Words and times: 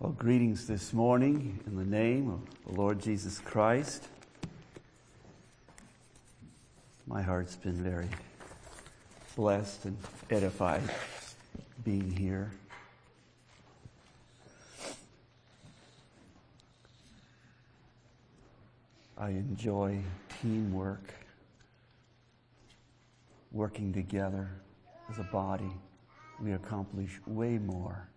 Well, 0.00 0.12
greetings 0.12 0.68
this 0.68 0.92
morning 0.92 1.58
in 1.66 1.74
the 1.74 1.84
name 1.84 2.30
of 2.30 2.40
the 2.64 2.80
Lord 2.80 3.00
Jesus 3.00 3.40
Christ. 3.40 4.06
My 7.08 7.20
heart's 7.20 7.56
been 7.56 7.82
very 7.82 8.08
blessed 9.34 9.86
and 9.86 9.98
edified 10.30 10.82
being 11.84 12.12
here. 12.12 12.52
I 19.18 19.30
enjoy 19.30 19.98
teamwork, 20.40 21.12
working 23.50 23.92
together 23.92 24.48
as 25.10 25.18
a 25.18 25.24
body. 25.24 25.72
We 26.40 26.52
accomplish 26.52 27.18
way 27.26 27.58
more 27.58 28.08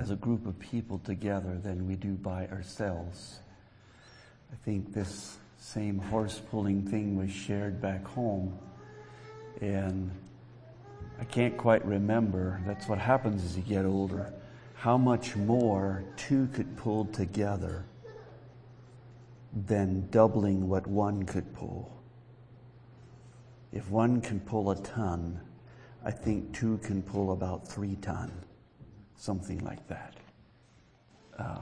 as 0.00 0.10
a 0.10 0.16
group 0.16 0.46
of 0.46 0.58
people 0.58 0.98
together 1.00 1.60
than 1.62 1.86
we 1.86 1.94
do 1.94 2.14
by 2.14 2.46
ourselves. 2.46 3.40
I 4.50 4.56
think 4.64 4.94
this 4.94 5.36
same 5.58 5.98
horse 5.98 6.40
pulling 6.50 6.88
thing 6.88 7.16
was 7.16 7.30
shared 7.30 7.82
back 7.82 8.06
home. 8.06 8.58
And 9.60 10.10
I 11.20 11.24
can't 11.24 11.54
quite 11.54 11.84
remember. 11.84 12.62
That's 12.66 12.88
what 12.88 12.98
happens 12.98 13.44
as 13.44 13.58
you 13.58 13.62
get 13.62 13.84
older. 13.84 14.32
How 14.74 14.96
much 14.96 15.36
more 15.36 16.02
two 16.16 16.48
could 16.54 16.78
pull 16.78 17.04
together 17.04 17.84
than 19.66 20.08
doubling 20.10 20.66
what 20.66 20.86
one 20.86 21.24
could 21.24 21.54
pull. 21.54 21.92
If 23.70 23.90
one 23.90 24.22
can 24.22 24.40
pull 24.40 24.70
a 24.70 24.76
ton, 24.76 25.38
I 26.02 26.10
think 26.10 26.54
two 26.56 26.78
can 26.78 27.02
pull 27.02 27.32
about 27.32 27.68
three 27.68 27.96
ton 27.96 28.32
something 29.20 29.58
like 29.64 29.86
that. 29.88 30.14
Uh, 31.38 31.60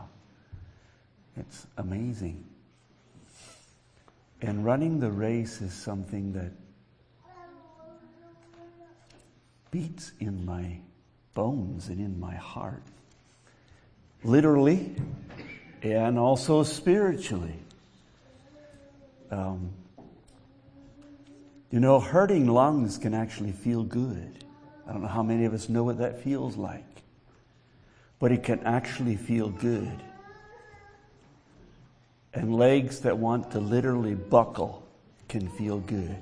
it's 1.37 1.67
amazing. 1.77 2.45
And 4.41 4.64
running 4.64 5.01
the 5.01 5.11
race 5.11 5.61
is 5.61 5.73
something 5.73 6.33
that 6.34 6.53
beats 9.73 10.12
in 10.20 10.47
my 10.47 10.79
bones 11.34 11.89
and 11.89 11.98
in 11.98 12.19
my 12.20 12.34
heart. 12.36 12.83
Literally 14.23 14.95
and 15.83 16.19
also 16.19 16.62
spiritually. 16.62 17.59
Um, 19.31 19.70
you 21.70 21.81
know, 21.81 21.98
hurting 21.98 22.47
lungs 22.47 22.98
can 22.98 23.14
actually 23.14 23.53
feel 23.53 23.83
good. 23.83 24.45
I 24.89 24.92
don't 24.92 25.03
know 25.03 25.09
how 25.09 25.23
many 25.23 25.45
of 25.45 25.53
us 25.53 25.69
know 25.69 25.83
what 25.83 25.98
that 25.98 26.23
feels 26.23 26.56
like 26.56 26.84
but 28.19 28.33
it 28.33 28.42
can 28.42 28.61
actually 28.64 29.16
feel 29.16 29.48
good. 29.48 30.02
And 32.34 32.55
legs 32.55 33.00
that 33.00 33.16
want 33.16 33.50
to 33.52 33.61
literally 33.61 34.14
buckle 34.14 34.86
can 35.29 35.48
feel 35.48 35.79
good. 35.80 36.18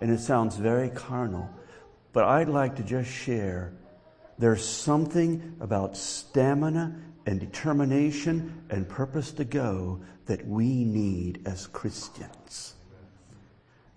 And 0.00 0.10
it 0.10 0.20
sounds 0.20 0.56
very 0.56 0.90
carnal, 0.90 1.48
but 2.12 2.24
I'd 2.24 2.48
like 2.48 2.76
to 2.76 2.82
just 2.82 3.10
share 3.10 3.72
there's 4.38 4.66
something 4.66 5.56
about 5.60 5.96
stamina 5.96 6.94
and 7.26 7.40
determination 7.40 8.62
and 8.70 8.88
purpose 8.88 9.32
to 9.32 9.44
go 9.44 10.00
that 10.26 10.46
we 10.46 10.84
need 10.84 11.42
as 11.46 11.66
Christians. 11.68 12.74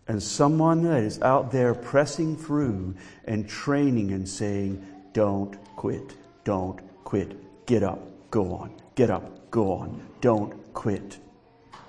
And 0.07 0.21
someone 0.21 0.83
that 0.83 1.03
is 1.03 1.21
out 1.21 1.51
there 1.51 1.73
pressing 1.73 2.37
through 2.37 2.95
and 3.25 3.47
training 3.49 4.11
and 4.11 4.27
saying, 4.27 4.85
don't 5.11 5.57
quit, 5.75 6.15
don't 6.43 6.79
quit. 7.07 7.65
Get 7.65 7.83
up, 7.83 8.01
go 8.31 8.53
on. 8.53 8.69
Get 8.95 9.09
up, 9.09 9.49
go 9.49 9.71
on. 9.71 10.05
Don't 10.19 10.51
quit. 10.73 11.17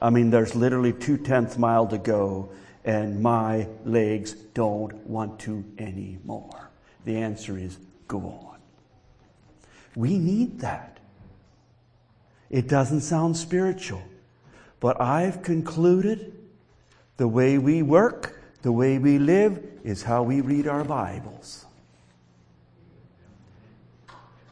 I 0.00 0.10
mean, 0.10 0.30
there's 0.30 0.54
literally 0.54 0.92
two 0.92 1.16
tenths 1.16 1.58
mile 1.58 1.88
to 1.88 1.98
go, 1.98 2.50
and 2.84 3.20
my 3.20 3.66
legs 3.84 4.34
don't 4.54 4.94
want 5.08 5.40
to 5.40 5.64
anymore. 5.76 6.70
The 7.04 7.16
answer 7.16 7.58
is 7.58 7.78
go 8.06 8.18
on. 8.18 8.58
We 9.96 10.18
need 10.18 10.60
that. 10.60 11.00
It 12.48 12.68
doesn't 12.68 13.00
sound 13.00 13.36
spiritual, 13.36 14.04
but 14.78 15.00
I've 15.00 15.42
concluded 15.42 16.32
the 17.16 17.26
way 17.26 17.58
we 17.58 17.82
work, 17.82 18.38
the 18.62 18.70
way 18.70 18.98
we 18.98 19.18
live, 19.18 19.66
is 19.82 20.04
how 20.04 20.22
we 20.22 20.42
read 20.42 20.68
our 20.68 20.84
Bibles. 20.84 21.66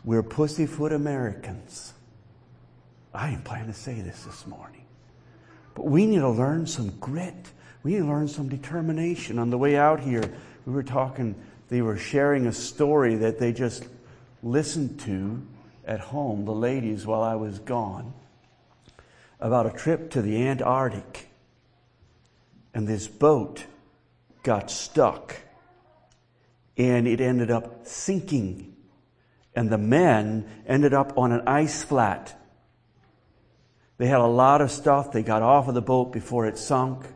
We're 0.06 0.22
pussyfoot 0.22 0.92
Americans. 0.92 1.92
I 3.12 3.30
ain't 3.30 3.44
planning 3.44 3.66
to 3.66 3.74
say 3.74 4.00
this 4.00 4.22
this 4.22 4.46
morning. 4.46 4.84
But 5.74 5.86
we 5.86 6.06
need 6.06 6.20
to 6.20 6.30
learn 6.30 6.68
some 6.68 6.90
grit. 7.00 7.50
We 7.82 7.94
need 7.94 7.98
to 7.98 8.06
learn 8.06 8.28
some 8.28 8.48
determination. 8.48 9.40
On 9.40 9.50
the 9.50 9.58
way 9.58 9.76
out 9.76 9.98
here, 9.98 10.32
we 10.64 10.72
were 10.72 10.84
talking, 10.84 11.34
they 11.70 11.82
were 11.82 11.96
sharing 11.96 12.46
a 12.46 12.52
story 12.52 13.16
that 13.16 13.40
they 13.40 13.52
just 13.52 13.84
listened 14.44 15.00
to 15.00 15.42
at 15.84 15.98
home, 15.98 16.44
the 16.44 16.52
ladies, 16.52 17.04
while 17.04 17.22
I 17.22 17.34
was 17.34 17.58
gone, 17.58 18.14
about 19.40 19.66
a 19.66 19.70
trip 19.70 20.10
to 20.12 20.22
the 20.22 20.46
Antarctic. 20.46 21.28
And 22.72 22.86
this 22.86 23.08
boat 23.08 23.64
got 24.44 24.70
stuck 24.70 25.34
and 26.76 27.08
it 27.08 27.20
ended 27.20 27.50
up 27.50 27.88
sinking 27.88 28.75
and 29.56 29.70
the 29.70 29.78
men 29.78 30.46
ended 30.66 30.92
up 30.92 31.16
on 31.16 31.32
an 31.32 31.40
ice 31.48 31.82
flat. 31.82 32.38
They 33.96 34.06
had 34.06 34.20
a 34.20 34.26
lot 34.26 34.60
of 34.60 34.70
stuff. 34.70 35.10
They 35.10 35.22
got 35.22 35.40
off 35.40 35.66
of 35.66 35.74
the 35.74 35.80
boat 35.80 36.12
before 36.12 36.46
it 36.46 36.58
sunk. 36.58 37.06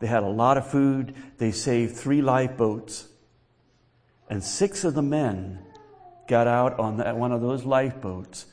They 0.00 0.06
had 0.06 0.22
a 0.22 0.28
lot 0.28 0.58
of 0.58 0.70
food. 0.70 1.14
They 1.38 1.50
saved 1.50 1.96
three 1.96 2.20
lifeboats. 2.20 3.08
And 4.28 4.44
six 4.44 4.84
of 4.84 4.92
the 4.92 5.02
men 5.02 5.64
got 6.28 6.46
out 6.46 6.78
on 6.78 6.98
one 7.18 7.32
of 7.32 7.40
those 7.40 7.64
lifeboats. 7.64 8.44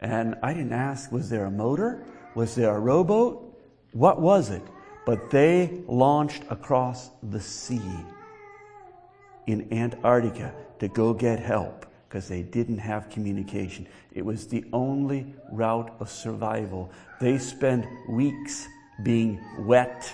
And 0.00 0.36
I 0.40 0.54
didn't 0.54 0.72
ask, 0.72 1.10
was 1.10 1.28
there 1.28 1.46
a 1.46 1.50
motor? 1.50 2.06
Was 2.36 2.54
there 2.54 2.74
a 2.74 2.78
rowboat? 2.78 3.58
What 3.92 4.20
was 4.20 4.50
it? 4.50 4.62
But 5.04 5.30
they 5.30 5.82
launched 5.88 6.44
across 6.50 7.10
the 7.20 7.40
sea 7.40 7.82
in 9.48 9.72
Antarctica 9.72 10.54
to 10.78 10.86
go 10.86 11.12
get 11.12 11.40
help 11.40 11.86
because 12.12 12.28
they 12.28 12.42
didn't 12.42 12.76
have 12.76 13.08
communication. 13.08 13.86
It 14.12 14.22
was 14.22 14.46
the 14.46 14.66
only 14.70 15.34
route 15.50 15.96
of 15.98 16.10
survival. 16.10 16.92
They 17.22 17.38
spent 17.38 17.86
weeks 18.06 18.68
being 19.02 19.40
wet 19.60 20.12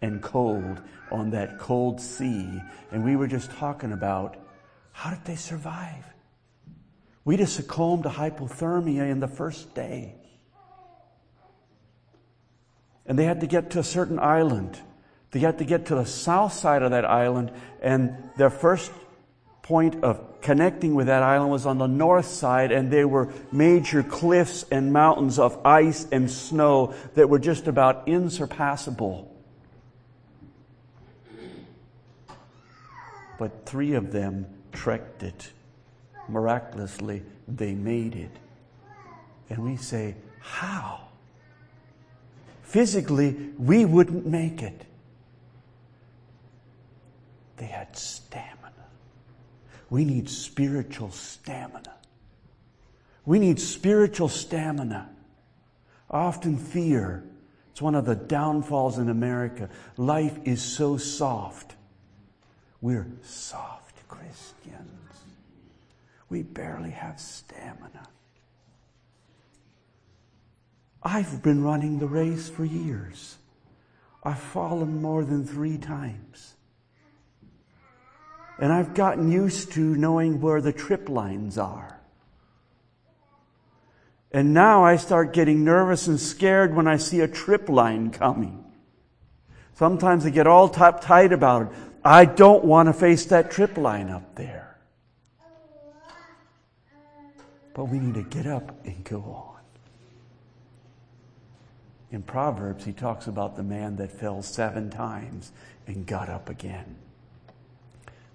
and 0.00 0.22
cold 0.22 0.80
on 1.12 1.28
that 1.32 1.58
cold 1.58 2.00
sea. 2.00 2.62
And 2.90 3.04
we 3.04 3.14
were 3.14 3.26
just 3.26 3.50
talking 3.50 3.92
about 3.92 4.38
how 4.92 5.10
did 5.10 5.22
they 5.26 5.36
survive? 5.36 6.06
We 7.26 7.36
just 7.36 7.56
succumbed 7.56 8.04
to 8.04 8.08
hypothermia 8.08 9.10
in 9.10 9.20
the 9.20 9.28
first 9.28 9.74
day. 9.74 10.14
And 13.04 13.18
they 13.18 13.26
had 13.26 13.42
to 13.42 13.46
get 13.46 13.68
to 13.72 13.80
a 13.80 13.84
certain 13.84 14.18
island. 14.18 14.78
They 15.32 15.40
had 15.40 15.58
to 15.58 15.64
get 15.66 15.84
to 15.86 15.96
the 15.96 16.06
south 16.06 16.54
side 16.54 16.82
of 16.82 16.92
that 16.92 17.04
island, 17.04 17.50
and 17.82 18.16
their 18.38 18.48
first 18.48 18.90
point 19.64 20.04
of 20.04 20.42
connecting 20.42 20.94
with 20.94 21.06
that 21.06 21.22
island 21.22 21.50
was 21.50 21.64
on 21.64 21.78
the 21.78 21.86
north 21.86 22.26
side, 22.26 22.70
and 22.70 22.90
there 22.90 23.08
were 23.08 23.32
major 23.50 24.02
cliffs 24.02 24.66
and 24.70 24.92
mountains 24.92 25.38
of 25.38 25.58
ice 25.64 26.06
and 26.12 26.30
snow 26.30 26.94
that 27.14 27.30
were 27.30 27.38
just 27.38 27.66
about 27.66 28.06
insurpassable. 28.06 29.34
But 33.38 33.64
three 33.64 33.94
of 33.94 34.12
them 34.12 34.46
trekked 34.70 35.22
it. 35.22 35.50
Miraculously, 36.28 37.22
they 37.48 37.74
made 37.74 38.14
it. 38.14 38.36
And 39.48 39.64
we 39.64 39.76
say, 39.76 40.14
How? 40.40 41.08
Physically, 42.62 43.50
we 43.58 43.86
wouldn't 43.86 44.26
make 44.26 44.62
it. 44.62 44.84
They 47.56 47.66
had 47.66 47.96
stamina. 47.96 48.63
We 49.94 50.04
need 50.04 50.28
spiritual 50.28 51.12
stamina. 51.12 51.94
We 53.24 53.38
need 53.38 53.60
spiritual 53.60 54.28
stamina. 54.28 55.08
Often 56.10 56.56
fear. 56.58 57.22
It's 57.70 57.80
one 57.80 57.94
of 57.94 58.04
the 58.04 58.16
downfalls 58.16 58.98
in 58.98 59.08
America. 59.08 59.70
Life 59.96 60.36
is 60.42 60.60
so 60.60 60.96
soft. 60.96 61.76
We're 62.80 63.06
soft 63.22 64.08
Christians. 64.08 65.20
we 66.28 66.42
barely 66.42 66.90
have 66.90 67.20
stamina. 67.20 68.08
I've 71.04 71.40
been 71.40 71.62
running 71.62 72.00
the 72.00 72.08
race 72.08 72.48
for 72.48 72.64
years. 72.64 73.36
I've 74.24 74.40
fallen 74.40 75.00
more 75.00 75.24
than 75.24 75.46
three 75.46 75.78
times. 75.78 76.53
And 78.58 78.72
I've 78.72 78.94
gotten 78.94 79.30
used 79.30 79.72
to 79.72 79.80
knowing 79.80 80.40
where 80.40 80.60
the 80.60 80.72
trip 80.72 81.08
lines 81.08 81.58
are. 81.58 82.00
And 84.32 84.52
now 84.52 84.84
I 84.84 84.96
start 84.96 85.32
getting 85.32 85.64
nervous 85.64 86.08
and 86.08 86.18
scared 86.20 86.74
when 86.74 86.88
I 86.88 86.96
see 86.96 87.20
a 87.20 87.28
trip 87.28 87.68
line 87.68 88.10
coming. 88.10 88.64
Sometimes 89.74 90.26
I 90.26 90.30
get 90.30 90.46
all 90.46 90.68
tight 90.68 91.32
about 91.32 91.62
it. 91.62 91.68
I 92.04 92.24
don't 92.24 92.64
want 92.64 92.88
to 92.88 92.92
face 92.92 93.26
that 93.26 93.50
trip 93.50 93.76
line 93.76 94.10
up 94.10 94.34
there. 94.34 94.76
But 97.74 97.84
we 97.86 97.98
need 97.98 98.14
to 98.14 98.22
get 98.22 98.46
up 98.46 98.84
and 98.84 99.02
go 99.04 99.20
on. 99.20 99.54
In 102.10 102.22
Proverbs, 102.22 102.84
he 102.84 102.92
talks 102.92 103.26
about 103.26 103.56
the 103.56 103.64
man 103.64 103.96
that 103.96 104.12
fell 104.12 104.42
seven 104.42 104.90
times 104.90 105.50
and 105.86 106.06
got 106.06 106.28
up 106.28 106.48
again. 106.48 106.96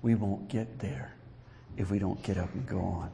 We 0.01 0.15
won't 0.15 0.47
get 0.47 0.79
there 0.79 1.13
if 1.77 1.91
we 1.91 1.99
don't 1.99 2.21
get 2.23 2.37
up 2.37 2.53
and 2.53 2.65
go 2.67 2.79
on. 2.79 3.11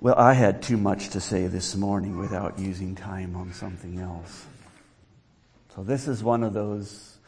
Well, 0.00 0.14
I 0.16 0.34
had 0.34 0.62
too 0.62 0.76
much 0.76 1.10
to 1.10 1.20
say 1.20 1.46
this 1.46 1.74
morning 1.74 2.18
without 2.18 2.58
using 2.58 2.94
time 2.94 3.36
on 3.36 3.52
something 3.52 3.98
else. 3.98 4.44
So, 5.74 5.82
this 5.82 6.06
is 6.06 6.22
one 6.22 6.42
of 6.42 6.52
those 6.52 7.18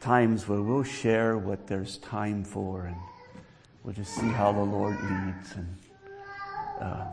times 0.00 0.48
where 0.48 0.60
we'll 0.60 0.82
share 0.82 1.38
what 1.38 1.68
there's 1.68 1.98
time 1.98 2.42
for 2.42 2.86
and 2.86 2.96
we'll 3.84 3.94
just 3.94 4.14
see 4.14 4.26
how 4.26 4.52
the 4.52 4.60
Lord 4.60 4.96
leads. 5.00 5.54
And 5.54 5.76
uh, 6.80 7.04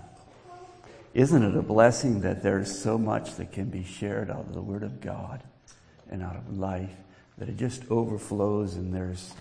isn't 1.14 1.44
it 1.44 1.56
a 1.56 1.62
blessing 1.62 2.22
that 2.22 2.42
there's 2.42 2.82
so 2.82 2.98
much 2.98 3.36
that 3.36 3.52
can 3.52 3.70
be 3.70 3.84
shared 3.84 4.32
out 4.32 4.48
of 4.48 4.54
the 4.54 4.62
Word 4.62 4.82
of 4.82 5.02
God 5.02 5.44
and 6.10 6.24
out 6.24 6.36
of 6.36 6.58
life 6.58 6.96
that 7.40 7.50
it 7.50 7.58
just 7.58 7.90
overflows 7.90 8.76
and 8.76 8.94
there's 8.94 9.34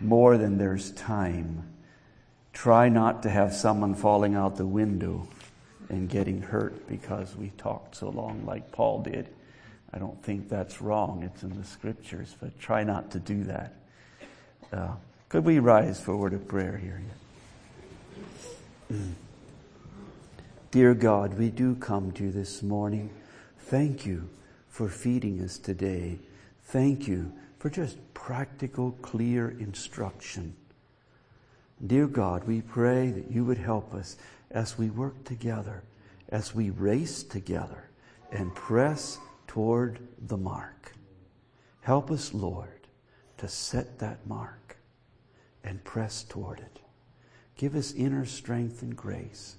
more 0.00 0.36
than 0.36 0.58
there's 0.58 0.90
time? 0.92 1.68
Try 2.52 2.88
not 2.88 3.22
to 3.22 3.30
have 3.30 3.54
someone 3.54 3.94
falling 3.94 4.34
out 4.34 4.56
the 4.56 4.66
window 4.66 5.26
and 5.88 6.08
getting 6.08 6.42
hurt 6.42 6.86
because 6.88 7.34
we 7.36 7.50
talked 7.56 7.96
so 7.96 8.10
long 8.10 8.44
like 8.44 8.70
Paul 8.72 9.00
did. 9.02 9.28
I 9.92 9.98
don't 9.98 10.20
think 10.22 10.48
that's 10.48 10.82
wrong. 10.82 11.22
It's 11.22 11.42
in 11.44 11.56
the 11.56 11.64
scriptures, 11.64 12.34
but 12.40 12.58
try 12.58 12.82
not 12.82 13.12
to 13.12 13.20
do 13.20 13.44
that. 13.44 13.74
Uh, 14.72 14.94
could 15.28 15.44
we 15.44 15.60
rise 15.60 16.00
for 16.00 16.12
a 16.12 16.16
word 16.16 16.32
of 16.32 16.48
prayer 16.48 16.76
here? 16.76 17.02
Dear 20.72 20.94
God, 20.94 21.38
we 21.38 21.50
do 21.50 21.76
come 21.76 22.10
to 22.12 22.24
you 22.24 22.32
this 22.32 22.62
morning. 22.62 23.10
Thank 23.58 24.04
you 24.04 24.28
for 24.68 24.88
feeding 24.88 25.40
us 25.40 25.58
today. 25.58 26.18
Thank 26.74 27.06
you 27.06 27.32
for 27.60 27.70
just 27.70 27.98
practical, 28.14 28.90
clear 29.00 29.50
instruction. 29.60 30.56
Dear 31.86 32.08
God, 32.08 32.42
we 32.48 32.62
pray 32.62 33.12
that 33.12 33.30
you 33.30 33.44
would 33.44 33.58
help 33.58 33.94
us 33.94 34.16
as 34.50 34.76
we 34.76 34.90
work 34.90 35.22
together, 35.22 35.84
as 36.30 36.52
we 36.52 36.70
race 36.70 37.22
together 37.22 37.90
and 38.32 38.52
press 38.56 39.18
toward 39.46 40.00
the 40.26 40.36
mark. 40.36 40.96
Help 41.82 42.10
us, 42.10 42.34
Lord, 42.34 42.88
to 43.36 43.46
set 43.46 44.00
that 44.00 44.26
mark 44.26 44.76
and 45.62 45.84
press 45.84 46.24
toward 46.24 46.58
it. 46.58 46.80
Give 47.56 47.76
us 47.76 47.92
inner 47.92 48.26
strength 48.26 48.82
and 48.82 48.96
grace. 48.96 49.58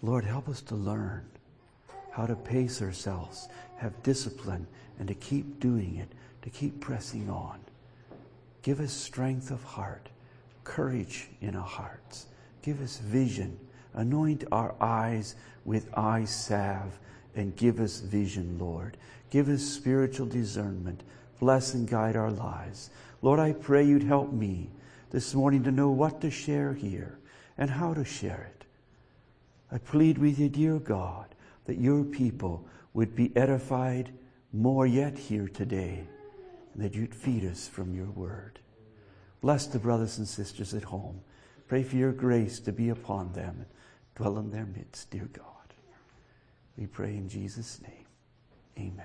Lord, 0.00 0.24
help 0.24 0.48
us 0.48 0.62
to 0.62 0.74
learn 0.76 1.26
how 2.10 2.24
to 2.24 2.36
pace 2.36 2.80
ourselves, 2.80 3.50
have 3.76 4.02
discipline, 4.02 4.66
and 5.02 5.08
to 5.08 5.14
keep 5.16 5.58
doing 5.58 5.96
it, 5.96 6.12
to 6.42 6.48
keep 6.48 6.78
pressing 6.78 7.28
on. 7.28 7.58
Give 8.62 8.78
us 8.78 8.92
strength 8.92 9.50
of 9.50 9.60
heart, 9.64 10.08
courage 10.62 11.28
in 11.40 11.56
our 11.56 11.66
hearts. 11.66 12.26
Give 12.62 12.80
us 12.80 12.98
vision. 12.98 13.58
Anoint 13.94 14.44
our 14.52 14.76
eyes 14.80 15.34
with 15.64 15.88
eye 15.98 16.24
salve 16.24 17.00
and 17.34 17.56
give 17.56 17.80
us 17.80 17.98
vision, 17.98 18.56
Lord. 18.60 18.96
Give 19.30 19.48
us 19.48 19.64
spiritual 19.64 20.26
discernment. 20.26 21.02
Bless 21.40 21.74
and 21.74 21.88
guide 21.88 22.14
our 22.14 22.30
lives. 22.30 22.90
Lord, 23.22 23.40
I 23.40 23.54
pray 23.54 23.82
you'd 23.82 24.04
help 24.04 24.30
me 24.30 24.70
this 25.10 25.34
morning 25.34 25.64
to 25.64 25.72
know 25.72 25.90
what 25.90 26.20
to 26.20 26.30
share 26.30 26.74
here 26.74 27.18
and 27.58 27.68
how 27.68 27.92
to 27.92 28.04
share 28.04 28.52
it. 28.54 28.64
I 29.72 29.78
plead 29.78 30.18
with 30.18 30.38
you, 30.38 30.48
dear 30.48 30.78
God, 30.78 31.34
that 31.64 31.78
your 31.78 32.04
people 32.04 32.64
would 32.94 33.16
be 33.16 33.36
edified 33.36 34.12
more 34.52 34.86
yet 34.86 35.16
here 35.18 35.48
today, 35.48 36.04
and 36.74 36.82
that 36.82 36.94
you'd 36.94 37.14
feed 37.14 37.44
us 37.44 37.68
from 37.68 37.94
your 37.94 38.10
word. 38.10 38.58
Bless 39.40 39.66
the 39.66 39.78
brothers 39.78 40.18
and 40.18 40.28
sisters 40.28 40.74
at 40.74 40.84
home. 40.84 41.20
Pray 41.68 41.82
for 41.82 41.96
your 41.96 42.12
grace 42.12 42.60
to 42.60 42.72
be 42.72 42.90
upon 42.90 43.32
them 43.32 43.56
and 43.56 43.66
dwell 44.14 44.38
in 44.38 44.50
their 44.50 44.66
midst, 44.66 45.10
dear 45.10 45.28
God. 45.32 45.46
We 46.76 46.86
pray 46.86 47.16
in 47.16 47.28
Jesus' 47.28 47.80
name. 47.82 48.96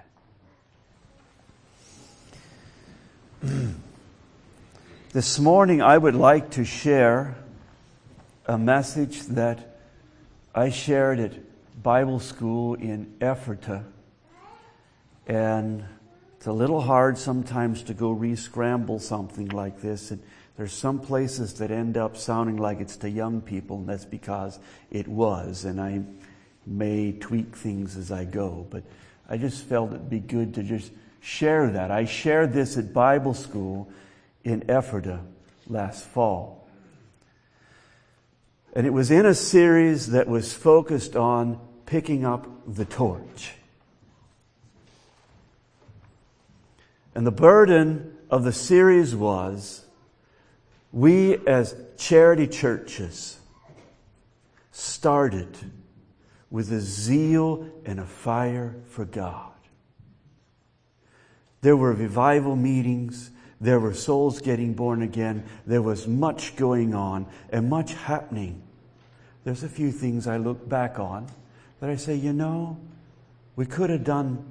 Amen. 3.43 3.75
this 5.13 5.39
morning, 5.39 5.81
I 5.81 5.97
would 5.97 6.15
like 6.15 6.51
to 6.51 6.65
share 6.65 7.35
a 8.45 8.57
message 8.57 9.21
that 9.23 9.79
I 10.55 10.69
shared 10.69 11.19
at 11.19 11.33
Bible 11.83 12.19
school 12.19 12.73
in 12.75 13.13
Ephrata, 13.21 13.83
and 15.27 15.83
it's 16.37 16.47
a 16.47 16.53
little 16.53 16.81
hard 16.81 17.17
sometimes 17.17 17.83
to 17.83 17.93
go 17.93 18.11
re-scramble 18.11 18.99
something 18.99 19.49
like 19.49 19.81
this. 19.81 20.11
And 20.11 20.23
there's 20.55 20.73
some 20.73 20.99
places 20.99 21.55
that 21.55 21.69
end 21.69 21.97
up 21.97 22.17
sounding 22.17 22.57
like 22.57 22.79
it's 22.79 22.95
to 22.97 23.09
young 23.09 23.41
people, 23.41 23.77
and 23.77 23.87
that's 23.87 24.05
because 24.05 24.57
it 24.89 25.07
was. 25.07 25.65
And 25.65 25.79
I 25.79 26.01
may 26.65 27.11
tweak 27.11 27.55
things 27.55 27.97
as 27.97 28.11
I 28.11 28.25
go, 28.25 28.65
but 28.69 28.83
I 29.29 29.37
just 29.37 29.63
felt 29.65 29.91
it'd 29.91 30.09
be 30.09 30.19
good 30.19 30.53
to 30.55 30.63
just 30.63 30.91
share 31.19 31.69
that. 31.71 31.91
I 31.91 32.05
shared 32.05 32.53
this 32.53 32.77
at 32.77 32.93
Bible 32.93 33.33
school 33.33 33.89
in 34.43 34.63
Ephrata 34.69 35.19
last 35.67 36.05
fall. 36.05 36.67
And 38.73 38.87
it 38.87 38.91
was 38.91 39.11
in 39.11 39.25
a 39.25 39.33
series 39.33 40.07
that 40.11 40.27
was 40.27 40.53
focused 40.53 41.15
on 41.15 41.59
picking 41.85 42.25
up 42.25 42.47
the 42.67 42.85
torch. 42.85 43.56
And 47.17 47.25
the 47.25 47.31
burden 47.31 48.15
of 48.29 48.43
the 48.43 48.53
series 48.53 49.15
was 49.15 49.83
we 50.91 51.35
as 51.47 51.75
charity 51.97 52.45
churches 52.45 53.39
started 54.71 55.57
with 56.51 56.71
a 56.71 56.79
zeal 56.79 57.67
and 57.85 57.99
a 57.99 58.05
fire 58.05 58.75
for 58.85 59.03
God. 59.03 59.51
There 61.61 61.75
were 61.75 61.93
revival 61.93 62.55
meetings. 62.55 63.31
There 63.59 63.79
were 63.79 63.95
souls 63.95 64.39
getting 64.39 64.75
born 64.75 65.01
again. 65.01 65.43
There 65.65 65.81
was 65.81 66.07
much 66.07 66.55
going 66.55 66.93
on 66.93 67.25
and 67.49 67.67
much 67.67 67.93
happening 67.95 68.61
there's 69.43 69.63
a 69.63 69.69
few 69.69 69.91
things 69.91 70.27
I 70.27 70.37
look 70.37 70.69
back 70.69 70.99
on 70.99 71.25
that 71.79 71.89
I 71.89 71.95
say, 71.95 72.13
you 72.13 72.31
know, 72.31 72.77
we 73.55 73.65
could 73.65 73.89
have 73.89 74.03
done 74.03 74.45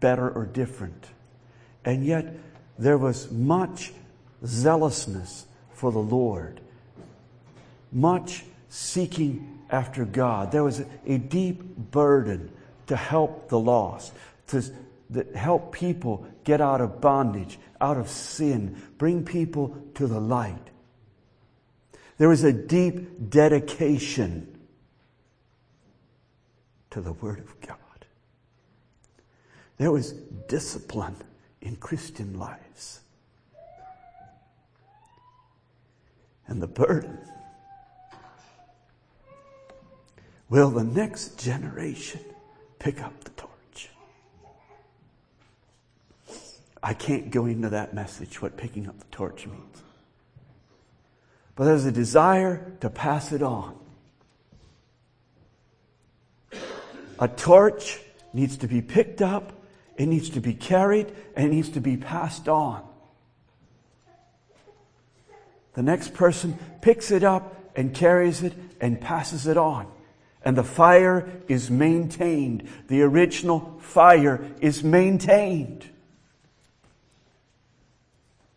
better 0.00 0.28
or 0.28 0.44
different. 0.44 1.06
And 1.84 2.04
yet, 2.04 2.34
there 2.78 2.98
was 2.98 3.30
much 3.30 3.92
zealousness 4.44 5.46
for 5.72 5.90
the 5.90 5.98
Lord, 5.98 6.60
much 7.92 8.44
seeking 8.68 9.60
after 9.70 10.04
God. 10.04 10.52
There 10.52 10.64
was 10.64 10.80
a, 10.80 10.86
a 11.06 11.18
deep 11.18 11.62
burden 11.62 12.50
to 12.86 12.96
help 12.96 13.48
the 13.48 13.58
lost, 13.58 14.12
to, 14.48 14.62
to 15.12 15.26
help 15.34 15.72
people 15.72 16.26
get 16.44 16.60
out 16.60 16.80
of 16.80 17.00
bondage, 17.00 17.58
out 17.80 17.96
of 17.96 18.08
sin, 18.08 18.80
bring 18.96 19.24
people 19.24 19.76
to 19.94 20.06
the 20.06 20.20
light. 20.20 20.56
There 22.16 22.28
was 22.28 22.44
a 22.44 22.52
deep 22.52 23.30
dedication 23.30 24.58
to 26.90 27.00
the 27.00 27.12
Word 27.12 27.38
of 27.38 27.60
God. 27.60 27.76
There 29.76 29.92
was 29.92 30.12
discipline 30.48 31.14
in 31.60 31.76
Christian 31.76 32.38
lives. 32.38 33.00
And 36.46 36.62
the 36.62 36.66
burden 36.66 37.18
will 40.48 40.70
the 40.70 40.84
next 40.84 41.38
generation 41.38 42.20
pick 42.78 43.02
up 43.02 43.24
the 43.24 43.30
torch? 43.30 43.90
I 46.82 46.94
can't 46.94 47.30
go 47.30 47.46
into 47.46 47.68
that 47.70 47.92
message, 47.92 48.40
what 48.40 48.56
picking 48.56 48.88
up 48.88 48.98
the 48.98 49.04
torch 49.10 49.46
means. 49.46 49.82
but 51.54 51.64
there's 51.64 51.84
a 51.84 51.92
desire 51.92 52.72
to 52.80 52.88
pass 52.88 53.32
it 53.32 53.42
on. 53.42 53.74
A 57.18 57.26
torch 57.26 57.98
needs 58.32 58.58
to 58.58 58.68
be 58.68 58.80
picked 58.80 59.20
up, 59.20 59.57
it 59.98 60.06
needs 60.06 60.30
to 60.30 60.40
be 60.40 60.54
carried, 60.54 61.12
and 61.36 61.46
it 61.46 61.50
needs 61.50 61.68
to 61.70 61.80
be 61.80 61.96
passed 61.96 62.48
on. 62.48 62.82
The 65.74 65.82
next 65.82 66.14
person 66.14 66.58
picks 66.80 67.10
it 67.10 67.24
up 67.24 67.72
and 67.76 67.92
carries 67.92 68.42
it 68.42 68.54
and 68.80 69.00
passes 69.00 69.46
it 69.46 69.56
on. 69.56 69.86
And 70.44 70.56
the 70.56 70.64
fire 70.64 71.28
is 71.48 71.70
maintained. 71.70 72.68
The 72.86 73.02
original 73.02 73.78
fire 73.80 74.40
is 74.60 74.82
maintained. 74.82 75.84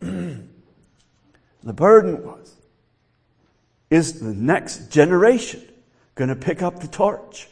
the 0.00 0.46
burden 1.62 2.24
was 2.24 2.56
is 3.90 4.20
the 4.20 4.32
next 4.32 4.90
generation 4.90 5.60
going 6.14 6.30
to 6.30 6.36
pick 6.36 6.62
up 6.62 6.80
the 6.80 6.88
torch? 6.88 7.48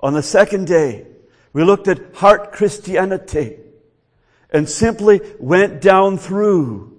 On 0.00 0.14
the 0.14 0.22
second 0.22 0.66
day, 0.66 1.06
we 1.54 1.64
looked 1.64 1.88
at 1.88 2.14
heart 2.16 2.52
Christianity 2.52 3.56
and 4.50 4.68
simply 4.68 5.22
went 5.38 5.80
down 5.80 6.18
through 6.18 6.90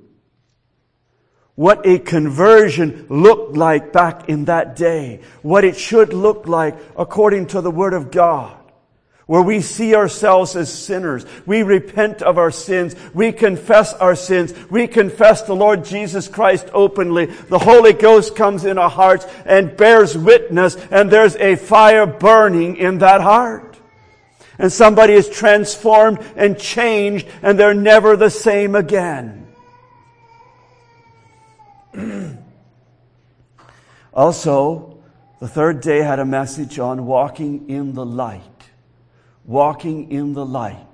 what 1.56 1.86
a 1.86 2.00
conversion 2.00 3.06
looked 3.10 3.56
like 3.56 3.94
back 3.94 4.30
in 4.30 4.46
that 4.46 4.76
day, 4.76 5.22
what 5.42 5.64
it 5.64 5.78
should 5.78 6.14
look 6.14 6.48
like 6.48 6.76
according 6.98 7.48
to 7.48 7.62
the 7.62 7.72
Word 7.72 7.94
of 7.94 8.12
God, 8.12 8.58
where 9.26 9.42
we 9.42 9.60
see 9.60 9.94
ourselves 9.94 10.56
as 10.56 10.72
sinners. 10.72 11.26
We 11.46 11.64
repent 11.64 12.22
of 12.22 12.38
our 12.38 12.52
sins. 12.52 12.96
We 13.14 13.32
confess 13.34 13.94
our 13.94 14.16
sins. 14.16 14.54
We 14.70 14.88
confess 14.88 15.42
the 15.42 15.56
Lord 15.56 15.84
Jesus 15.84 16.28
Christ 16.30 16.70
openly. 16.74 17.26
The 17.26 17.60
Holy 17.60 17.94
Ghost 17.94 18.36
comes 18.36 18.64
in 18.64 18.78
our 18.78 18.90
hearts 18.90 19.26
and 19.46 19.76
bears 19.76 20.18
witness, 20.18 20.76
and 20.92 21.10
there's 21.10 21.36
a 21.38 21.56
fire 21.56 22.06
burning 22.06 22.78
in 22.78 23.00
that 23.00 23.22
heart. 23.22 23.75
And 24.58 24.72
somebody 24.72 25.14
is 25.14 25.28
transformed 25.30 26.20
and 26.36 26.58
changed, 26.58 27.28
and 27.42 27.60
they're 27.60 27.74
never 27.74 28.16
the 28.16 28.30
same 28.30 28.76
again. 28.76 29.48
also, 34.14 35.04
the 35.40 35.48
third 35.48 35.82
day 35.82 36.00
had 36.00 36.20
a 36.20 36.26
message 36.26 36.80
on 36.80 37.06
walking 37.06 37.70
in 37.70 37.94
the 37.94 38.06
light. 38.06 38.42
Walking 39.46 40.12
in 40.12 40.34
the 40.34 40.46
light. 40.46 40.88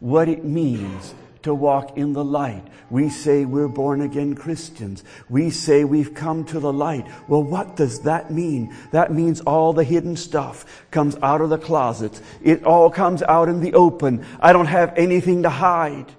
What 0.00 0.28
it 0.28 0.44
means 0.44 1.14
to 1.44 1.54
walk 1.54 1.96
in 1.96 2.12
the 2.12 2.24
light. 2.24 2.66
We 2.90 3.08
say 3.08 3.44
we're 3.44 3.68
born 3.68 4.00
again 4.00 4.34
Christians. 4.34 5.04
We 5.28 5.50
say 5.50 5.84
we've 5.84 6.14
come 6.14 6.44
to 6.46 6.60
the 6.60 6.72
light. 6.72 7.06
Well, 7.28 7.42
what 7.42 7.76
does 7.76 8.00
that 8.00 8.30
mean? 8.30 8.74
That 8.90 9.12
means 9.12 9.40
all 9.42 9.72
the 9.72 9.84
hidden 9.84 10.16
stuff 10.16 10.84
comes 10.90 11.16
out 11.22 11.40
of 11.40 11.50
the 11.50 11.58
closets. 11.58 12.20
It 12.42 12.64
all 12.64 12.90
comes 12.90 13.22
out 13.22 13.48
in 13.48 13.60
the 13.60 13.74
open. 13.74 14.26
I 14.40 14.52
don't 14.52 14.66
have 14.66 14.92
anything 14.96 15.44
to 15.44 15.50
hide. 15.50 16.12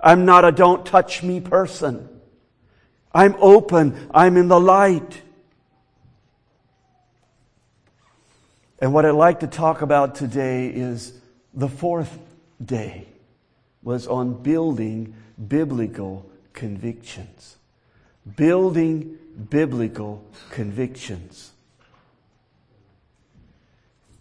I'm 0.00 0.24
not 0.24 0.44
a 0.44 0.52
don't 0.52 0.86
touch 0.86 1.22
me 1.22 1.40
person. 1.40 2.08
I'm 3.12 3.34
open. 3.40 4.08
I'm 4.12 4.36
in 4.36 4.48
the 4.48 4.60
light. 4.60 5.22
And 8.78 8.94
what 8.94 9.04
I'd 9.04 9.10
like 9.10 9.40
to 9.40 9.46
talk 9.46 9.82
about 9.82 10.14
today 10.14 10.68
is 10.68 11.12
the 11.52 11.68
fourth 11.68 12.16
day 12.64 13.08
was 13.88 14.06
on 14.06 14.34
building 14.34 15.14
biblical 15.48 16.30
convictions. 16.52 17.56
Building 18.36 19.16
biblical 19.48 20.22
convictions. 20.50 21.52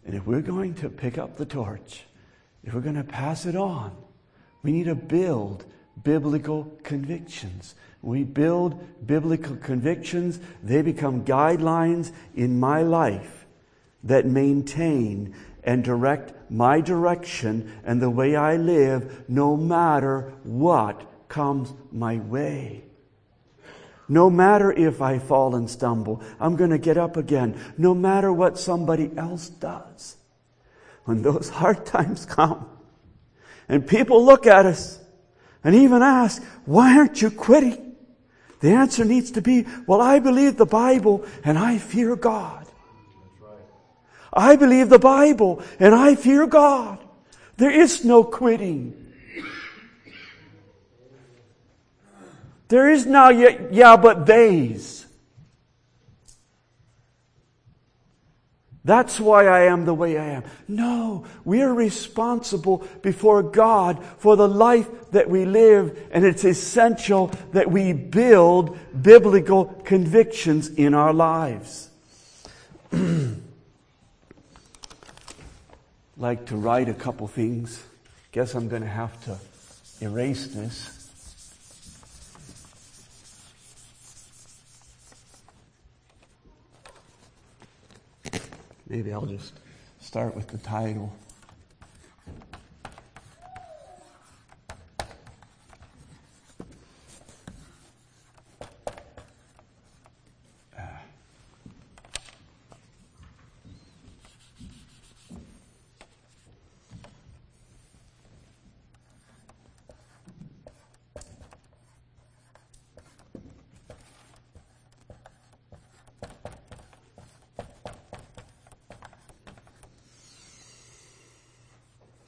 And 0.06 0.16
if 0.16 0.26
we're 0.26 0.40
going 0.40 0.74
to 0.76 0.88
pick 0.88 1.18
up 1.18 1.36
the 1.36 1.46
torch, 1.46 2.06
if 2.64 2.74
we're 2.74 2.80
going 2.80 2.96
to 2.96 3.04
pass 3.04 3.46
it 3.46 3.58
on, 3.58 3.94
we 4.64 4.72
need 4.72 4.86
to 4.86 4.96
build 4.96 5.66
biblical 6.02 6.72
convictions. 6.84 7.76
We 8.02 8.24
build 8.24 9.06
biblical 9.06 9.58
convictions, 9.58 10.40
they 10.64 10.82
become 10.82 11.26
guidelines 11.26 12.14
in 12.38 12.58
my 12.58 12.84
life 12.84 13.46
that 14.06 14.26
maintain 14.26 15.36
and 15.68 15.84
direct 15.84 16.34
my 16.50 16.80
direction 16.80 17.80
and 17.84 18.02
the 18.02 18.10
way 18.10 18.38
I 18.38 18.56
live 18.56 19.26
no 19.28 19.58
matter 19.58 20.34
what 20.44 21.28
comes 21.28 21.74
my 21.92 22.16
way. 22.16 22.86
No 24.08 24.30
matter 24.30 24.72
if 24.72 25.02
I 25.02 25.20
fall 25.20 25.56
and 25.56 25.70
stumble, 25.70 26.24
I'm 26.40 26.56
going 26.56 26.70
to 26.70 26.78
get 26.78 26.98
up 26.98 27.18
again. 27.18 27.60
No 27.78 27.94
matter 27.94 28.32
what 28.32 28.58
somebody 28.58 29.12
else 29.18 29.50
does. 29.50 30.16
When 31.04 31.22
those 31.22 31.50
hard 31.50 31.86
times 31.86 32.26
come 32.26 32.70
and 33.68 33.86
people 33.86 34.26
look 34.26 34.48
at 34.48 34.66
us 34.66 35.00
and 35.66 35.76
even 35.76 36.02
ask, 36.02 36.42
why 36.64 36.98
aren't 36.98 37.22
you 37.22 37.30
quitting? 37.30 37.98
The 38.62 38.72
answer 38.72 39.04
needs 39.04 39.32
to 39.32 39.42
be, 39.42 39.66
well, 39.86 40.00
I 40.02 40.20
believe 40.20 40.56
the 40.56 40.66
Bible 40.66 41.26
and 41.44 41.60
I 41.60 41.78
fear 41.78 42.16
God. 42.16 42.67
I 44.38 44.56
believe 44.56 44.90
the 44.90 45.00
Bible 45.00 45.64
and 45.80 45.96
I 45.96 46.14
fear 46.14 46.46
God. 46.46 47.00
There 47.58 47.72
is 47.72 48.06
no 48.06 48.24
quitting. 48.24 49.04
There 52.68 52.90
is 52.90 53.06
now 53.06 53.30
yet, 53.30 53.74
yeah, 53.74 53.98
but 53.98 54.28
theys. 54.28 55.06
That's 58.84 59.20
why 59.20 59.48
I 59.48 59.64
am 59.64 59.84
the 59.84 59.94
way 59.94 60.18
I 60.18 60.28
am. 60.28 60.44
No, 60.68 61.26
we 61.44 61.62
are 61.62 61.74
responsible 61.74 62.88
before 63.02 63.44
God 63.44 64.02
for 64.18 64.38
the 64.38 64.48
life 64.48 64.88
that 65.12 65.30
we 65.30 65.46
live, 65.46 66.08
and 66.12 66.24
it's 66.24 66.46
essential 66.46 67.28
that 67.52 67.70
we 67.70 67.92
build 67.92 68.78
biblical 69.02 69.66
convictions 69.84 70.70
in 70.70 70.94
our 70.94 71.14
lives. 71.14 71.90
like 76.18 76.48
to 76.48 76.56
write 76.56 76.90
a 76.90 76.94
couple 76.94 77.28
things. 77.28 77.82
Guess 78.32 78.56
I'm 78.56 78.68
going 78.68 78.82
to 78.82 78.88
have 78.88 79.24
to 79.26 79.38
erase 80.02 80.48
this. 80.48 80.94
Maybe 88.90 89.12
I'll 89.12 89.26
just 89.26 89.54
start 90.00 90.36
with 90.36 90.48
the 90.48 90.58
title. 90.60 91.14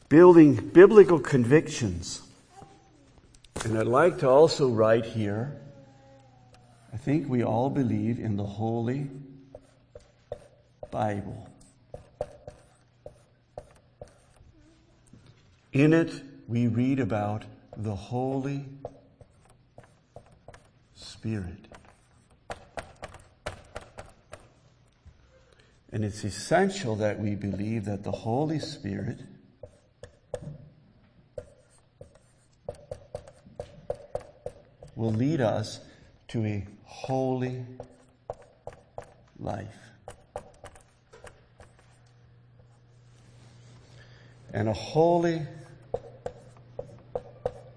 Building 0.10 0.56
biblical 0.56 1.20
convictions. 1.20 2.24
And 3.64 3.78
I'd 3.78 3.88
like 3.88 4.18
to 4.20 4.30
also 4.30 4.68
write 4.68 5.06
here 5.06 5.56
I 6.92 6.98
think 6.98 7.30
we 7.30 7.44
all 7.44 7.70
believe 7.70 8.20
in 8.20 8.36
the 8.36 8.44
Holy 8.44 9.10
Bible. 10.90 11.48
In 15.72 15.94
it, 15.94 16.12
we 16.48 16.66
read 16.66 17.00
about 17.00 17.46
the 17.78 17.96
Holy 17.96 18.66
Spirit. 20.96 21.68
And 25.92 26.04
it's 26.04 26.24
essential 26.24 26.96
that 26.96 27.20
we 27.20 27.36
believe 27.36 27.86
that 27.86 28.04
the 28.04 28.12
Holy 28.12 28.60
Spirit 28.60 29.20
will 35.00 35.12
lead 35.12 35.40
us 35.40 35.80
to 36.28 36.46
a 36.46 36.68
holy 36.84 37.64
life. 39.40 39.66
And 44.52 44.68
a 44.68 44.74
holy 44.74 45.42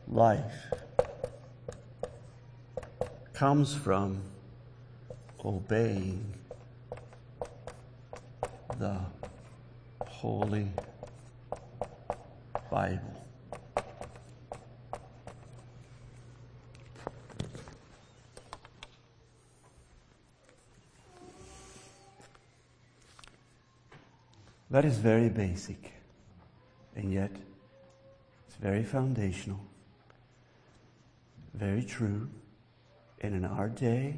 life 0.09 0.73
comes 3.33 3.73
from 3.73 4.21
obeying 5.45 6.35
the 8.81 8.99
Holy 10.09 10.67
Bible. 12.69 13.12
That 24.73 24.87
is 24.87 24.97
very 24.97 25.29
basic, 25.29 25.93
and 26.97 27.13
yet 27.13 27.31
it's 28.47 28.57
very 28.57 28.83
foundational, 28.83 29.61
very 31.53 31.83
true, 31.83 32.27
and 33.21 33.35
in 33.35 33.45
our 33.45 33.69
day, 33.69 34.17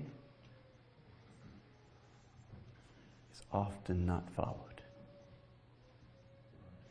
it's 3.32 3.42
often 3.52 4.06
not 4.06 4.30
followed. 4.30 4.80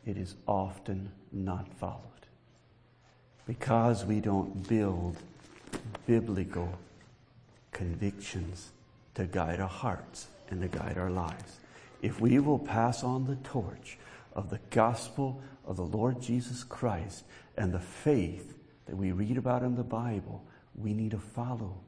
It 0.05 0.17
is 0.17 0.36
often 0.46 1.10
not 1.32 1.74
followed 1.79 2.27
because 3.48 4.03
we 4.03 4.20
don't 4.20 4.67
build 4.67 5.15
biblical 6.05 6.67
convictions 7.72 8.72
to 9.15 9.24
guide 9.24 9.62
our 9.62 9.70
hearts 9.70 10.27
and 10.50 10.62
to 10.62 10.67
guide 10.67 10.98
our 10.98 11.10
lives 11.10 11.62
if 12.03 12.19
we 12.19 12.38
will 12.38 12.60
pass 12.60 13.01
on 13.01 13.25
the 13.25 13.38
torch 13.38 13.98
of 14.33 14.50
the 14.50 14.60
gospel 14.69 15.41
of 15.65 15.77
the 15.77 15.86
Lord 15.86 16.22
Jesus 16.22 16.63
Christ 16.63 17.24
and 17.57 17.72
the 17.72 17.79
faith 17.79 18.55
that 18.86 18.98
we 18.98 19.13
read 19.13 19.38
about 19.38 19.63
in 19.63 19.75
the 19.75 19.83
Bible, 19.83 20.43
we 20.75 20.93
need 20.93 21.12
to 21.12 21.17
follow 21.17 21.79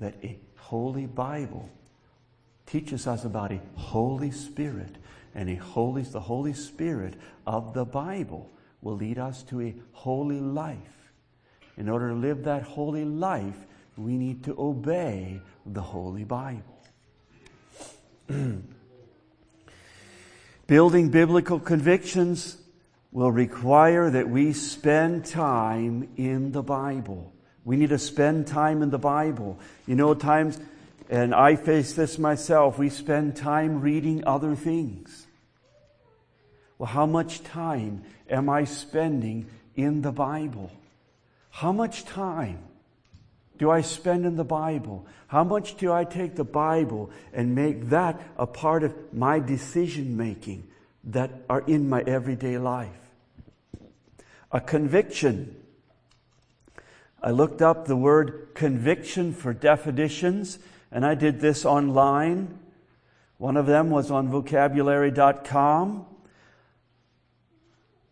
that 0.00 0.16
a 0.24 0.40
holy 0.56 1.06
Bible 1.06 1.68
teaches 2.66 3.06
us 3.06 3.24
about 3.24 3.52
a 3.52 3.60
Holy 3.76 4.32
Spirit, 4.32 4.96
and 5.36 5.48
a 5.48 5.54
holy, 5.54 6.02
the 6.02 6.20
Holy 6.20 6.52
Spirit 6.52 7.14
of 7.46 7.74
the 7.74 7.84
Bible 7.84 8.50
will 8.80 8.96
lead 8.96 9.18
us 9.18 9.44
to 9.44 9.60
a 9.60 9.74
holy 9.92 10.40
life. 10.40 11.12
In 11.76 11.88
order 11.88 12.08
to 12.08 12.14
live 12.14 12.42
that 12.44 12.62
holy 12.62 13.04
life, 13.04 13.66
we 13.96 14.16
need 14.16 14.42
to 14.44 14.56
obey 14.58 15.40
the 15.64 15.80
Holy 15.80 16.24
Bible. 16.24 16.64
Building 20.66 21.10
biblical 21.10 21.58
convictions 21.58 22.56
will 23.10 23.32
require 23.32 24.10
that 24.10 24.28
we 24.28 24.52
spend 24.52 25.26
time 25.26 26.08
in 26.16 26.52
the 26.52 26.62
Bible. 26.62 27.32
We 27.64 27.76
need 27.76 27.90
to 27.90 27.98
spend 27.98 28.46
time 28.46 28.82
in 28.82 28.90
the 28.90 28.98
Bible. 28.98 29.58
You 29.86 29.94
know, 29.96 30.14
times, 30.14 30.58
and 31.10 31.34
I 31.34 31.56
face 31.56 31.92
this 31.92 32.18
myself, 32.18 32.78
we 32.78 32.88
spend 32.88 33.36
time 33.36 33.80
reading 33.80 34.24
other 34.24 34.54
things. 34.54 35.26
Well, 36.78 36.88
how 36.88 37.06
much 37.06 37.42
time 37.44 38.04
am 38.28 38.48
I 38.48 38.64
spending 38.64 39.46
in 39.76 40.02
the 40.02 40.10
Bible? 40.10 40.70
How 41.50 41.70
much 41.70 42.04
time 42.04 42.58
do 43.62 43.70
I 43.70 43.82
spend 43.82 44.26
in 44.26 44.34
the 44.34 44.42
Bible? 44.42 45.06
How 45.28 45.44
much 45.44 45.76
do 45.76 45.92
I 45.92 46.02
take 46.02 46.34
the 46.34 46.42
Bible 46.42 47.12
and 47.32 47.54
make 47.54 47.90
that 47.90 48.20
a 48.36 48.44
part 48.44 48.82
of 48.82 48.92
my 49.14 49.38
decision 49.38 50.16
making 50.16 50.66
that 51.04 51.30
are 51.48 51.60
in 51.60 51.88
my 51.88 52.00
everyday 52.00 52.58
life? 52.58 52.90
A 54.50 54.60
conviction. 54.60 55.54
I 57.22 57.30
looked 57.30 57.62
up 57.62 57.86
the 57.86 57.94
word 57.94 58.48
conviction 58.54 59.32
for 59.32 59.52
definitions, 59.52 60.58
and 60.90 61.06
I 61.06 61.14
did 61.14 61.38
this 61.38 61.64
online. 61.64 62.58
One 63.38 63.56
of 63.56 63.66
them 63.66 63.90
was 63.90 64.10
on 64.10 64.28
vocabulary.com, 64.28 66.04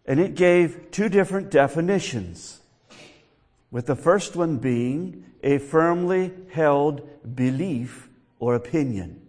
and 0.07 0.21
it 0.21 0.37
gave 0.37 0.93
two 0.93 1.09
different 1.09 1.51
definitions. 1.51 2.61
With 3.73 3.87
the 3.87 3.97
first 3.97 4.37
one 4.37 4.59
being 4.59 5.25
a 5.43 5.59
firmly 5.59 6.33
held 6.51 7.09
belief 7.35 8.09
or 8.39 8.55
opinion. 8.55 9.21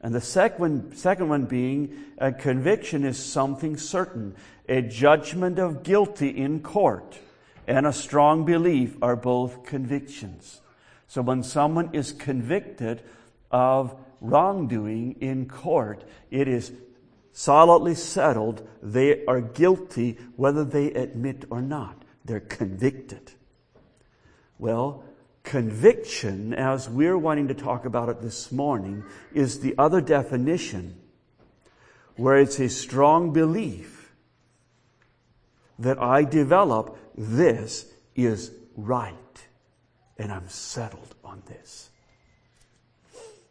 And 0.00 0.14
the 0.14 0.20
second, 0.20 0.96
second 0.96 1.28
one 1.28 1.46
being 1.46 2.04
a 2.18 2.32
conviction 2.32 3.04
is 3.04 3.22
something 3.22 3.76
certain. 3.76 4.36
A 4.68 4.82
judgment 4.82 5.58
of 5.58 5.82
guilty 5.82 6.28
in 6.28 6.60
court 6.60 7.18
and 7.66 7.86
a 7.86 7.92
strong 7.92 8.44
belief 8.44 8.96
are 9.02 9.16
both 9.16 9.64
convictions. 9.64 10.60
So 11.08 11.22
when 11.22 11.42
someone 11.42 11.90
is 11.92 12.12
convicted 12.12 13.02
of 13.50 13.94
wrongdoing 14.20 15.16
in 15.20 15.48
court, 15.48 16.04
it 16.30 16.48
is 16.48 16.72
solidly 17.32 17.94
settled 17.94 18.66
they 18.82 19.24
are 19.26 19.40
guilty 19.40 20.18
whether 20.36 20.64
they 20.64 20.92
admit 20.92 21.44
or 21.50 21.62
not. 21.62 22.02
They're 22.24 22.40
convicted. 22.40 23.32
Well, 24.58 25.04
Conviction, 25.48 26.52
as 26.52 26.90
we're 26.90 27.16
wanting 27.16 27.48
to 27.48 27.54
talk 27.54 27.86
about 27.86 28.10
it 28.10 28.20
this 28.20 28.52
morning, 28.52 29.02
is 29.32 29.60
the 29.60 29.74
other 29.78 30.02
definition 30.02 31.00
where 32.16 32.36
it's 32.36 32.60
a 32.60 32.68
strong 32.68 33.32
belief 33.32 34.12
that 35.78 35.98
I 35.98 36.24
develop 36.24 36.98
this 37.16 37.86
is 38.14 38.50
right 38.76 39.14
and 40.18 40.30
I'm 40.30 40.50
settled 40.50 41.14
on 41.24 41.42
this. 41.46 41.88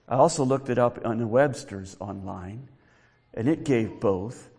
I 0.08 0.18
also 0.18 0.46
looked 0.46 0.70
it 0.70 0.78
up 0.78 1.04
on 1.04 1.32
Webster's 1.32 1.98
online 2.00 2.70
and 3.34 3.48
it 3.48 3.66
gave 3.66 4.00
both. 4.00 4.52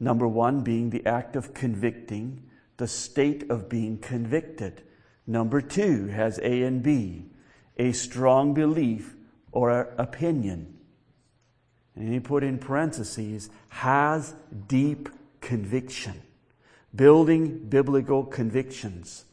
Number 0.00 0.26
one 0.26 0.62
being 0.62 0.90
the 0.90 1.06
act 1.06 1.36
of 1.36 1.54
convicting, 1.54 2.42
the 2.76 2.88
state 2.88 3.48
of 3.48 3.68
being 3.68 3.98
convicted. 3.98 4.82
Number 5.26 5.60
two 5.60 6.06
has 6.06 6.38
A 6.38 6.62
and 6.62 6.82
B, 6.82 7.24
a 7.76 7.92
strong 7.92 8.54
belief 8.54 9.16
or 9.52 9.92
opinion. 9.98 10.78
And 11.96 12.12
he 12.12 12.20
put 12.20 12.44
in 12.44 12.58
parentheses, 12.58 13.50
has 13.68 14.34
deep 14.68 15.08
conviction. 15.40 16.22
Building 16.94 17.58
biblical 17.68 18.24
convictions. 18.24 19.24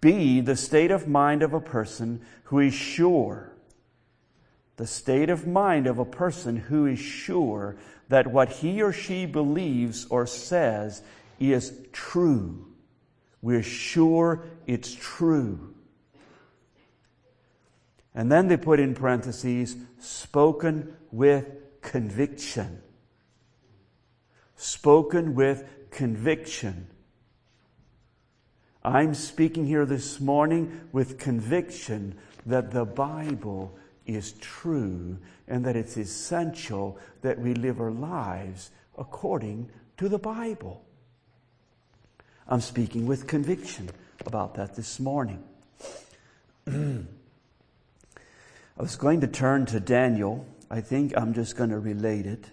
B, 0.00 0.40
the 0.40 0.56
state 0.56 0.90
of 0.90 1.08
mind 1.08 1.42
of 1.42 1.52
a 1.52 1.60
person 1.60 2.22
who 2.44 2.60
is 2.60 2.72
sure. 2.72 3.52
The 4.76 4.86
state 4.86 5.28
of 5.28 5.46
mind 5.46 5.86
of 5.86 5.98
a 5.98 6.04
person 6.04 6.56
who 6.56 6.86
is 6.86 6.98
sure 6.98 7.76
that 8.08 8.28
what 8.28 8.48
he 8.48 8.82
or 8.82 8.92
she 8.92 9.26
believes 9.26 10.06
or 10.06 10.26
says 10.26 11.02
is 11.38 11.72
true. 11.92 12.69
We're 13.42 13.62
sure 13.62 14.44
it's 14.66 14.94
true. 14.94 15.74
And 18.14 18.30
then 18.30 18.48
they 18.48 18.56
put 18.56 18.80
in 18.80 18.94
parentheses, 18.94 19.76
spoken 19.98 20.94
with 21.10 21.46
conviction. 21.80 22.82
Spoken 24.56 25.34
with 25.34 25.64
conviction. 25.90 26.88
I'm 28.82 29.14
speaking 29.14 29.66
here 29.66 29.86
this 29.86 30.20
morning 30.20 30.88
with 30.92 31.18
conviction 31.18 32.16
that 32.46 32.70
the 32.70 32.84
Bible 32.84 33.76
is 34.06 34.32
true 34.32 35.18
and 35.46 35.64
that 35.64 35.76
it's 35.76 35.96
essential 35.96 36.98
that 37.22 37.38
we 37.38 37.54
live 37.54 37.80
our 37.80 37.90
lives 37.90 38.70
according 38.98 39.70
to 39.98 40.08
the 40.08 40.18
Bible. 40.18 40.82
I'm 42.50 42.60
speaking 42.60 43.06
with 43.06 43.28
conviction 43.28 43.90
about 44.26 44.56
that 44.56 44.74
this 44.74 44.98
morning. 44.98 45.44
I 46.66 47.04
was 48.76 48.96
going 48.96 49.20
to 49.20 49.28
turn 49.28 49.66
to 49.66 49.78
Daniel. 49.78 50.44
I 50.68 50.80
think 50.80 51.16
I'm 51.16 51.32
just 51.32 51.56
going 51.56 51.70
to 51.70 51.78
relate 51.78 52.26
it. 52.26 52.46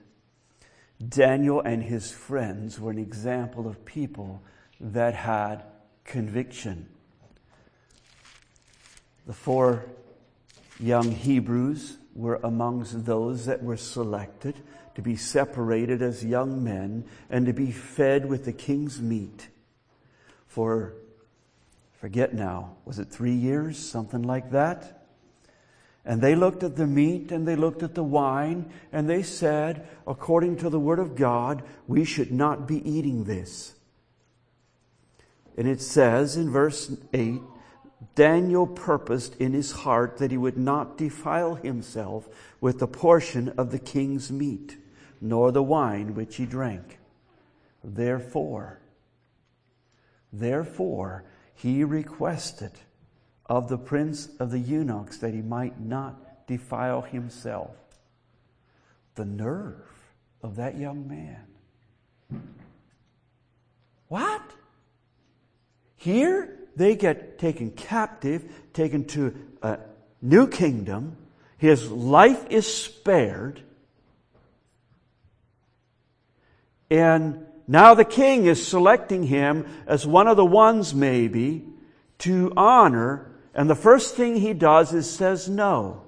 Daniel 1.10 1.62
and 1.62 1.82
his 1.82 2.12
friends 2.12 2.80
were 2.80 2.92
an 2.92 3.00
example 3.00 3.68
of 3.68 3.86
people 3.86 4.44
that 4.80 5.16
had 5.16 5.64
conviction. 6.04 6.88
The 9.26 9.34
four 9.34 9.84
young 10.80 11.12
Hebrews 11.12 11.98
were 12.14 12.40
amongst 12.44 13.04
those 13.04 13.48
that 13.48 13.64
were 13.64 13.78
selected 13.78 14.58
to 14.94 15.02
be 15.02 15.16
separated 15.16 16.04
as 16.04 16.24
young 16.24 16.64
men 16.64 17.04
and 17.32 17.48
to 17.48 17.54
be 17.54 17.72
fed 17.72 18.28
with 18.28 18.46
the 18.46 18.54
king's 18.54 19.02
meat 19.02 19.50
for, 20.58 20.96
forget 22.02 22.34
now, 22.34 22.78
was 22.84 22.98
it 22.98 23.12
three 23.12 23.36
years? 23.36 23.78
Something 23.78 24.24
like 24.24 24.50
that. 24.54 25.06
And 26.04 26.20
they 26.20 26.34
looked 26.34 26.64
at 26.64 26.76
the 26.76 26.88
meat 26.88 27.32
and 27.32 27.48
they 27.48 27.56
looked 27.56 27.84
at 27.84 27.94
the 27.94 28.04
wine 28.04 28.72
and 28.92 29.08
they 29.08 29.22
said, 29.22 29.88
according 30.08 30.58
to 30.58 30.72
the 30.72 30.80
Word 30.80 30.98
of 30.98 31.16
God, 31.16 31.62
we 31.86 32.06
should 32.06 32.32
not 32.32 32.68
be 32.68 32.78
eating 32.90 33.26
this. 33.26 33.76
And 35.56 35.68
it 35.68 35.80
says 35.80 36.36
in 36.36 36.50
verse 36.50 36.92
8, 37.14 37.40
Daniel 38.16 38.66
purposed 38.66 39.36
in 39.36 39.54
his 39.54 39.72
heart 39.72 40.18
that 40.18 40.32
he 40.32 40.38
would 40.38 40.58
not 40.58 40.98
defile 40.98 41.54
himself 41.54 42.28
with 42.60 42.80
the 42.80 42.88
portion 42.88 43.50
of 43.60 43.70
the 43.70 43.78
king's 43.78 44.32
meat, 44.32 44.76
nor 45.22 45.52
the 45.52 45.62
wine 45.62 46.16
which 46.16 46.38
he 46.38 46.48
drank. 46.48 46.98
Therefore, 47.84 48.80
therefore, 50.32 51.24
he 51.54 51.84
requested 51.84 52.72
of 53.46 53.70
the 53.70 53.78
prince 53.78 54.30
of 54.40 54.52
the 54.52 54.60
eunuchs 54.60 55.18
that 55.18 55.34
he 55.34 55.42
might 55.42 55.80
not 55.80 56.48
defile 56.48 57.02
himself. 57.02 57.72
The 59.16 59.26
nerve 59.26 59.90
of 60.44 60.58
that 60.58 60.78
young 60.78 61.08
man. 61.08 62.44
What? 64.08 64.42
Here, 65.96 66.60
they 66.76 66.96
get 66.96 67.40
taken 67.40 67.72
captive, 67.72 68.46
taken 68.74 69.06
to 69.06 69.36
a 69.62 69.80
new 70.22 70.48
kingdom. 70.48 71.18
His 71.58 71.90
life 71.90 72.46
is 72.50 72.72
spared. 72.72 73.62
And 76.90 77.47
now 77.68 77.94
the 77.94 78.06
king 78.06 78.46
is 78.46 78.66
selecting 78.66 79.24
him 79.24 79.66
as 79.86 80.08
one 80.08 80.28
of 80.28 80.38
the 80.38 80.46
ones, 80.46 80.96
maybe, 80.96 81.66
to 82.20 82.54
honor. 82.56 83.32
And 83.54 83.70
the 83.70 83.76
first 83.76 84.16
thing 84.16 84.38
he 84.38 84.54
does 84.54 84.94
is 84.94 85.10
says 85.10 85.50
no 85.50 86.04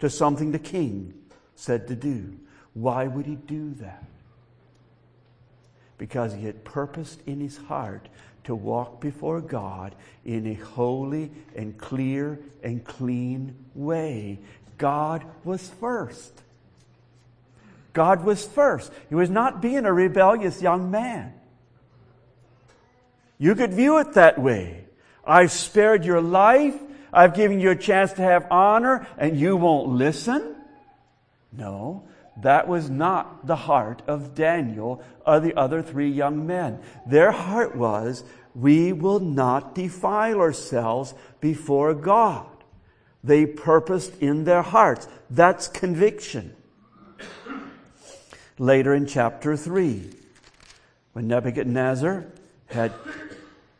to 0.00 0.10
something 0.10 0.52
the 0.52 0.58
king 0.58 1.14
said 1.54 1.88
to 1.88 1.96
do. 1.96 2.38
Why 2.74 3.06
would 3.06 3.26
he 3.26 3.36
do 3.36 3.74
that? 3.74 4.04
Because 5.96 6.34
he 6.34 6.44
had 6.44 6.64
purposed 6.64 7.20
in 7.26 7.40
his 7.40 7.56
heart 7.56 8.08
to 8.44 8.54
walk 8.54 9.00
before 9.00 9.40
God 9.40 9.94
in 10.24 10.46
a 10.46 10.54
holy 10.54 11.30
and 11.56 11.76
clear 11.76 12.38
and 12.62 12.84
clean 12.84 13.56
way. 13.74 14.38
God 14.76 15.24
was 15.44 15.68
first. 15.68 16.42
God 17.98 18.22
was 18.22 18.46
first. 18.46 18.92
He 19.08 19.16
was 19.16 19.28
not 19.28 19.60
being 19.60 19.84
a 19.84 19.92
rebellious 19.92 20.62
young 20.62 20.88
man. 20.88 21.34
You 23.38 23.56
could 23.56 23.74
view 23.74 23.98
it 23.98 24.12
that 24.12 24.38
way. 24.38 24.84
I've 25.26 25.50
spared 25.50 26.04
your 26.04 26.20
life. 26.20 26.76
I've 27.12 27.34
given 27.34 27.58
you 27.58 27.70
a 27.70 27.74
chance 27.74 28.12
to 28.12 28.22
have 28.22 28.46
honor 28.52 29.04
and 29.18 29.36
you 29.36 29.56
won't 29.56 29.88
listen. 29.88 30.54
No, 31.50 32.04
that 32.40 32.68
was 32.68 32.88
not 32.88 33.44
the 33.48 33.56
heart 33.56 34.02
of 34.06 34.36
Daniel 34.36 35.02
or 35.26 35.40
the 35.40 35.56
other 35.56 35.82
three 35.82 36.08
young 36.08 36.46
men. 36.46 36.78
Their 37.04 37.32
heart 37.32 37.74
was, 37.74 38.22
we 38.54 38.92
will 38.92 39.18
not 39.18 39.74
defile 39.74 40.38
ourselves 40.38 41.14
before 41.40 41.94
God. 41.94 42.46
They 43.24 43.44
purposed 43.44 44.22
in 44.22 44.44
their 44.44 44.62
hearts. 44.62 45.08
That's 45.30 45.66
conviction. 45.66 46.54
Later 48.58 48.94
in 48.94 49.06
chapter 49.06 49.56
3, 49.56 50.10
when 51.12 51.28
Nebuchadnezzar 51.28 52.24
had 52.66 52.92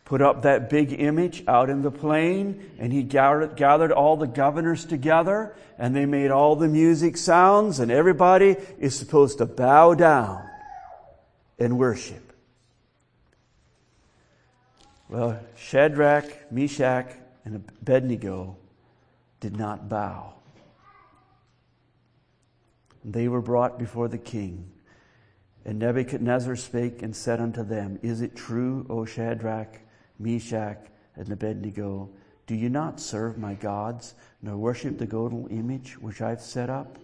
put 0.05 0.23
up 0.23 0.43
that 0.43 0.71
big 0.71 0.93
image 0.99 1.43
out 1.47 1.69
in 1.69 1.83
the 1.83 1.91
plain, 1.91 2.71
and 2.79 2.93
he 2.93 3.03
gathered, 3.03 3.57
gathered 3.57 3.93
all 3.93 4.17
the 4.17 4.27
governors 4.27 4.87
together, 4.87 5.55
and 5.79 5.95
they 5.95 6.07
made 6.07 6.31
all 6.31 6.57
the 6.57 6.69
music 6.69 7.17
sounds, 7.17 7.81
and 7.81 7.91
everybody 7.91 8.57
is 8.79 8.97
supposed 8.97 9.39
to 9.39 9.47
bow 9.47 9.95
down 9.95 10.49
and 11.59 11.79
worship. 11.79 12.33
Well, 15.09 15.41
Shadrach, 15.57 16.53
Meshach, 16.53 17.11
and 17.45 17.57
Abednego 17.57 18.57
did 19.41 19.57
not 19.57 19.89
bow. 19.89 20.35
They 23.11 23.27
were 23.27 23.41
brought 23.41 23.79
before 23.79 24.09
the 24.09 24.19
king. 24.19 24.71
And 25.65 25.79
Nebuchadnezzar 25.79 26.57
spake 26.57 27.03
and 27.03 27.17
said 27.17 27.41
unto 27.41 27.65
them, 27.65 27.99
Is 28.03 28.21
it 28.21 28.37
true, 28.37 28.87
O 28.91 29.07
Shadrach, 29.07 29.81
Meshach, 30.19 30.79
and 31.17 31.33
Abednego, 31.33 32.11
do 32.47 32.55
you 32.55 32.69
not 32.69 33.01
serve 33.01 33.39
my 33.39 33.55
gods, 33.55 34.15
nor 34.43 34.59
worship 34.59 34.99
the 34.99 35.07
golden 35.07 35.49
image 35.49 35.99
which 35.99 36.21
I've 36.21 36.43
set 36.43 36.69
up? 36.69 36.99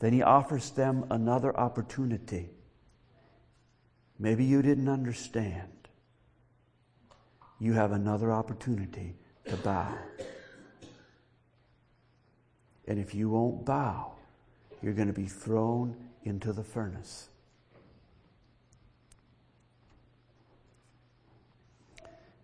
Then 0.00 0.12
he 0.12 0.22
offers 0.22 0.70
them 0.70 1.06
another 1.10 1.56
opportunity. 1.56 2.50
Maybe 4.18 4.44
you 4.44 4.60
didn't 4.60 4.88
understand 4.88 5.70
you 7.60 7.74
have 7.74 7.92
another 7.92 8.32
opportunity 8.32 9.14
to 9.44 9.56
bow. 9.58 9.96
And 12.88 12.98
if 12.98 13.14
you 13.14 13.28
won't 13.30 13.64
bow, 13.64 14.14
you're 14.82 14.94
going 14.94 15.08
to 15.08 15.14
be 15.14 15.26
thrown 15.26 15.96
into 16.24 16.52
the 16.52 16.64
furnace. 16.64 17.28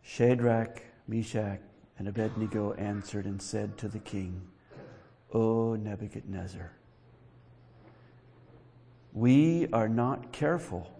Shadrach, 0.03 0.83
Meshach, 1.09 1.61
and 1.99 2.09
Abednego 2.09 2.73
answered 2.75 3.25
and 3.25 3.41
said 3.41 3.77
to 3.79 3.89
the 3.89 3.99
king, 3.99 4.49
O 5.33 5.75
Nebuchadnezzar, 5.75 6.73
we 9.13 9.67
are 9.73 9.89
not 9.89 10.33
careful 10.33 10.91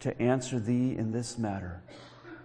to 0.00 0.20
answer 0.20 0.58
thee 0.58 0.96
in 0.96 1.12
this 1.12 1.38
matter. 1.38 1.82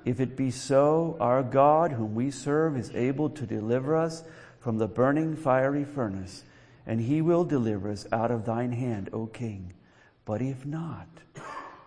If 0.05 0.19
it 0.19 0.37
be 0.37 0.51
so, 0.51 1.17
our 1.19 1.41
God, 1.41 1.91
whom 1.91 2.13
we 2.13 2.29
serve, 2.29 2.77
is 2.77 2.91
able 2.91 3.29
to 3.31 3.45
deliver 3.45 3.95
us 3.95 4.23
from 4.59 4.77
the 4.77 4.87
burning 4.87 5.35
fiery 5.35 5.83
furnace, 5.83 6.43
and 6.85 7.01
he 7.01 7.21
will 7.21 7.43
deliver 7.43 7.89
us 7.89 8.05
out 8.11 8.31
of 8.31 8.45
thine 8.45 8.71
hand, 8.71 9.09
O 9.11 9.27
king. 9.27 9.73
But 10.25 10.41
if 10.41 10.65
not, 10.65 11.07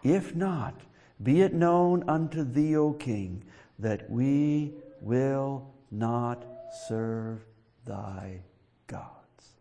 if 0.03 0.35
not, 0.35 0.81
be 1.23 1.43
it 1.43 1.55
known 1.55 2.09
unto 2.09 2.45
thee, 2.45 2.77
O 2.77 2.93
king, 2.93 3.45
that 3.79 4.09
we 4.11 4.73
will 5.01 5.75
not 5.91 6.45
serve 6.89 7.45
thy 7.85 8.41
gods. 8.87 9.57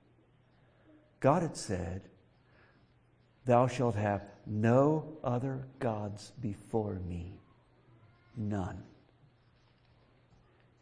God 1.20 1.42
had 1.42 1.58
said, 1.58 2.02
Thou 3.46 3.68
shalt 3.68 3.96
have 3.96 4.24
no 4.46 5.18
other 5.24 5.68
gods 5.80 6.34
before 6.42 7.00
me. 7.08 7.40
None. 8.36 8.84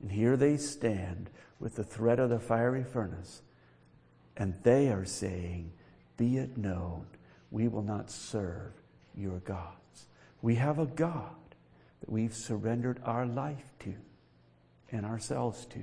And 0.02 0.12
here 0.12 0.36
they 0.36 0.58
stand 0.58 1.30
with 1.60 1.76
the 1.76 1.84
threat 1.84 2.20
of 2.20 2.30
the 2.30 2.40
fiery 2.40 2.84
furnace, 2.84 3.42
and 4.38 4.54
they 4.64 4.90
are 4.90 5.06
saying, 5.06 5.72
Be 6.18 6.38
it 6.38 6.58
known, 6.58 7.06
we 7.52 7.68
will 7.68 7.84
not 7.84 8.12
serve 8.12 8.74
your 9.16 9.40
gods. 9.40 10.08
We 10.42 10.56
have 10.56 10.80
a 10.80 10.86
God 10.86 11.36
that 12.02 12.12
we've 12.12 12.34
surrendered 12.34 13.02
our 13.04 13.26
life 13.26 13.74
to 13.80 13.94
and 14.92 15.06
ourselves 15.06 15.66
to. 15.68 15.80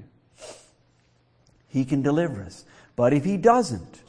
He 1.68 1.84
can 1.84 2.02
deliver 2.02 2.42
us. 2.42 2.64
But 2.96 3.12
if 3.12 3.24
He 3.24 3.36
doesn't, 3.36 4.02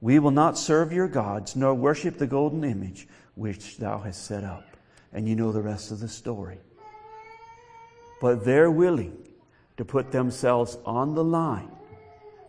we 0.00 0.18
will 0.18 0.30
not 0.30 0.58
serve 0.58 0.92
your 0.92 1.08
gods, 1.08 1.56
nor 1.56 1.74
worship 1.74 2.18
the 2.18 2.26
golden 2.26 2.64
image 2.64 3.08
which 3.34 3.78
thou 3.78 3.98
hast 3.98 4.24
set 4.24 4.44
up 4.44 4.64
and 5.12 5.28
you 5.28 5.36
know 5.36 5.52
the 5.52 5.62
rest 5.62 5.90
of 5.90 6.00
the 6.00 6.08
story. 6.08 6.58
But 8.20 8.44
they're 8.44 8.70
willing 8.70 9.16
to 9.76 9.84
put 9.84 10.12
themselves 10.12 10.78
on 10.84 11.14
the 11.14 11.24
line 11.24 11.70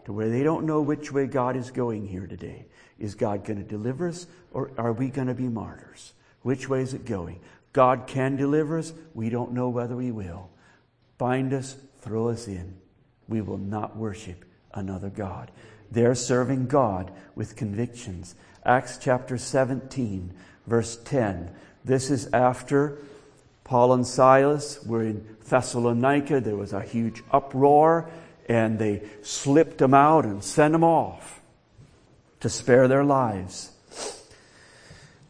to 0.05 0.13
where 0.13 0.29
they 0.29 0.43
don't 0.43 0.65
know 0.65 0.81
which 0.81 1.11
way 1.11 1.25
God 1.27 1.55
is 1.55 1.71
going 1.71 2.07
here 2.07 2.27
today. 2.27 2.65
Is 2.99 3.15
God 3.15 3.45
going 3.45 3.57
to 3.57 3.67
deliver 3.67 4.07
us 4.07 4.27
or 4.51 4.71
are 4.77 4.93
we 4.93 5.09
going 5.09 5.27
to 5.27 5.33
be 5.33 5.47
martyrs? 5.47 6.13
Which 6.41 6.69
way 6.69 6.81
is 6.81 6.93
it 6.93 7.05
going? 7.05 7.39
God 7.71 8.05
can 8.05 8.35
deliver 8.35 8.77
us. 8.77 8.93
We 9.13 9.29
don't 9.29 9.53
know 9.53 9.69
whether 9.69 9.99
He 9.99 10.11
will. 10.11 10.49
Bind 11.17 11.53
us, 11.53 11.75
throw 12.01 12.29
us 12.29 12.47
in. 12.47 12.75
We 13.27 13.41
will 13.41 13.57
not 13.57 13.95
worship 13.97 14.45
another 14.73 15.09
God. 15.09 15.51
They're 15.91 16.15
serving 16.15 16.67
God 16.67 17.11
with 17.35 17.55
convictions. 17.55 18.35
Acts 18.65 18.97
chapter 18.97 19.37
17, 19.37 20.33
verse 20.67 20.97
10. 21.03 21.53
This 21.85 22.09
is 22.09 22.27
after 22.33 22.99
Paul 23.63 23.93
and 23.93 24.05
Silas 24.05 24.83
were 24.83 25.03
in 25.03 25.25
Thessalonica. 25.47 26.41
There 26.41 26.55
was 26.55 26.73
a 26.73 26.81
huge 26.81 27.23
uproar, 27.31 28.09
and 28.47 28.79
they 28.79 29.03
slipped 29.21 29.77
them 29.77 29.93
out 29.93 30.25
and 30.25 30.43
sent 30.43 30.73
them 30.73 30.83
off 30.83 31.41
to 32.39 32.49
spare 32.49 32.87
their 32.87 33.03
lives. 33.03 33.71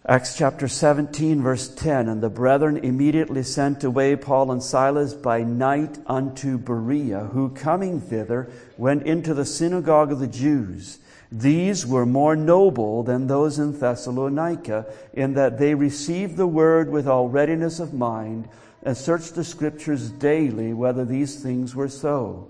Acts 0.06 0.36
chapter 0.36 0.68
17, 0.68 1.42
verse 1.42 1.70
10 1.70 2.10
And 2.10 2.22
the 2.22 2.30
brethren 2.30 2.76
immediately 2.76 3.42
sent 3.42 3.86
away 3.86 4.18
Paul 4.18 4.52
and 4.52 4.62
Silas 4.62 5.14
by 5.14 5.44
night 5.44 5.98
unto 6.08 6.58
Berea, 6.58 7.30
who 7.32 7.50
coming 7.52 8.02
thither 8.02 8.50
went 8.78 9.04
into 9.04 9.34
the 9.34 9.46
synagogue 9.46 10.12
of 10.12 10.20
the 10.20 10.28
Jews. 10.28 11.00
These 11.32 11.88
were 11.88 12.06
more 12.06 12.36
noble 12.36 13.04
than 13.04 13.28
those 13.28 13.58
in 13.60 13.80
Thessalonica, 13.80 14.88
in 15.14 15.36
that 15.36 15.58
they 15.58 15.74
received 15.74 16.36
the 16.36 16.48
word 16.48 16.90
with 16.90 17.08
all 17.08 17.30
readiness 17.30 17.80
of 17.80 17.94
mind, 17.94 18.50
and 18.84 18.98
searched 18.98 19.36
the 19.36 19.46
scriptures 19.46 20.10
daily 20.10 20.74
whether 20.74 21.06
these 21.06 21.42
things 21.42 21.74
were 21.74 21.88
so. 21.88 22.50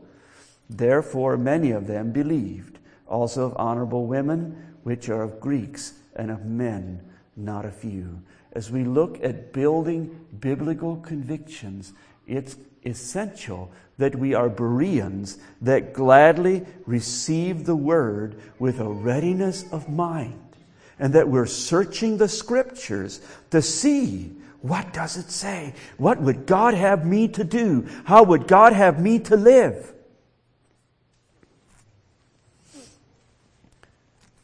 Therefore, 0.74 1.38
many 1.38 1.72
of 1.72 1.88
them 1.88 2.12
believed, 2.12 2.80
also 3.08 3.46
of 3.46 3.56
honorable 3.58 4.08
women, 4.08 4.76
which 4.84 5.08
are 5.10 5.22
of 5.22 5.40
Greeks, 5.40 5.94
and 6.16 6.32
of 6.32 6.46
men, 6.46 7.00
not 7.36 7.66
a 7.66 7.72
few. 7.72 8.22
As 8.54 8.72
we 8.72 8.84
look 8.84 9.24
at 9.24 9.54
building 9.54 10.26
biblical 10.40 10.98
convictions, 10.98 11.94
it's 12.28 12.58
essential 12.86 13.72
that 13.98 14.16
we 14.16 14.34
are 14.34 14.50
Bereans 14.50 15.38
that 15.62 15.94
gladly 15.94 16.66
receive 16.86 17.66
the 17.66 17.76
word 17.76 18.42
with 18.60 18.80
a 18.80 18.90
readiness 18.90 19.72
of 19.72 19.90
mind, 19.90 20.58
and 21.00 21.14
that 21.14 21.30
we're 21.30 21.46
searching 21.46 22.18
the 22.18 22.28
scriptures 22.28 23.22
to 23.52 23.62
see 23.62 24.36
what 24.62 24.94
does 24.94 25.18
it 25.18 25.30
say? 25.30 25.74
What 25.98 26.22
would 26.22 26.46
God 26.46 26.74
have 26.74 27.06
me 27.06 27.28
to 27.28 27.44
do? 27.44 27.86
How 28.06 28.24
would 28.24 28.48
God 28.48 28.72
have 28.72 28.98
me 28.98 29.20
to 29.20 29.36
live? 29.36 29.93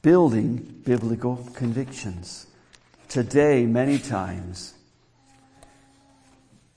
Building 0.02 0.82
biblical 0.86 1.36
convictions. 1.54 2.48
Today, 3.10 3.66
many 3.66 4.00
times, 4.00 4.74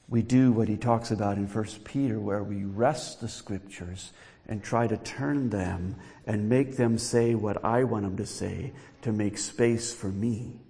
we 0.08 0.22
do 0.22 0.50
what 0.50 0.66
he 0.66 0.76
talks 0.76 1.12
about 1.12 1.36
in 1.36 1.46
1 1.46 1.64
Peter, 1.84 2.18
where 2.18 2.42
we 2.42 2.64
wrest 2.64 3.20
the 3.20 3.28
scriptures 3.28 4.12
and 4.48 4.60
try 4.60 4.88
to 4.88 4.96
turn 4.96 5.50
them 5.50 5.94
and 6.26 6.48
make 6.48 6.76
them 6.76 6.98
say 6.98 7.36
what 7.36 7.64
I 7.64 7.84
want 7.84 8.04
them 8.04 8.16
to 8.16 8.26
say 8.26 8.72
to 9.02 9.12
make 9.12 9.38
space 9.38 9.94
for 9.94 10.08
me. 10.08 10.60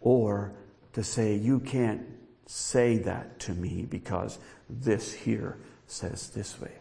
Or 0.00 0.54
to 0.94 1.04
say, 1.04 1.36
you 1.36 1.60
can't 1.60 2.02
say 2.46 2.98
that 2.98 3.38
to 3.40 3.52
me 3.52 3.86
because 3.88 4.40
this 4.68 5.12
here 5.12 5.56
says 5.86 6.30
this 6.30 6.60
way. 6.60 6.72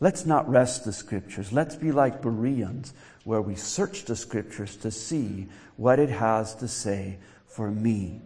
Let's 0.00 0.26
not 0.26 0.48
wrest 0.48 0.84
the 0.84 0.92
scriptures. 0.92 1.52
Let's 1.52 1.76
be 1.76 1.92
like 1.92 2.20
Bereans, 2.20 2.92
where 3.24 3.42
we 3.42 3.54
search 3.54 4.04
the 4.04 4.16
scriptures 4.16 4.76
to 4.76 4.90
see 4.90 5.48
what 5.76 5.98
it 5.98 6.10
has 6.10 6.54
to 6.56 6.68
say 6.68 7.18
for 7.46 7.70
me. 7.70 8.20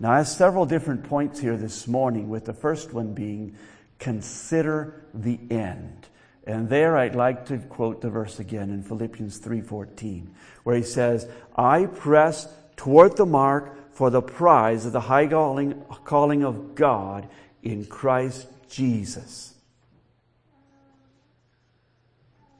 Now, 0.00 0.12
I 0.12 0.18
have 0.18 0.28
several 0.28 0.66
different 0.66 1.04
points 1.04 1.40
here 1.40 1.56
this 1.56 1.86
morning, 1.86 2.28
with 2.28 2.44
the 2.44 2.52
first 2.52 2.92
one 2.92 3.14
being 3.14 3.56
consider 3.98 5.02
the 5.12 5.38
end. 5.50 6.08
And 6.46 6.68
there 6.68 6.96
I'd 6.96 7.14
like 7.14 7.46
to 7.46 7.58
quote 7.58 8.00
the 8.00 8.10
verse 8.10 8.38
again 8.38 8.70
in 8.70 8.82
Philippians 8.82 9.38
3:14, 9.38 10.34
where 10.62 10.76
he 10.76 10.82
says, 10.82 11.26
"I 11.56 11.86
press 11.86 12.48
toward 12.76 13.16
the 13.16 13.26
mark 13.26 13.74
for 13.92 14.10
the 14.10 14.20
prize 14.20 14.84
of 14.84 14.92
the 14.92 15.00
high 15.00 15.26
calling, 15.28 16.44
of 16.44 16.74
God 16.74 17.28
in 17.62 17.86
Christ 17.86 18.48
Jesus. 18.68 19.53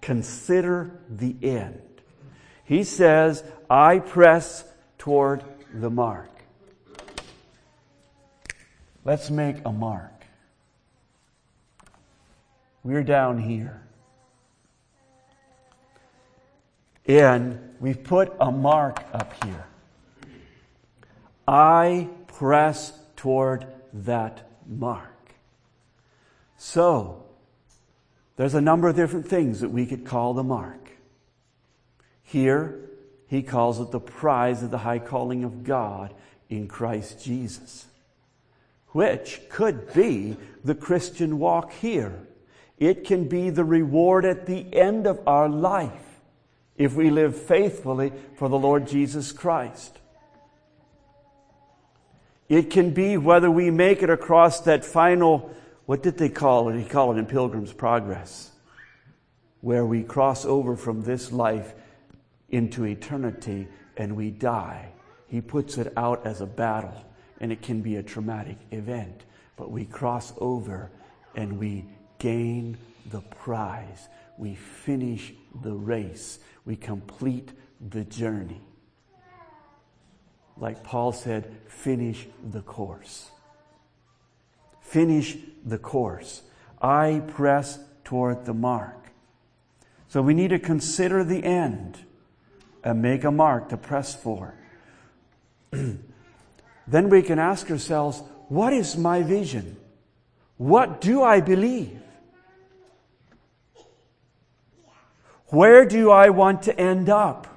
Consider 0.05 1.01
the 1.09 1.35
end. 1.43 1.81
He 2.62 2.85
says, 2.85 3.43
I 3.71 4.01
press 4.01 4.62
toward 4.99 5.43
the 5.73 5.88
mark. 5.88 6.29
Let's 9.03 9.31
make 9.31 9.57
a 9.64 9.73
mark. 9.73 10.12
We're 12.83 13.03
down 13.03 13.38
here. 13.38 13.81
And 17.07 17.75
we've 17.81 18.05
put 18.05 18.31
a 18.38 18.53
mark 18.53 19.03
up 19.14 19.33
here. 19.43 19.64
I 21.49 22.11
press 22.27 22.93
toward 23.17 23.67
that 23.95 24.51
mark. 24.67 25.33
So, 26.59 27.25
there's 28.37 28.55
a 28.55 28.61
number 28.61 28.88
of 28.88 28.97
different 28.97 29.29
things 29.29 29.61
that 29.61 29.70
we 29.70 29.87
could 29.87 30.05
call 30.05 30.35
the 30.35 30.42
mark. 30.42 30.90
Here, 32.23 32.81
he 33.27 33.42
calls 33.42 33.81
it 33.81 33.90
the 33.90 34.01
prize 34.01 34.62
of 34.62 34.70
the 34.70 34.79
high 34.79 34.99
calling 34.99 35.44
of 35.44 35.64
God 35.64 36.14
in 36.49 36.68
Christ 36.68 37.25
Jesus, 37.25 37.87
which 38.88 39.40
could 39.49 39.92
be 39.92 40.37
the 40.62 40.75
Christian 40.75 41.38
walk 41.38 41.73
here. 41.73 42.27
It 42.79 43.05
can 43.05 43.29
be 43.29 43.51
the 43.51 43.64
reward 43.64 44.25
at 44.25 44.47
the 44.47 44.66
end 44.75 45.07
of 45.07 45.20
our 45.27 45.49
life 45.49 45.92
if 46.77 46.94
we 46.94 47.11
live 47.11 47.40
faithfully 47.40 48.12
for 48.37 48.49
the 48.49 48.59
Lord 48.59 48.88
Jesus 48.88 49.33
Christ. 49.33 49.99
It 52.49 52.70
can 52.70 52.90
be 52.90 53.16
whether 53.16 53.51
we 53.51 53.70
make 53.70 54.03
it 54.03 54.11
across 54.11 54.61
that 54.62 54.85
final, 54.85 55.55
what 55.87 56.03
did 56.03 56.18
they 56.18 56.29
call 56.29 56.68
it? 56.68 56.79
He 56.79 56.85
called 56.85 57.16
it 57.16 57.20
in 57.20 57.27
Pilgrim's 57.27 57.73
Progress, 57.73 58.53
where 59.61 59.85
we 59.85 60.03
cross 60.03 60.44
over 60.44 60.77
from 60.77 61.03
this 61.03 61.33
life 61.33 61.75
into 62.51 62.85
eternity 62.85 63.68
and 63.97 64.16
we 64.16 64.31
die. 64.31 64.92
He 65.29 65.40
puts 65.40 65.79
it 65.79 65.92
out 65.97 66.27
as 66.27 66.40
a 66.40 66.47
battle, 66.47 67.05
and 67.40 67.51
it 67.51 67.62
can 67.62 67.81
be 67.81 67.97
a 67.97 68.03
traumatic 68.03 68.59
event, 68.70 69.25
but 69.57 69.70
we 69.70 69.85
cross 69.85 70.33
over 70.38 70.90
and 71.35 71.59
we 71.59 71.85
gain 72.18 72.77
the 73.11 73.20
prize. 73.20 74.09
We 74.38 74.55
finish 74.55 75.33
the 75.62 75.75
race. 75.75 76.38
We 76.64 76.77
complete 76.77 77.53
the 77.81 78.05
journey 78.05 78.61
like 80.57 80.85
Paul 80.85 81.12
said, 81.12 81.57
finish 81.66 82.27
the 82.51 82.62
course. 82.62 83.31
Finish 84.95 85.37
the 85.65 85.77
course. 85.77 86.43
I 86.81 87.21
press 87.27 87.81
toward 88.05 88.45
the 88.45 88.55
mark. 88.55 89.11
So 90.07 90.23
we 90.23 90.35
need 90.35 90.51
to 90.51 90.61
consider 90.61 91.25
the 91.25 91.43
end 91.43 91.99
and 92.85 93.03
make 93.03 93.25
a 93.25 93.33
mark 93.33 93.71
to 93.71 93.77
press 93.77 94.15
for. 94.15 94.55
then 95.73 95.99
we 96.87 97.23
can 97.23 97.41
ask 97.41 97.69
ourselves, 97.73 98.23
what 98.47 98.73
is 98.73 98.97
my 98.97 99.25
vision? 99.25 99.77
What 100.59 101.01
do 101.01 101.25
I 101.25 101.41
believe? 101.41 102.01
Where 105.47 105.85
do 105.85 106.13
I 106.13 106.29
want 106.29 106.63
to 106.63 106.81
end 106.81 107.09
up? 107.09 107.49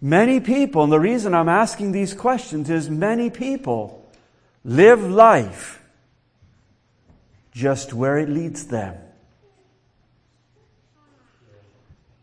Many 0.00 0.40
people, 0.40 0.84
and 0.84 0.90
the 0.90 0.98
reason 0.98 1.34
I'm 1.34 1.50
asking 1.50 1.92
these 1.92 2.14
questions 2.14 2.70
is 2.70 2.88
many 2.88 3.28
people 3.28 3.99
live 4.64 5.02
life 5.02 5.82
just 7.52 7.92
where 7.92 8.18
it 8.18 8.28
leads 8.28 8.66
them. 8.66 8.96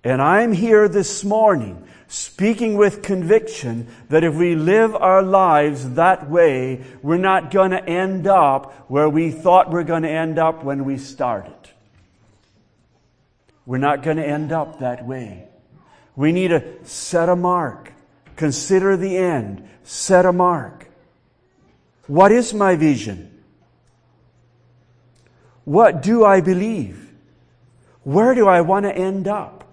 And 0.03 0.21
I'm 0.21 0.53
here 0.53 0.87
this 0.87 1.23
morning 1.23 1.85
speaking 2.07 2.77
with 2.77 3.03
conviction 3.03 3.87
that 4.09 4.23
if 4.23 4.33
we 4.33 4.55
live 4.55 4.95
our 4.95 5.21
lives 5.21 5.91
that 5.91 6.29
way, 6.29 6.83
we're 7.01 7.17
not 7.17 7.51
going 7.51 7.71
to 7.71 7.83
end 7.83 8.25
up 8.27 8.89
where 8.89 9.09
we 9.09 9.31
thought 9.31 9.69
we're 9.69 9.83
going 9.83 10.03
to 10.03 10.09
end 10.09 10.39
up 10.39 10.63
when 10.63 10.85
we 10.85 10.97
started. 10.97 11.53
We're 13.65 13.79
not 13.79 14.01
going 14.01 14.17
to 14.17 14.25
end 14.25 14.53
up 14.53 14.79
that 14.79 15.05
way. 15.05 15.49
We 16.15 16.31
need 16.31 16.49
to 16.49 16.63
set 16.85 17.27
a 17.27 17.35
mark. 17.35 17.91
Consider 18.37 18.95
the 18.95 19.17
end. 19.17 19.67
Set 19.83 20.25
a 20.25 20.31
mark. 20.31 20.86
What 22.07 22.31
is 22.31 22.53
my 22.53 22.75
vision? 22.75 23.43
What 25.65 26.01
do 26.01 26.23
I 26.23 26.39
believe? 26.39 27.13
Where 28.03 28.33
do 28.33 28.47
I 28.47 28.61
want 28.61 28.85
to 28.85 28.95
end 28.95 29.27
up? 29.27 29.65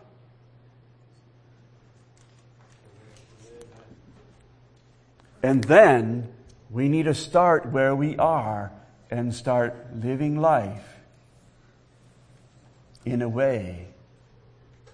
And 5.45 5.63
then 5.65 6.33
we 6.71 6.89
need 6.89 7.05
to 7.05 7.15
start 7.15 7.67
where 7.67 7.95
we 7.95 8.17
are 8.17 8.73
and 9.11 9.33
start 9.33 9.95
living 9.95 10.41
life 10.41 10.97
in 13.05 13.23
a 13.23 13.29
way 13.29 13.89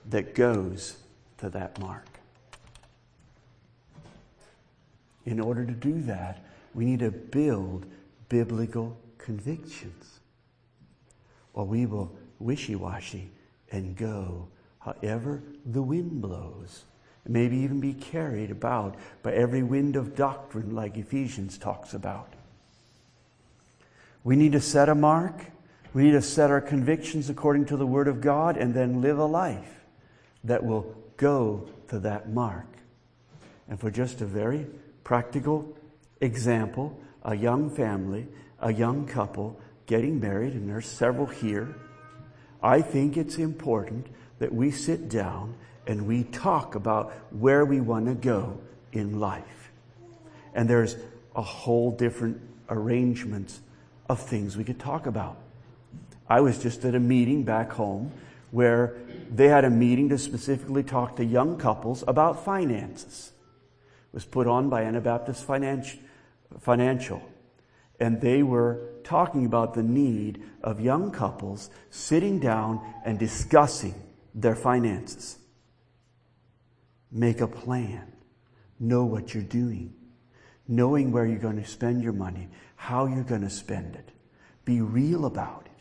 that 0.05 0.35
goes 0.35 0.96
to 1.38 1.48
that 1.50 1.79
mark. 1.79 2.18
In 5.24 5.40
order 5.40 5.64
to 5.64 5.72
do 5.72 6.03
that, 6.03 6.44
we 6.74 6.85
need 6.85 7.00
to 7.00 7.11
build 7.11 7.87
biblical 8.28 8.96
convictions. 9.18 10.20
Or 11.52 11.64
we 11.64 11.87
will 11.87 12.16
wishy 12.38 12.74
washy 12.74 13.30
and 13.70 13.96
go 13.96 14.48
however 14.78 15.42
the 15.66 15.83
wind 15.83 16.20
blows. 16.22 16.85
Maybe 17.26 17.59
even 17.59 17.80
be 17.80 17.92
carried 17.92 18.50
about 18.50 18.96
by 19.22 19.33
every 19.35 19.62
wind 19.62 19.94
of 19.94 20.16
doctrine, 20.16 20.74
like 20.74 20.96
Ephesians 20.96 21.59
talks 21.59 21.92
about. 21.92 22.33
We 24.24 24.37
need 24.37 24.52
to 24.52 24.61
set 24.61 24.88
a 24.88 24.94
mark. 24.94 25.44
We 25.92 26.04
need 26.04 26.12
to 26.12 26.22
set 26.22 26.50
our 26.50 26.61
convictions 26.61 27.28
according 27.28 27.66
to 27.66 27.76
the 27.76 27.87
Word 27.87 28.09
of 28.09 28.20
God 28.20 28.56
and 28.56 28.74
then 28.74 29.00
live 29.00 29.18
a 29.18 29.24
life 29.24 29.85
that 30.44 30.64
will 30.64 30.94
go 31.16 31.68
to 31.88 31.98
that 32.00 32.30
mark. 32.30 32.66
And 33.68 33.78
for 33.78 33.90
just 33.90 34.20
a 34.20 34.26
very 34.26 34.66
practical 35.04 35.76
example, 36.20 36.98
a 37.22 37.35
young 37.35 37.70
family, 37.70 38.26
a 38.61 38.72
young 38.72 39.06
couple 39.06 39.59
getting 39.87 40.20
married, 40.20 40.52
and 40.52 40.68
there's 40.68 40.87
several 40.87 41.26
here, 41.26 41.74
I 42.62 42.83
think 42.83 43.16
it's 43.16 43.38
important 43.38 44.06
that 44.38 44.54
we 44.54 44.70
sit 44.70 45.09
down 45.09 45.54
and 45.87 46.06
we 46.06 46.24
talk 46.24 46.74
about 46.74 47.12
where 47.30 47.64
we 47.64 47.80
want 47.80 48.06
to 48.06 48.14
go 48.14 48.61
in 48.92 49.18
life. 49.18 49.70
And 50.54 50.68
there's 50.68 50.96
a 51.35 51.42
whole 51.42 51.90
different 51.90 52.40
arrangements 52.68 53.61
of 54.09 54.20
things 54.20 54.56
we 54.56 54.64
could 54.64 54.78
talk 54.78 55.06
about. 55.06 55.38
I 56.28 56.40
was 56.40 56.62
just 56.62 56.85
at 56.85 56.94
a 56.94 57.00
meeting 57.00 57.42
back 57.42 57.72
home 57.72 58.12
where 58.50 58.96
they 59.33 59.48
had 59.48 59.64
a 59.64 59.70
meeting 59.70 60.09
to 60.11 60.18
specifically 60.18 60.83
talk 60.83 61.16
to 61.16 61.24
young 61.24 61.56
couples 61.56 62.04
about 62.06 62.44
finances. 62.44 63.33
It 64.12 64.14
was 64.14 64.24
put 64.24 64.46
on 64.46 64.68
by 64.68 64.83
Anabaptist 64.83 65.44
Financial. 66.58 67.22
And 68.00 68.20
they 68.20 68.42
were 68.42 68.88
talking 69.04 69.46
about 69.46 69.74
the 69.74 69.82
need 69.82 70.42
of 70.62 70.80
young 70.80 71.10
couples 71.10 71.70
sitting 71.90 72.40
down 72.40 72.80
and 73.04 73.18
discussing 73.18 73.94
their 74.34 74.56
finances. 74.56 75.38
Make 77.10 77.40
a 77.40 77.46
plan. 77.46 78.12
Know 78.78 79.04
what 79.04 79.34
you're 79.34 79.42
doing. 79.42 79.94
Knowing 80.66 81.12
where 81.12 81.26
you're 81.26 81.38
going 81.38 81.62
to 81.62 81.68
spend 81.68 82.02
your 82.02 82.12
money, 82.12 82.48
how 82.76 83.06
you're 83.06 83.24
going 83.24 83.42
to 83.42 83.50
spend 83.50 83.96
it. 83.96 84.10
Be 84.64 84.80
real 84.80 85.26
about 85.26 85.66
it. 85.66 85.72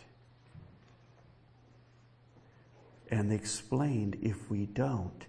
And 3.11 3.31
they 3.31 3.35
explained 3.35 4.17
if 4.21 4.49
we 4.49 4.65
don't, 4.65 5.25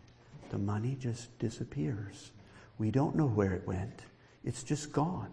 the 0.51 0.59
money 0.59 0.97
just 0.99 1.39
disappears. 1.39 2.33
We 2.79 2.91
don't 2.91 3.15
know 3.15 3.27
where 3.27 3.53
it 3.53 3.67
went. 3.67 4.01
It's 4.45 4.63
just 4.63 4.93
gone. 4.93 5.31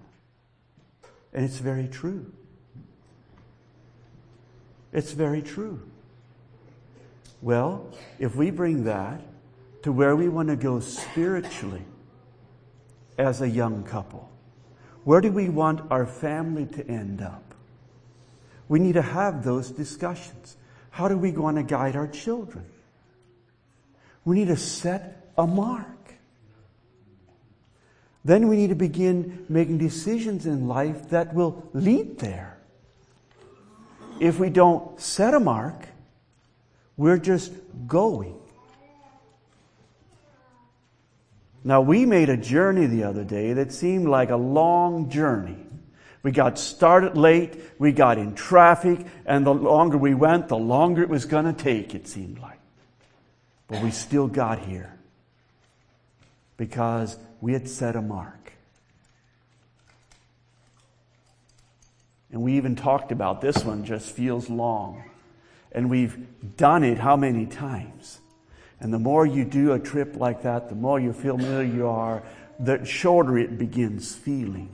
And 1.34 1.46
it's 1.46 1.58
very 1.58 1.88
true. 1.88 2.32
It's 4.92 5.12
very 5.12 5.42
true. 5.42 5.82
Well, 7.42 7.94
if 8.20 8.36
we 8.36 8.50
bring 8.52 8.86
that 8.86 9.22
to 9.84 9.92
where 9.92 10.16
we 10.16 10.28
want 10.28 10.50
to 10.50 10.56
go 10.56 10.80
spiritually 10.80 11.84
as 13.18 13.42
a 13.42 13.50
young 13.50 13.84
couple, 13.84 14.30
where 15.04 15.22
do 15.22 15.32
we 15.32 15.50
want 15.50 15.92
our 15.92 16.06
family 16.06 16.66
to 16.66 16.88
end 16.88 17.22
up? 17.22 17.44
We 18.68 18.80
need 18.80 18.94
to 18.94 19.02
have 19.02 19.44
those 19.44 19.72
discussions. 19.72 20.58
How 20.90 21.08
do 21.08 21.18
we 21.18 21.32
want 21.32 21.58
to 21.58 21.64
guide 21.64 21.96
our 21.96 22.08
children? 22.08 22.66
We 24.26 24.36
need 24.36 24.48
to 24.48 24.58
set 24.58 25.32
a 25.38 25.48
mark. 25.48 25.97
Then 28.28 28.50
we 28.50 28.58
need 28.58 28.72
to 28.72 28.76
begin 28.76 29.46
making 29.48 29.78
decisions 29.78 30.46
in 30.46 30.68
life 30.68 31.12
that 31.12 31.34
will 31.34 31.70
lead 31.72 32.20
there. 32.20 32.58
If 34.20 34.38
we 34.38 34.50
don't 34.50 35.00
set 35.00 35.34
a 35.34 35.40
mark, 35.40 35.88
we're 36.98 37.20
just 37.20 37.54
going. 37.88 38.38
Now, 41.64 41.80
we 41.80 42.06
made 42.06 42.28
a 42.28 42.36
journey 42.36 42.86
the 42.86 43.06
other 43.06 43.24
day 43.24 43.54
that 43.54 43.72
seemed 43.72 44.10
like 44.10 44.30
a 44.30 44.36
long 44.36 45.10
journey. 45.10 45.66
We 46.22 46.32
got 46.32 46.60
started 46.60 47.16
late, 47.16 47.58
we 47.80 47.94
got 47.94 48.18
in 48.18 48.36
traffic, 48.36 49.06
and 49.26 49.46
the 49.46 49.54
longer 49.54 49.98
we 49.98 50.14
went, 50.14 50.50
the 50.50 50.58
longer 50.58 51.02
it 51.02 51.08
was 51.08 51.24
going 51.24 51.46
to 51.46 51.54
take, 51.54 51.96
it 51.96 52.10
seemed 52.10 52.40
like. 52.40 52.60
But 53.70 53.82
we 53.82 53.92
still 53.92 54.28
got 54.28 54.60
here 54.60 54.97
because 56.58 57.18
we 57.40 57.54
had 57.54 57.70
set 57.70 57.96
a 57.96 58.02
mark. 58.02 58.54
And 62.32 62.42
we 62.42 62.58
even 62.58 62.76
talked 62.76 63.12
about 63.12 63.42
this 63.42 63.64
one 63.64 63.86
just 63.86 64.12
feels 64.12 64.50
long. 64.50 65.04
And 65.72 65.90
we've 65.90 66.18
done 66.58 66.84
it 66.84 66.98
how 66.98 67.16
many 67.16 67.46
times? 67.46 68.20
And 68.80 68.94
the 68.94 69.00
more 69.00 69.26
you 69.26 69.46
do 69.46 69.74
a 69.74 69.80
trip 69.80 70.16
like 70.18 70.44
that, 70.44 70.70
the 70.70 70.76
more 70.76 71.00
you 71.00 71.14
feel 71.14 71.38
familiar 71.38 71.74
you 71.74 71.88
are, 71.88 72.24
the 72.60 72.84
shorter 72.86 73.38
it 73.38 73.58
begins 73.58 74.14
feeling. 74.16 74.70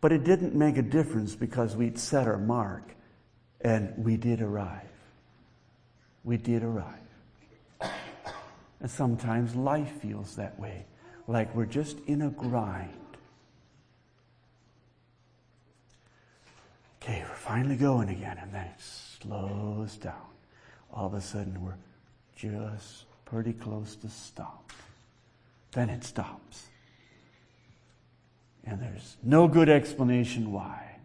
But 0.00 0.12
it 0.12 0.24
didn't 0.24 0.54
make 0.54 0.78
a 0.78 0.82
difference 0.82 1.34
because 1.34 1.76
we'd 1.76 1.98
set 1.98 2.26
our 2.26 2.38
mark 2.38 2.82
and 3.60 3.92
we 4.02 4.16
did 4.16 4.40
arrive. 4.40 4.88
We 6.24 6.36
did 6.36 6.62
arrive. 6.62 7.09
And 8.80 8.90
sometimes 8.90 9.54
life 9.54 9.90
feels 10.00 10.36
that 10.36 10.58
way, 10.58 10.86
like 11.26 11.54
we're 11.54 11.66
just 11.66 11.98
in 12.06 12.22
a 12.22 12.30
grind. 12.30 12.90
Okay, 17.02 17.24
we're 17.28 17.34
finally 17.34 17.76
going 17.76 18.08
again, 18.08 18.38
and 18.40 18.52
then 18.52 18.66
it 18.66 18.80
slows 18.80 19.96
down. 19.96 20.14
All 20.92 21.06
of 21.06 21.14
a 21.14 21.20
sudden, 21.20 21.62
we're 21.64 21.76
just 22.36 23.04
pretty 23.24 23.52
close 23.52 23.96
to 23.96 24.08
stop. 24.08 24.72
Then 25.72 25.88
it 25.88 26.04
stops. 26.04 26.66
And 28.64 28.80
there's 28.80 29.16
no 29.22 29.48
good 29.48 29.68
explanation 29.68 30.52
why. 30.52 30.96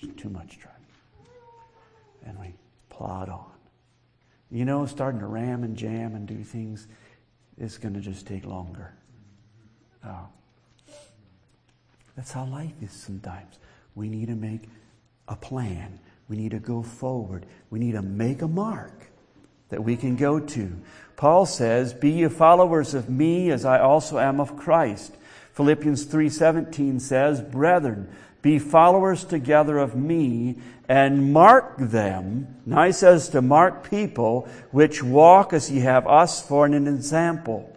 It's 0.00 0.20
too 0.20 0.28
much 0.28 0.58
driving. 0.58 0.78
And 2.26 2.38
we 2.38 2.52
plod 2.88 3.28
on. 3.28 3.44
You 4.50 4.64
know, 4.64 4.86
starting 4.86 5.20
to 5.20 5.26
ram 5.26 5.62
and 5.62 5.76
jam 5.76 6.14
and 6.14 6.26
do 6.26 6.42
things 6.42 6.88
is 7.58 7.78
going 7.78 7.94
to 7.94 8.00
just 8.00 8.26
take 8.26 8.44
longer. 8.44 8.92
Oh. 10.04 10.28
That's 12.16 12.32
how 12.32 12.44
life 12.46 12.72
is 12.82 12.92
sometimes. 12.92 13.58
We 13.94 14.08
need 14.08 14.26
to 14.26 14.34
make 14.34 14.68
a 15.28 15.36
plan. 15.36 15.98
We 16.28 16.36
need 16.36 16.50
to 16.50 16.58
go 16.58 16.82
forward. 16.82 17.46
We 17.70 17.78
need 17.78 17.92
to 17.92 18.02
make 18.02 18.42
a 18.42 18.48
mark 18.48 19.10
that 19.68 19.82
we 19.82 19.96
can 19.96 20.16
go 20.16 20.40
to. 20.40 20.72
Paul 21.16 21.46
says, 21.46 21.92
"Be 21.92 22.10
ye 22.10 22.28
followers 22.28 22.94
of 22.94 23.08
me 23.08 23.50
as 23.50 23.64
I 23.64 23.80
also 23.80 24.18
am 24.18 24.40
of 24.40 24.56
Christ." 24.56 25.16
Philippians 25.58 26.04
3:17 26.04 27.00
says, 27.00 27.40
"Brethren, 27.40 28.06
be 28.42 28.60
followers 28.60 29.24
together 29.24 29.76
of 29.76 29.96
me 29.96 30.54
and 30.88 31.32
mark 31.32 31.76
them." 31.78 32.46
Now 32.64 32.84
he 32.84 32.92
says 32.92 33.28
to 33.30 33.42
mark 33.42 33.82
people 33.82 34.46
which 34.70 35.02
walk 35.02 35.52
as 35.52 35.68
ye 35.68 35.80
have 35.80 36.06
us 36.06 36.40
for 36.40 36.64
an 36.64 36.86
example. 36.86 37.68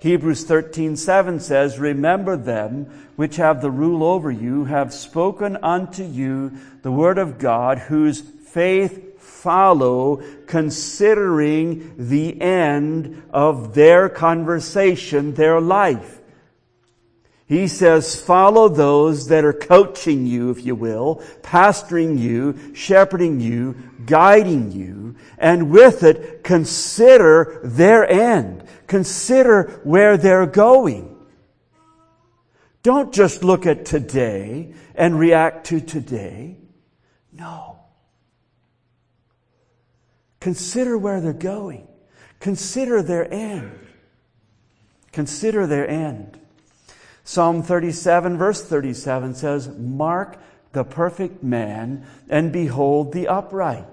Hebrews 0.00 0.42
13:7 0.42 1.38
says, 1.38 1.78
"Remember 1.78 2.36
them 2.36 2.86
which 3.14 3.36
have 3.36 3.62
the 3.62 3.70
rule 3.70 4.02
over 4.02 4.28
you 4.28 4.64
have 4.64 4.92
spoken 4.92 5.58
unto 5.62 6.02
you 6.02 6.50
the 6.82 6.90
word 6.90 7.18
of 7.18 7.38
God, 7.38 7.78
whose 7.78 8.20
faith 8.20 9.20
follow, 9.20 10.22
considering 10.48 11.92
the 11.96 12.42
end 12.42 13.22
of 13.32 13.74
their 13.74 14.08
conversation, 14.08 15.34
their 15.34 15.60
life." 15.60 16.19
He 17.50 17.66
says, 17.66 18.14
follow 18.14 18.68
those 18.68 19.26
that 19.26 19.44
are 19.44 19.52
coaching 19.52 20.24
you, 20.24 20.50
if 20.50 20.64
you 20.64 20.76
will, 20.76 21.20
pastoring 21.42 22.16
you, 22.16 22.76
shepherding 22.76 23.40
you, 23.40 23.74
guiding 24.06 24.70
you, 24.70 25.16
and 25.36 25.68
with 25.68 26.04
it, 26.04 26.44
consider 26.44 27.60
their 27.64 28.08
end. 28.08 28.62
Consider 28.86 29.80
where 29.82 30.16
they're 30.16 30.46
going. 30.46 31.16
Don't 32.84 33.12
just 33.12 33.42
look 33.42 33.66
at 33.66 33.84
today 33.84 34.72
and 34.94 35.18
react 35.18 35.66
to 35.66 35.80
today. 35.80 36.56
No. 37.32 37.80
Consider 40.38 40.96
where 40.96 41.20
they're 41.20 41.32
going. 41.32 41.88
Consider 42.38 43.02
their 43.02 43.28
end. 43.34 43.72
Consider 45.10 45.66
their 45.66 45.90
end. 45.90 46.39
Psalm 47.30 47.62
37 47.62 48.38
verse 48.38 48.60
37 48.60 49.36
says, 49.36 49.68
Mark 49.78 50.36
the 50.72 50.82
perfect 50.82 51.44
man 51.44 52.04
and 52.28 52.52
behold 52.52 53.12
the 53.12 53.28
upright. 53.28 53.86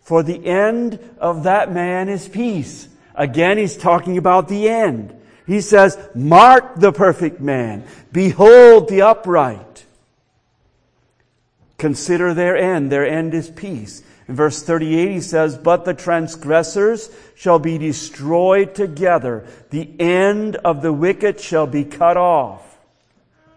For 0.00 0.22
the 0.22 0.46
end 0.46 0.98
of 1.18 1.42
that 1.42 1.70
man 1.70 2.08
is 2.08 2.26
peace. 2.26 2.88
Again, 3.14 3.58
he's 3.58 3.76
talking 3.76 4.16
about 4.16 4.48
the 4.48 4.66
end. 4.66 5.14
He 5.46 5.60
says, 5.60 5.98
mark 6.14 6.76
the 6.76 6.90
perfect 6.90 7.38
man. 7.38 7.84
Behold 8.12 8.88
the 8.88 9.02
upright. 9.02 9.84
Consider 11.76 12.32
their 12.32 12.56
end. 12.56 12.90
Their 12.90 13.06
end 13.06 13.34
is 13.34 13.50
peace. 13.50 14.02
In 14.28 14.34
verse 14.34 14.62
38 14.62 15.10
he 15.10 15.20
says, 15.20 15.56
But 15.56 15.84
the 15.84 15.94
transgressors 15.94 17.10
shall 17.34 17.58
be 17.58 17.78
destroyed 17.78 18.74
together. 18.74 19.46
The 19.70 19.88
end 20.00 20.56
of 20.56 20.82
the 20.82 20.92
wicked 20.92 21.40
shall 21.40 21.66
be 21.66 21.84
cut 21.84 22.16
off. 22.16 22.78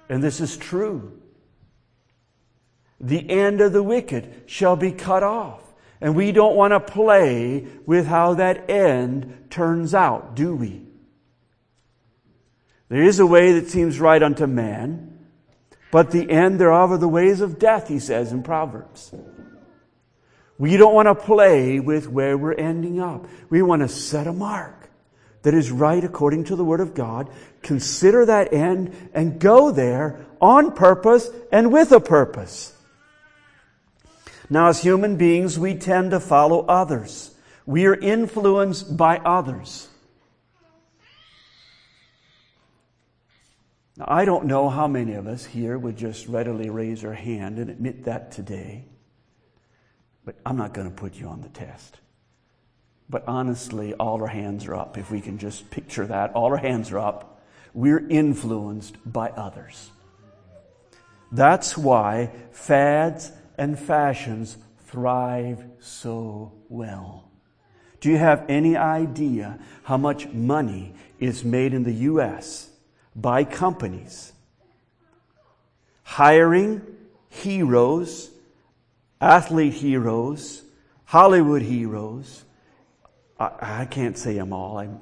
And 0.07 0.23
this 0.23 0.39
is 0.39 0.57
true. 0.57 1.19
The 2.99 3.29
end 3.29 3.61
of 3.61 3.73
the 3.73 3.83
wicked 3.83 4.43
shall 4.45 4.75
be 4.75 4.91
cut 4.91 5.23
off. 5.23 5.61
And 6.01 6.15
we 6.15 6.31
don't 6.31 6.55
want 6.55 6.71
to 6.71 6.79
play 6.79 7.67
with 7.85 8.05
how 8.05 8.35
that 8.35 8.69
end 8.69 9.47
turns 9.49 9.93
out, 9.93 10.35
do 10.35 10.55
we? 10.55 10.85
There 12.89 13.03
is 13.03 13.19
a 13.19 13.25
way 13.25 13.53
that 13.53 13.69
seems 13.69 13.99
right 13.99 14.21
unto 14.21 14.47
man, 14.47 15.19
but 15.91 16.11
the 16.11 16.29
end 16.29 16.59
thereof 16.59 16.91
are 16.91 16.97
the 16.97 17.07
ways 17.07 17.41
of 17.41 17.59
death, 17.59 17.87
he 17.87 17.99
says 17.99 18.31
in 18.31 18.43
Proverbs. 18.43 19.13
We 20.59 20.75
don't 20.75 20.93
want 20.93 21.07
to 21.07 21.15
play 21.15 21.79
with 21.79 22.09
where 22.09 22.37
we're 22.37 22.53
ending 22.53 22.99
up. 22.99 23.25
We 23.49 23.61
want 23.61 23.81
to 23.81 23.87
set 23.87 24.27
a 24.27 24.33
mark 24.33 24.89
that 25.41 25.53
is 25.53 25.71
right 25.71 26.03
according 26.03 26.43
to 26.43 26.57
the 26.57 26.65
Word 26.65 26.81
of 26.81 26.93
God, 26.93 27.29
consider 27.61 28.25
that 28.25 28.53
end, 28.53 28.93
and 29.13 29.39
go 29.39 29.71
there 29.71 30.25
on 30.41 30.73
purpose 30.73 31.29
and 31.49 31.71
with 31.71 31.93
a 31.93 32.01
purpose. 32.01 32.73
Now, 34.49 34.67
as 34.67 34.81
human 34.81 35.15
beings, 35.15 35.57
we 35.57 35.75
tend 35.75 36.11
to 36.11 36.19
follow 36.19 36.65
others. 36.65 37.31
We 37.65 37.85
are 37.85 37.95
influenced 37.95 38.97
by 38.97 39.19
others. 39.19 39.87
Now, 43.95 44.05
I 44.09 44.25
don't 44.25 44.45
know 44.45 44.67
how 44.67 44.87
many 44.89 45.13
of 45.13 45.25
us 45.25 45.45
here 45.45 45.77
would 45.77 45.95
just 45.95 46.27
readily 46.27 46.69
raise 46.69 47.05
our 47.05 47.13
hand 47.13 47.59
and 47.59 47.69
admit 47.69 48.03
that 48.05 48.33
today, 48.33 48.85
but 50.29 50.35
I'm 50.45 50.57
not 50.57 50.75
going 50.75 50.87
to 50.87 50.95
put 50.95 51.15
you 51.15 51.27
on 51.27 51.41
the 51.41 51.49
test. 51.49 51.97
But 53.09 53.23
honestly, 53.27 53.95
all 53.95 54.21
our 54.21 54.27
hands 54.27 54.67
are 54.67 54.75
up. 54.75 54.95
If 54.95 55.09
we 55.09 55.21
can 55.21 55.39
just 55.39 55.71
picture 55.71 56.05
that, 56.05 56.33
all 56.33 56.51
our 56.51 56.57
hands 56.57 56.91
are 56.91 56.99
up. 56.99 57.41
We're 57.73 58.07
influenced 58.07 58.95
by 59.11 59.29
others. 59.29 59.89
That's 61.31 61.75
why 61.75 62.29
fads 62.51 63.31
and 63.57 63.79
fashions 63.79 64.57
thrive 64.81 65.63
so 65.79 66.53
well. 66.69 67.27
Do 67.99 68.11
you 68.11 68.17
have 68.17 68.45
any 68.49 68.77
idea 68.77 69.57
how 69.81 69.97
much 69.97 70.27
money 70.27 70.93
is 71.19 71.43
made 71.43 71.73
in 71.73 71.85
the 71.85 71.93
U.S. 71.93 72.69
by 73.15 73.45
companies 73.45 74.31
hiring 76.03 76.83
heroes, 77.29 78.29
athlete 79.21 79.73
heroes, 79.73 80.63
Hollywood 81.05 81.61
heroes? 81.61 82.45
I, 83.39 83.81
I 83.81 83.85
can't 83.85 84.17
say 84.17 84.33
them 84.33 84.53
all. 84.53 84.77
I'm 84.77 84.99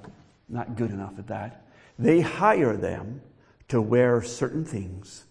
not 0.49 0.75
good 0.75 0.91
enough 0.91 1.13
at 1.17 1.27
that. 1.27 1.65
They 1.99 2.21
hire 2.21 2.77
them 2.77 3.21
to 3.69 3.81
wear 3.81 4.21
certain 4.21 4.63
things. 4.63 5.25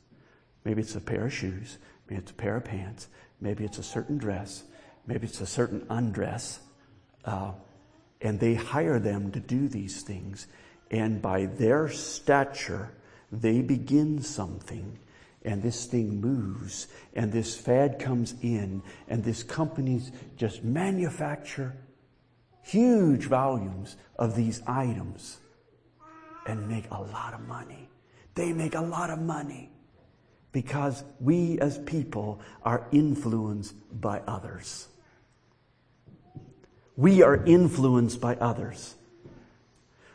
Maybe 0.64 0.82
it's 0.82 0.96
a 0.96 1.00
pair 1.00 1.26
of 1.26 1.32
shoes. 1.32 1.78
Maybe 2.08 2.20
it's 2.20 2.30
a 2.30 2.34
pair 2.34 2.56
of 2.56 2.64
pants. 2.64 3.08
Maybe 3.40 3.64
it's 3.64 3.78
a 3.78 3.82
certain 3.82 4.18
dress. 4.18 4.64
Maybe 5.06 5.26
it's 5.26 5.40
a 5.40 5.46
certain 5.46 5.86
undress. 5.88 6.60
Uh, 7.24 7.52
and 8.20 8.40
they 8.40 8.54
hire 8.54 8.98
them 8.98 9.30
to 9.32 9.40
do 9.40 9.68
these 9.68 10.02
things. 10.02 10.46
And 10.90 11.20
by 11.20 11.46
their 11.46 11.88
stature, 11.88 12.92
they 13.30 13.60
begin 13.60 14.22
something. 14.22 14.98
And 15.46 15.62
this 15.62 15.86
thing 15.86 16.20
moves. 16.20 16.88
And 17.14 17.32
this 17.32 17.56
fad 17.56 17.98
comes 17.98 18.34
in. 18.42 18.82
And 19.08 19.24
this 19.24 19.42
companies 19.42 20.12
just 20.36 20.62
manufacture 20.62 21.74
huge 22.62 23.26
volumes 23.26 23.96
of 24.18 24.34
these 24.34 24.60
items 24.66 25.38
and 26.46 26.68
make 26.68 26.90
a 26.90 27.00
lot 27.00 27.32
of 27.32 27.46
money. 27.46 27.88
They 28.34 28.52
make 28.52 28.74
a 28.74 28.80
lot 28.80 29.10
of 29.10 29.20
money 29.20 29.70
because 30.52 31.04
we 31.20 31.58
as 31.60 31.78
people 31.78 32.40
are 32.62 32.86
influenced 32.90 33.74
by 34.00 34.20
others. 34.26 34.88
We 36.96 37.22
are 37.22 37.44
influenced 37.44 38.20
by 38.20 38.36
others. 38.36 38.94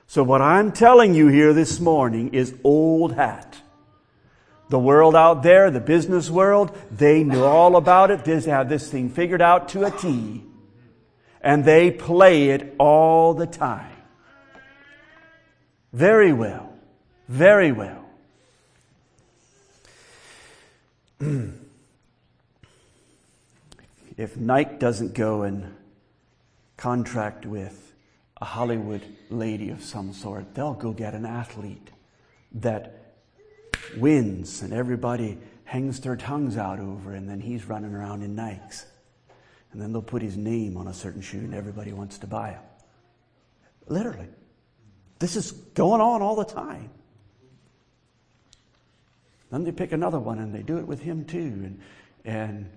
So 0.07 0.23
what 0.23 0.41
I'm 0.41 0.71
telling 0.71 1.13
you 1.13 1.27
here 1.27 1.53
this 1.53 1.79
morning 1.79 2.33
is 2.33 2.53
old 2.63 3.13
hat. 3.13 3.61
The 4.71 4.79
world 4.79 5.15
out 5.17 5.43
there, 5.43 5.69
the 5.69 5.81
business 5.81 6.29
world, 6.29 6.73
they 6.89 7.25
know 7.25 7.43
all 7.43 7.75
about 7.75 8.09
it. 8.09 8.23
They 8.23 8.39
have 8.49 8.69
this 8.69 8.89
thing 8.89 9.09
figured 9.09 9.41
out 9.41 9.67
to 9.69 9.83
a 9.83 9.91
T. 9.91 10.45
And 11.41 11.65
they 11.65 11.91
play 11.91 12.51
it 12.51 12.73
all 12.79 13.33
the 13.33 13.47
time. 13.47 13.91
Very 15.91 16.31
well. 16.31 16.73
Very 17.27 17.73
well. 17.73 18.05
if 24.15 24.37
Nike 24.37 24.77
doesn't 24.77 25.13
go 25.13 25.41
and 25.41 25.75
contract 26.77 27.45
with 27.45 27.93
a 28.39 28.45
Hollywood 28.45 29.03
lady 29.29 29.69
of 29.69 29.83
some 29.83 30.13
sort, 30.13 30.55
they'll 30.55 30.75
go 30.75 30.93
get 30.93 31.13
an 31.13 31.25
athlete 31.25 31.89
that 32.53 33.00
wins 33.97 34.61
and 34.61 34.73
everybody 34.73 35.37
hangs 35.65 35.99
their 36.01 36.15
tongues 36.15 36.57
out 36.57 36.79
over 36.79 37.13
and 37.13 37.29
then 37.29 37.39
he's 37.39 37.65
running 37.65 37.93
around 37.93 38.23
in 38.23 38.35
Nikes. 38.35 38.85
And 39.71 39.81
then 39.81 39.93
they'll 39.93 40.01
put 40.01 40.21
his 40.21 40.35
name 40.35 40.75
on 40.75 40.87
a 40.87 40.93
certain 40.93 41.21
shoe 41.21 41.39
and 41.39 41.53
everybody 41.53 41.93
wants 41.93 42.17
to 42.19 42.27
buy 42.27 42.51
them. 42.51 42.63
Literally. 43.87 44.27
This 45.19 45.35
is 45.35 45.51
going 45.51 46.01
on 46.01 46.21
all 46.21 46.35
the 46.35 46.45
time. 46.45 46.89
Then 49.51 49.63
they 49.63 49.71
pick 49.71 49.91
another 49.91 50.19
one 50.19 50.39
and 50.39 50.53
they 50.53 50.63
do 50.63 50.77
it 50.77 50.87
with 50.87 51.01
him 51.01 51.25
too. 51.25 51.37
And, 51.39 51.79
and 52.25 52.69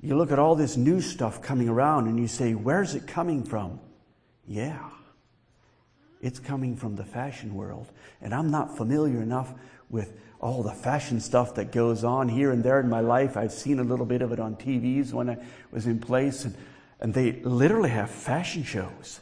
you 0.00 0.16
look 0.16 0.32
at 0.32 0.38
all 0.38 0.54
this 0.54 0.76
new 0.76 1.00
stuff 1.00 1.42
coming 1.42 1.68
around 1.68 2.08
and 2.08 2.18
you 2.18 2.26
say, 2.26 2.54
where's 2.54 2.94
it 2.94 3.06
coming 3.06 3.44
from? 3.44 3.80
Yeah. 4.46 4.90
It's 6.20 6.38
coming 6.38 6.76
from 6.76 6.96
the 6.96 7.04
fashion 7.04 7.54
world. 7.54 7.86
And 8.20 8.34
I'm 8.34 8.50
not 8.50 8.76
familiar 8.76 9.22
enough 9.22 9.54
with 9.88 10.18
all 10.40 10.62
the 10.62 10.72
fashion 10.72 11.20
stuff 11.20 11.54
that 11.56 11.72
goes 11.72 12.04
on 12.04 12.28
here 12.28 12.50
and 12.50 12.62
there 12.62 12.80
in 12.80 12.88
my 12.88 13.00
life. 13.00 13.36
I've 13.36 13.52
seen 13.52 13.78
a 13.78 13.84
little 13.84 14.06
bit 14.06 14.22
of 14.22 14.32
it 14.32 14.40
on 14.40 14.56
TVs 14.56 15.12
when 15.12 15.30
I 15.30 15.38
was 15.70 15.86
in 15.86 15.98
place. 15.98 16.44
And, 16.44 16.56
and 17.00 17.14
they 17.14 17.32
literally 17.42 17.90
have 17.90 18.10
fashion 18.10 18.62
shows 18.62 19.20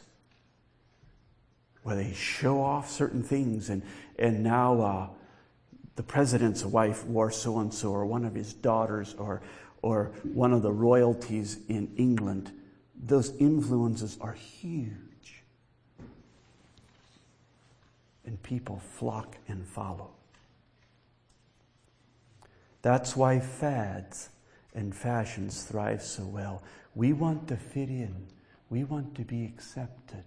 where 1.83 1.95
they 1.95 2.13
show 2.13 2.61
off 2.61 2.89
certain 2.89 3.23
things. 3.23 3.69
And, 3.69 3.81
and 4.19 4.43
now, 4.43 4.81
uh, 4.81 5.07
the 5.97 6.03
president's 6.03 6.63
wife 6.63 7.03
wore 7.05 7.31
so 7.31 7.59
and 7.59 7.73
so, 7.73 7.89
or 7.89 8.05
one 8.05 8.23
of 8.23 8.35
his 8.35 8.53
daughters, 8.53 9.15
or, 9.17 9.41
or 9.81 10.11
one 10.23 10.53
of 10.53 10.61
the 10.61 10.71
royalties 10.71 11.57
in 11.67 11.91
England. 11.97 12.51
Those 12.95 13.35
influences 13.37 14.17
are 14.21 14.33
huge. 14.33 15.06
And 18.27 18.41
people 18.43 18.77
flock 18.77 19.37
and 19.47 19.65
follow. 19.65 20.11
That's 22.83 23.15
why 23.15 23.39
fads 23.39 24.29
and 24.75 24.95
fashions 24.95 25.63
thrive 25.63 26.03
so 26.03 26.23
well. 26.23 26.61
We 26.93 27.13
want 27.13 27.47
to 27.47 27.57
fit 27.57 27.89
in, 27.89 28.27
we 28.69 28.83
want 28.83 29.15
to 29.15 29.23
be 29.23 29.45
accepted. 29.45 30.23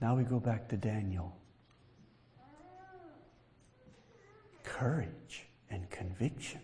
Now 0.00 0.16
we 0.16 0.24
go 0.24 0.38
back 0.38 0.68
to 0.68 0.76
Daniel. 0.76 1.34
Courage 4.64 5.46
and 5.70 5.88
conviction 5.88 6.60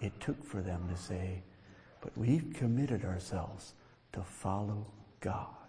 it 0.00 0.18
took 0.20 0.42
for 0.44 0.62
them 0.62 0.88
to 0.88 0.96
say, 0.96 1.42
but 2.00 2.16
we've 2.16 2.52
committed 2.54 3.04
ourselves 3.04 3.74
to 4.12 4.22
follow 4.22 4.86
God. 5.20 5.61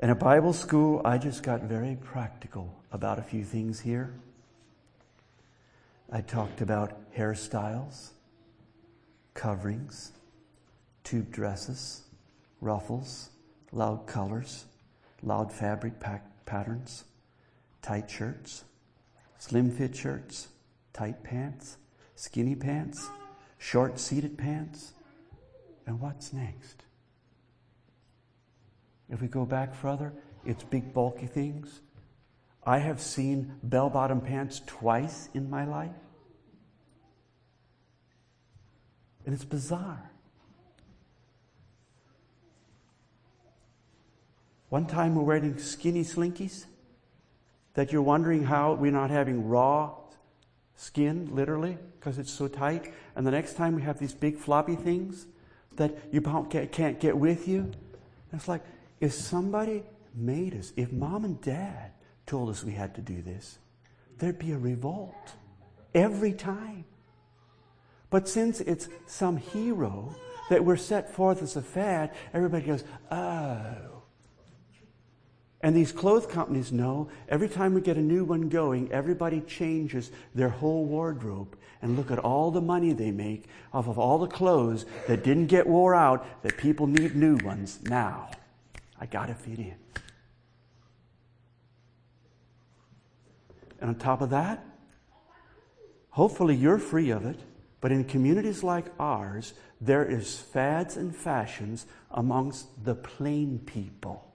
In 0.00 0.10
a 0.10 0.14
Bible 0.14 0.52
school, 0.52 1.02
I 1.04 1.18
just 1.18 1.42
got 1.42 1.62
very 1.62 1.96
practical 2.00 2.72
about 2.92 3.18
a 3.18 3.22
few 3.22 3.42
things 3.42 3.80
here. 3.80 4.14
I 6.12 6.20
talked 6.20 6.60
about 6.60 7.12
hairstyles, 7.16 8.10
coverings, 9.34 10.12
tube 11.02 11.32
dresses, 11.32 12.02
ruffles, 12.60 13.30
loud 13.72 14.06
colors, 14.06 14.66
loud 15.20 15.52
fabric 15.52 15.98
pack 15.98 16.46
patterns, 16.46 17.02
tight 17.82 18.08
shirts, 18.08 18.62
slim 19.38 19.68
fit 19.68 19.96
shirts, 19.96 20.46
tight 20.92 21.24
pants, 21.24 21.76
skinny 22.14 22.54
pants, 22.54 23.10
short 23.58 23.98
seated 23.98 24.38
pants. 24.38 24.92
And 25.88 25.98
what's 25.98 26.32
next? 26.32 26.84
If 29.10 29.20
we 29.20 29.28
go 29.28 29.44
back 29.44 29.74
further, 29.74 30.12
it's 30.44 30.62
big 30.64 30.92
bulky 30.92 31.26
things. 31.26 31.80
I 32.64 32.78
have 32.78 33.00
seen 33.00 33.54
bell 33.62 33.88
bottom 33.88 34.20
pants 34.20 34.60
twice 34.66 35.28
in 35.34 35.48
my 35.48 35.64
life. 35.64 35.90
And 39.24 39.34
it's 39.34 39.44
bizarre. 39.44 40.10
One 44.68 44.86
time 44.86 45.14
we're 45.14 45.22
wearing 45.22 45.58
skinny 45.58 46.04
slinkies 46.04 46.66
that 47.74 47.92
you're 47.92 48.02
wondering 48.02 48.44
how 48.44 48.74
we're 48.74 48.92
not 48.92 49.10
having 49.10 49.48
raw 49.48 49.94
skin, 50.76 51.28
literally, 51.32 51.78
because 51.98 52.18
it's 52.18 52.30
so 52.30 52.48
tight. 52.48 52.92
And 53.16 53.26
the 53.26 53.30
next 53.30 53.54
time 53.54 53.74
we 53.74 53.82
have 53.82 53.98
these 53.98 54.12
big 54.12 54.36
floppy 54.36 54.76
things 54.76 55.26
that 55.76 55.96
you 56.12 56.20
can't 56.20 57.00
get 57.00 57.16
with 57.16 57.48
you. 57.48 57.60
And 57.60 57.74
it's 58.34 58.48
like, 58.48 58.62
if 59.00 59.12
somebody 59.12 59.84
made 60.14 60.54
us, 60.54 60.72
if 60.76 60.92
mom 60.92 61.24
and 61.24 61.40
dad 61.40 61.92
told 62.26 62.50
us 62.50 62.64
we 62.64 62.72
had 62.72 62.94
to 62.96 63.00
do 63.00 63.22
this, 63.22 63.58
there'd 64.18 64.38
be 64.38 64.52
a 64.52 64.58
revolt 64.58 65.34
every 65.94 66.32
time. 66.32 66.84
But 68.10 68.28
since 68.28 68.60
it's 68.60 68.88
some 69.06 69.36
hero 69.36 70.14
that 70.50 70.64
we're 70.64 70.76
set 70.76 71.12
forth 71.14 71.42
as 71.42 71.56
a 71.56 71.62
fad, 71.62 72.12
everybody 72.32 72.66
goes, 72.66 72.84
oh. 73.10 74.02
And 75.60 75.74
these 75.74 75.92
clothes 75.92 76.26
companies 76.26 76.70
know 76.70 77.08
every 77.28 77.48
time 77.48 77.74
we 77.74 77.80
get 77.80 77.96
a 77.96 78.02
new 78.02 78.24
one 78.24 78.48
going, 78.48 78.90
everybody 78.92 79.40
changes 79.40 80.10
their 80.34 80.48
whole 80.48 80.84
wardrobe 80.84 81.58
and 81.82 81.96
look 81.96 82.10
at 82.10 82.18
all 82.18 82.50
the 82.50 82.60
money 82.60 82.92
they 82.92 83.10
make 83.10 83.46
off 83.72 83.88
of 83.88 83.98
all 83.98 84.18
the 84.18 84.26
clothes 84.26 84.86
that 85.06 85.24
didn't 85.24 85.46
get 85.46 85.66
wore 85.66 85.94
out 85.94 86.42
that 86.42 86.56
people 86.56 86.86
need 86.86 87.14
new 87.14 87.36
ones 87.38 87.80
now. 87.82 88.30
I 89.00 89.06
got 89.06 89.26
to 89.26 89.34
fit 89.34 89.58
in. 89.58 89.76
And 93.80 93.90
on 93.90 93.94
top 93.96 94.20
of 94.20 94.30
that, 94.30 94.64
hopefully 96.10 96.56
you're 96.56 96.78
free 96.78 97.10
of 97.10 97.24
it, 97.24 97.38
but 97.80 97.92
in 97.92 98.04
communities 98.04 98.64
like 98.64 98.86
ours, 98.98 99.54
there 99.80 100.04
is 100.04 100.38
fads 100.38 100.96
and 100.96 101.14
fashions 101.14 101.86
amongst 102.10 102.84
the 102.84 102.94
plain 102.94 103.60
people. 103.60 104.32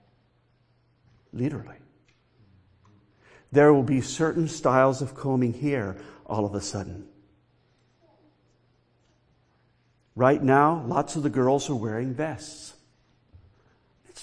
Literally. 1.32 1.76
There 3.52 3.72
will 3.72 3.82
be 3.82 4.00
certain 4.00 4.48
styles 4.48 5.02
of 5.02 5.14
combing 5.14 5.52
hair 5.52 5.96
all 6.26 6.46
of 6.46 6.54
a 6.54 6.60
sudden. 6.60 7.06
Right 10.16 10.42
now, 10.42 10.84
lots 10.86 11.16
of 11.16 11.22
the 11.22 11.30
girls 11.30 11.68
are 11.68 11.74
wearing 11.74 12.14
vests. 12.14 12.73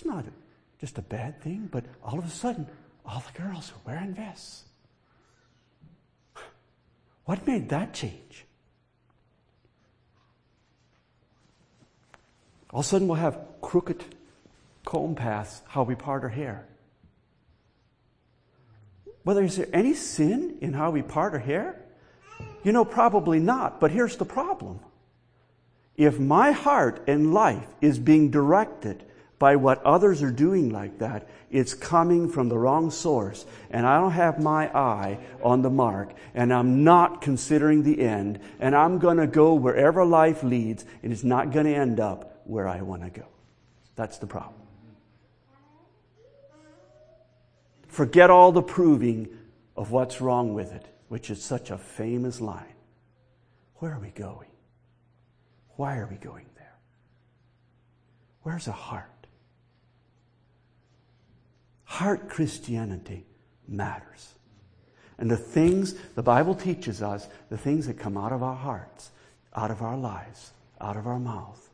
It's 0.01 0.07
not 0.07 0.25
just 0.79 0.97
a 0.97 1.03
bad 1.03 1.39
thing, 1.43 1.69
but 1.71 1.85
all 2.03 2.17
of 2.17 2.25
a 2.25 2.29
sudden, 2.29 2.65
all 3.05 3.23
the 3.31 3.39
girls 3.39 3.71
are 3.71 3.91
wearing 3.91 4.15
vests. 4.15 4.63
What 7.25 7.45
made 7.45 7.69
that 7.69 7.93
change? 7.93 8.45
All 12.71 12.79
of 12.79 12.85
a 12.87 12.89
sudden, 12.89 13.07
we'll 13.07 13.17
have 13.17 13.37
crooked 13.61 14.03
comb 14.83 15.13
paths, 15.13 15.61
how 15.67 15.83
we 15.83 15.93
part 15.93 16.23
our 16.23 16.29
hair. 16.29 16.65
Whether 19.21 19.43
is 19.43 19.57
there 19.57 19.69
any 19.71 19.93
sin 19.93 20.57
in 20.61 20.73
how 20.73 20.89
we 20.89 21.03
part 21.03 21.33
our 21.33 21.39
hair? 21.39 21.79
You 22.63 22.71
know, 22.71 22.85
probably 22.85 23.37
not, 23.37 23.79
but 23.79 23.91
here's 23.91 24.17
the 24.17 24.25
problem. 24.25 24.79
If 25.95 26.19
my 26.19 26.53
heart 26.53 27.03
and 27.05 27.35
life 27.35 27.67
is 27.81 27.99
being 27.99 28.31
directed 28.31 29.05
by 29.41 29.55
what 29.55 29.83
others 29.83 30.21
are 30.21 30.29
doing 30.29 30.69
like 30.69 30.99
that, 30.99 31.27
it's 31.49 31.73
coming 31.73 32.29
from 32.29 32.47
the 32.47 32.57
wrong 32.59 32.91
source. 32.91 33.43
And 33.71 33.87
I 33.87 33.99
don't 33.99 34.11
have 34.11 34.39
my 34.39 34.67
eye 34.67 35.17
on 35.41 35.63
the 35.63 35.69
mark, 35.71 36.13
and 36.35 36.53
I'm 36.53 36.83
not 36.83 37.23
considering 37.23 37.81
the 37.81 37.99
end, 38.01 38.39
and 38.59 38.75
I'm 38.75 38.99
going 38.99 39.17
to 39.17 39.25
go 39.25 39.55
wherever 39.55 40.05
life 40.05 40.43
leads, 40.43 40.85
and 41.01 41.11
it's 41.11 41.23
not 41.23 41.51
going 41.51 41.65
to 41.65 41.73
end 41.73 41.99
up 41.99 42.43
where 42.45 42.67
I 42.67 42.83
want 42.83 43.01
to 43.01 43.09
go. 43.09 43.25
That's 43.95 44.19
the 44.19 44.27
problem. 44.27 44.61
Forget 47.87 48.29
all 48.29 48.51
the 48.51 48.61
proving 48.61 49.27
of 49.75 49.89
what's 49.89 50.21
wrong 50.21 50.53
with 50.53 50.71
it, 50.71 50.85
which 51.07 51.31
is 51.31 51.43
such 51.43 51.71
a 51.71 51.79
famous 51.79 52.39
line. 52.39 52.75
Where 53.77 53.91
are 53.91 53.99
we 53.99 54.11
going? 54.11 54.51
Why 55.77 55.97
are 55.97 56.05
we 56.05 56.17
going 56.17 56.45
there? 56.55 56.77
Where's 58.43 58.65
the 58.65 58.71
heart? 58.71 59.10
Heart 61.91 62.29
Christianity 62.29 63.25
matters. 63.67 64.33
And 65.17 65.29
the 65.29 65.35
things 65.35 65.93
the 66.15 66.23
Bible 66.23 66.55
teaches 66.55 67.01
us, 67.01 67.27
the 67.49 67.57
things 67.57 67.85
that 67.87 67.99
come 67.99 68.15
out 68.15 68.31
of 68.31 68.41
our 68.41 68.55
hearts, 68.55 69.11
out 69.53 69.71
of 69.71 69.81
our 69.81 69.97
lives, 69.97 70.53
out 70.79 70.95
of 70.95 71.05
our 71.05 71.19
mouth, 71.19 71.69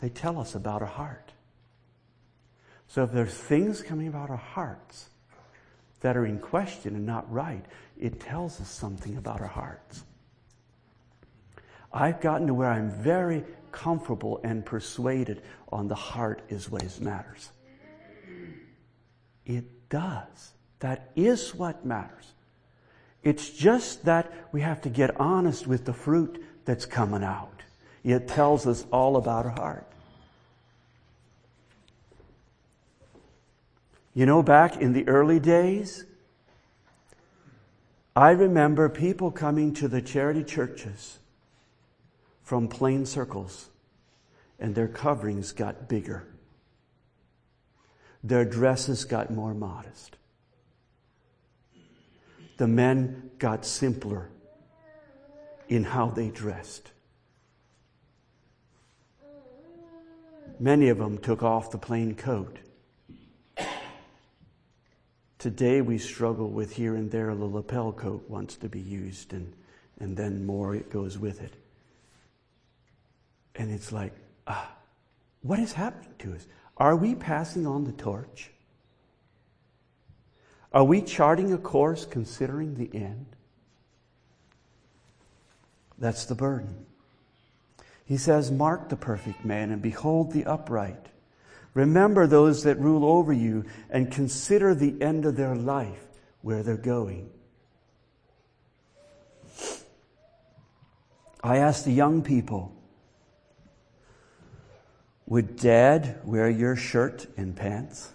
they 0.00 0.10
tell 0.10 0.38
us 0.38 0.54
about 0.54 0.82
our 0.82 0.86
heart. 0.86 1.32
So 2.88 3.04
if 3.04 3.12
there's 3.12 3.32
things 3.32 3.80
coming 3.80 4.06
about 4.06 4.28
our 4.28 4.36
hearts, 4.36 5.08
that 6.02 6.14
are 6.14 6.26
in 6.26 6.40
question 6.40 6.94
and 6.94 7.06
not 7.06 7.32
right, 7.32 7.64
it 7.98 8.20
tells 8.20 8.60
us 8.60 8.68
something 8.68 9.16
about 9.16 9.40
our 9.40 9.46
hearts. 9.46 10.04
I've 11.90 12.20
gotten 12.20 12.48
to 12.48 12.54
where 12.54 12.70
I'm 12.70 12.90
very 12.90 13.44
comfortable 13.72 14.42
and 14.44 14.62
persuaded 14.62 15.40
on 15.72 15.88
the 15.88 15.94
heart 15.94 16.42
is 16.50 16.70
what 16.70 16.82
matters. 17.00 17.48
It 19.46 19.88
does. 19.88 20.52
That 20.80 21.10
is 21.16 21.54
what 21.54 21.84
matters. 21.84 22.32
It's 23.22 23.48
just 23.50 24.04
that 24.04 24.30
we 24.52 24.60
have 24.60 24.82
to 24.82 24.90
get 24.90 25.18
honest 25.18 25.66
with 25.66 25.84
the 25.84 25.94
fruit 25.94 26.44
that's 26.64 26.84
coming 26.84 27.24
out. 27.24 27.62
It 28.02 28.28
tells 28.28 28.66
us 28.66 28.84
all 28.92 29.16
about 29.16 29.46
our 29.46 29.52
heart. 29.52 29.86
You 34.12 34.26
know, 34.26 34.42
back 34.42 34.76
in 34.76 34.92
the 34.92 35.08
early 35.08 35.40
days, 35.40 36.04
I 38.14 38.30
remember 38.30 38.88
people 38.88 39.32
coming 39.32 39.74
to 39.74 39.88
the 39.88 40.00
charity 40.00 40.44
churches 40.44 41.18
from 42.42 42.68
plain 42.68 43.06
circles, 43.06 43.70
and 44.60 44.74
their 44.74 44.86
coverings 44.86 45.50
got 45.50 45.88
bigger. 45.88 46.26
Their 48.24 48.44
dresses 48.44 49.04
got 49.04 49.30
more 49.30 49.54
modest. 49.54 50.16
The 52.56 52.66
men 52.66 53.30
got 53.38 53.64
simpler 53.64 54.28
in 55.68 55.84
how 55.84 56.08
they 56.08 56.30
dressed. 56.30 56.90
Many 60.58 60.88
of 60.88 60.98
them 60.98 61.18
took 61.18 61.44
off 61.44 61.70
the 61.70 61.78
plain 61.78 62.16
coat 62.16 62.58
Today 65.44 65.82
we 65.82 65.98
struggle 65.98 66.48
with 66.48 66.74
here 66.74 66.96
and 66.96 67.10
there 67.10 67.34
the 67.34 67.44
lapel 67.44 67.92
coat 67.92 68.24
wants 68.30 68.56
to 68.56 68.66
be 68.66 68.80
used 68.80 69.34
and, 69.34 69.52
and 70.00 70.16
then 70.16 70.46
more 70.46 70.74
it 70.74 70.88
goes 70.88 71.18
with 71.18 71.42
it. 71.42 71.52
And 73.54 73.70
it's 73.70 73.92
like, 73.92 74.14
ah, 74.46 74.74
what 75.42 75.58
is 75.58 75.74
happening 75.74 76.14
to 76.20 76.32
us? 76.32 76.46
Are 76.76 76.96
we 76.96 77.14
passing 77.14 77.66
on 77.66 77.84
the 77.84 77.92
torch? 77.92 78.50
Are 80.72 80.84
we 80.84 81.02
charting 81.02 81.52
a 81.52 81.58
course 81.58 82.04
considering 82.04 82.74
the 82.74 82.90
end? 82.96 83.26
That's 85.98 86.24
the 86.24 86.34
burden. 86.34 86.86
He 88.04 88.16
says, 88.16 88.50
Mark 88.50 88.88
the 88.88 88.96
perfect 88.96 89.44
man 89.44 89.70
and 89.70 89.80
behold 89.80 90.32
the 90.32 90.44
upright. 90.44 91.06
Remember 91.74 92.26
those 92.26 92.64
that 92.64 92.78
rule 92.78 93.04
over 93.04 93.32
you 93.32 93.64
and 93.90 94.10
consider 94.10 94.74
the 94.74 95.00
end 95.00 95.24
of 95.26 95.36
their 95.36 95.54
life, 95.54 96.04
where 96.42 96.62
they're 96.62 96.76
going. 96.76 97.30
I 101.42 101.58
ask 101.58 101.84
the 101.84 101.92
young 101.92 102.22
people, 102.22 102.74
would 105.26 105.56
dad 105.56 106.20
wear 106.24 106.48
your 106.50 106.76
shirt 106.76 107.26
and 107.36 107.56
pants? 107.56 108.12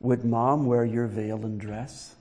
Would 0.00 0.24
mom 0.24 0.66
wear 0.66 0.84
your 0.84 1.06
veil 1.06 1.44
and 1.44 1.60
dress? 1.60 2.14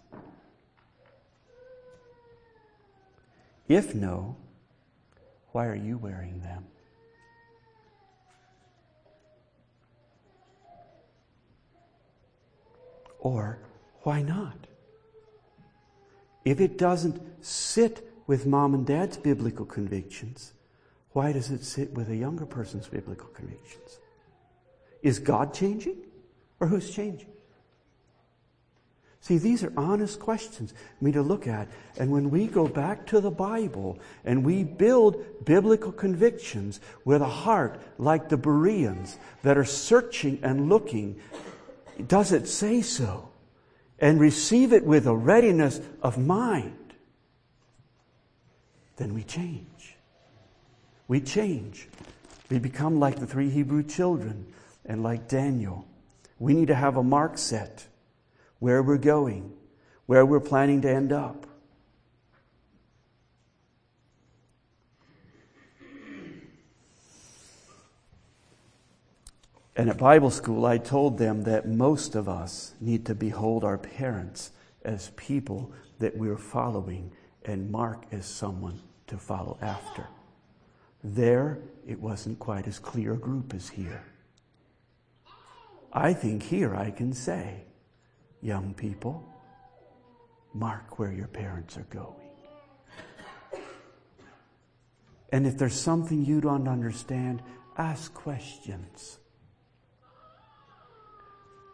If 3.68 3.94
no, 3.94 4.38
why 5.52 5.68
are 5.68 5.76
you 5.76 5.98
wearing 5.98 6.40
them? 6.42 6.66
Or 13.20 13.60
why 14.04 14.22
not? 14.22 14.56
If 16.46 16.62
it 16.62 16.78
doesn't 16.78 17.22
sit 17.44 18.07
with 18.28 18.46
mom 18.46 18.74
and 18.74 18.86
dad's 18.86 19.18
biblical 19.18 19.66
convictions, 19.66 20.54
why 21.12 21.32
does 21.32 21.50
it 21.50 21.64
sit 21.64 21.94
with 21.94 22.10
a 22.10 22.16
younger 22.16 22.46
person's 22.46 22.88
biblical 22.88 23.30
convictions? 23.30 24.00
Is 25.02 25.20
God 25.20 25.54
changing 25.54 25.98
or 26.60 26.68
who's 26.68 26.92
changing? 26.92 27.30
See, 29.28 29.38
these 29.38 29.64
are 29.64 29.74
honest 29.76 30.20
questions 30.20 30.74
for 30.98 31.04
me 31.04 31.12
to 31.12 31.22
look 31.22 31.48
at. 31.48 31.68
And 31.98 32.12
when 32.12 32.30
we 32.30 32.48
go 32.48 32.66
back 32.66 33.06
to 33.08 33.20
the 33.20 33.32
Bible 33.32 34.00
and 34.24 34.46
we 34.46 34.64
build 34.64 35.44
biblical 35.44 35.92
convictions 35.92 36.80
with 37.04 37.22
a 37.22 37.26
heart 37.26 37.82
like 37.98 38.30
the 38.30 38.38
Bereans 38.38 39.18
that 39.44 39.58
are 39.58 39.66
searching 39.66 40.40
and 40.44 40.70
looking, 40.70 41.20
does 42.08 42.32
it 42.32 42.48
say 42.48 42.82
so? 42.82 43.30
And 44.00 44.20
receive 44.20 44.72
it 44.72 44.86
with 44.86 45.08
a 45.08 45.16
readiness 45.16 45.82
of 46.02 46.18
mind, 46.18 46.87
then 48.98 49.14
we 49.14 49.24
change. 49.24 49.96
We 51.08 51.22
change. 51.22 51.88
We 52.50 52.60
become 52.60 53.00
like 53.00 53.20
the 53.20 53.28
three 53.28 53.50
Hebrew 53.50 53.84
children 53.84 54.48
and 54.86 55.04
like 55.04 55.28
Daniel. 55.28 55.88
We 56.40 56.54
need 56.54 56.68
to 56.68 56.76
have 56.76 56.98
a 56.98 57.04
mark 57.04 57.38
set 57.38 57.88
where 58.60 58.82
we're 58.82 58.98
going, 58.98 59.54
where 60.08 60.26
we're 60.26 60.40
planning 60.40 60.82
to 60.82 60.90
end 60.90 61.12
up. 61.12 61.46
And 69.76 69.92
at 69.92 70.00
Bible 70.00 70.32
school, 70.32 70.66
I 70.66 70.80
told 70.80 71.20
them 71.20 71.44
that 71.44 71.68
most 71.68 72.16
of 72.16 72.28
us 72.28 72.74
need 72.82 73.06
to 73.06 73.14
behold 73.14 73.64
our 73.64 73.78
parents 73.78 74.50
as 74.84 75.12
people 75.16 75.72
that 76.00 76.18
we're 76.18 76.38
following 76.38 77.12
and 77.46 77.70
Mark 77.70 78.06
as 78.12 78.26
someone 78.26 78.82
to 79.08 79.18
follow 79.18 79.58
after. 79.62 80.08
There, 81.04 81.60
it 81.88 82.00
wasn't 82.00 82.40
quite 82.40 82.68
as 82.68 82.80
clear 82.80 83.14
a 83.14 83.18
group 83.18 83.54
as 83.54 83.70
here. 83.70 84.04
I 85.94 86.14
think 86.14 86.44
here 86.44 86.76
I 86.76 86.92
can 86.92 87.14
say, 87.14 87.64
young 88.42 88.74
people, 88.74 89.28
mark 90.54 91.00
where 91.00 91.12
your 91.12 91.28
parents 91.28 91.78
are 91.78 91.88
going. 91.90 92.14
And 95.32 95.46
if 95.46 95.58
there's 95.58 95.80
something 95.80 96.26
you 96.26 96.42
don't 96.42 96.68
understand, 96.68 97.42
ask 97.78 98.14
questions. 98.14 99.18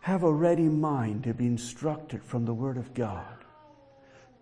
Have 0.02 0.24
a 0.24 0.32
ready 0.32 0.64
mind 0.64 1.24
to 1.24 1.34
be 1.34 1.46
instructed 1.46 2.24
from 2.24 2.46
the 2.46 2.54
Word 2.54 2.78
of 2.78 2.94
God. 2.94 3.38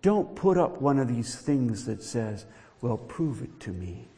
Don't 0.00 0.34
put 0.34 0.58
up 0.58 0.80
one 0.80 0.98
of 0.98 1.08
these 1.08 1.36
things 1.36 1.84
that 1.86 2.02
says, 2.02 2.46
well, 2.82 2.98
prove 2.98 3.42
it 3.42 3.60
to 3.60 3.70
me. 3.70 4.08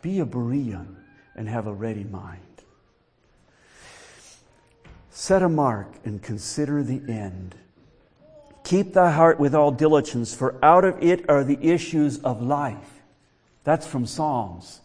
Be 0.00 0.18
a 0.18 0.26
Berean 0.26 0.96
and 1.36 1.48
have 1.48 1.66
a 1.66 1.72
ready 1.72 2.04
mind. 2.04 2.40
Set 5.10 5.42
a 5.42 5.48
mark 5.48 5.88
and 6.04 6.20
consider 6.22 6.82
the 6.82 7.02
end. 7.06 7.54
Keep 8.64 8.94
thy 8.94 9.10
heart 9.10 9.38
with 9.38 9.54
all 9.54 9.70
diligence, 9.70 10.34
for 10.34 10.56
out 10.64 10.84
of 10.84 11.00
it 11.02 11.28
are 11.28 11.44
the 11.44 11.58
issues 11.60 12.18
of 12.20 12.42
life. 12.42 13.02
That's 13.64 13.86
from 13.86 14.06
Psalms. 14.06 14.80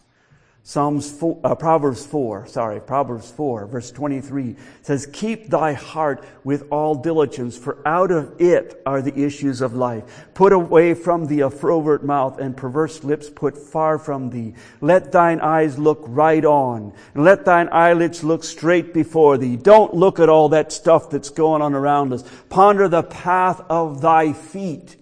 Psalms 0.68 1.10
4, 1.10 1.40
uh, 1.44 1.54
Proverbs 1.54 2.04
4, 2.04 2.46
sorry, 2.46 2.78
Proverbs 2.78 3.30
4, 3.30 3.68
verse 3.68 3.90
23 3.90 4.54
says, 4.82 5.08
Keep 5.14 5.48
thy 5.48 5.72
heart 5.72 6.22
with 6.44 6.68
all 6.70 6.94
diligence, 6.94 7.56
for 7.56 7.78
out 7.88 8.10
of 8.10 8.38
it 8.38 8.82
are 8.84 9.00
the 9.00 9.18
issues 9.18 9.62
of 9.62 9.72
life. 9.72 10.26
Put 10.34 10.52
away 10.52 10.92
from 10.92 11.24
thee 11.24 11.40
a 11.40 11.48
froward 11.48 12.04
mouth 12.04 12.38
and 12.38 12.54
perverse 12.54 13.02
lips 13.02 13.30
put 13.30 13.56
far 13.56 13.98
from 13.98 14.28
thee. 14.28 14.52
Let 14.82 15.10
thine 15.10 15.40
eyes 15.40 15.78
look 15.78 16.04
right 16.06 16.44
on, 16.44 16.92
and 17.14 17.24
let 17.24 17.46
thine 17.46 17.70
eyelids 17.72 18.22
look 18.22 18.44
straight 18.44 18.92
before 18.92 19.38
thee. 19.38 19.56
Don't 19.56 19.94
look 19.94 20.20
at 20.20 20.28
all 20.28 20.50
that 20.50 20.70
stuff 20.70 21.08
that's 21.08 21.30
going 21.30 21.62
on 21.62 21.72
around 21.72 22.12
us. 22.12 22.24
Ponder 22.50 22.88
the 22.88 23.04
path 23.04 23.62
of 23.70 24.02
thy 24.02 24.34
feet 24.34 24.97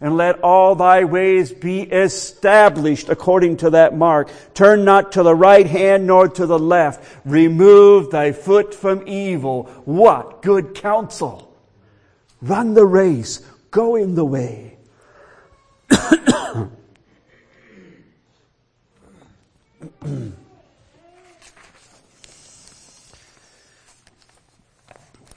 and 0.00 0.16
let 0.16 0.40
all 0.40 0.74
thy 0.74 1.04
ways 1.04 1.52
be 1.52 1.82
established 1.82 3.08
according 3.08 3.58
to 3.58 3.70
that 3.70 3.96
mark. 3.96 4.30
Turn 4.54 4.84
not 4.84 5.12
to 5.12 5.22
the 5.22 5.34
right 5.34 5.66
hand 5.66 6.06
nor 6.06 6.28
to 6.28 6.46
the 6.46 6.58
left. 6.58 7.02
Remove 7.24 8.10
thy 8.10 8.32
foot 8.32 8.74
from 8.74 9.06
evil. 9.06 9.64
What 9.84 10.42
good 10.42 10.74
counsel? 10.74 11.54
Run 12.42 12.74
the 12.74 12.84
race. 12.84 13.38
Go 13.70 13.96
in 13.96 14.14
the 14.14 14.24
way. 14.24 14.76
and 15.90 16.70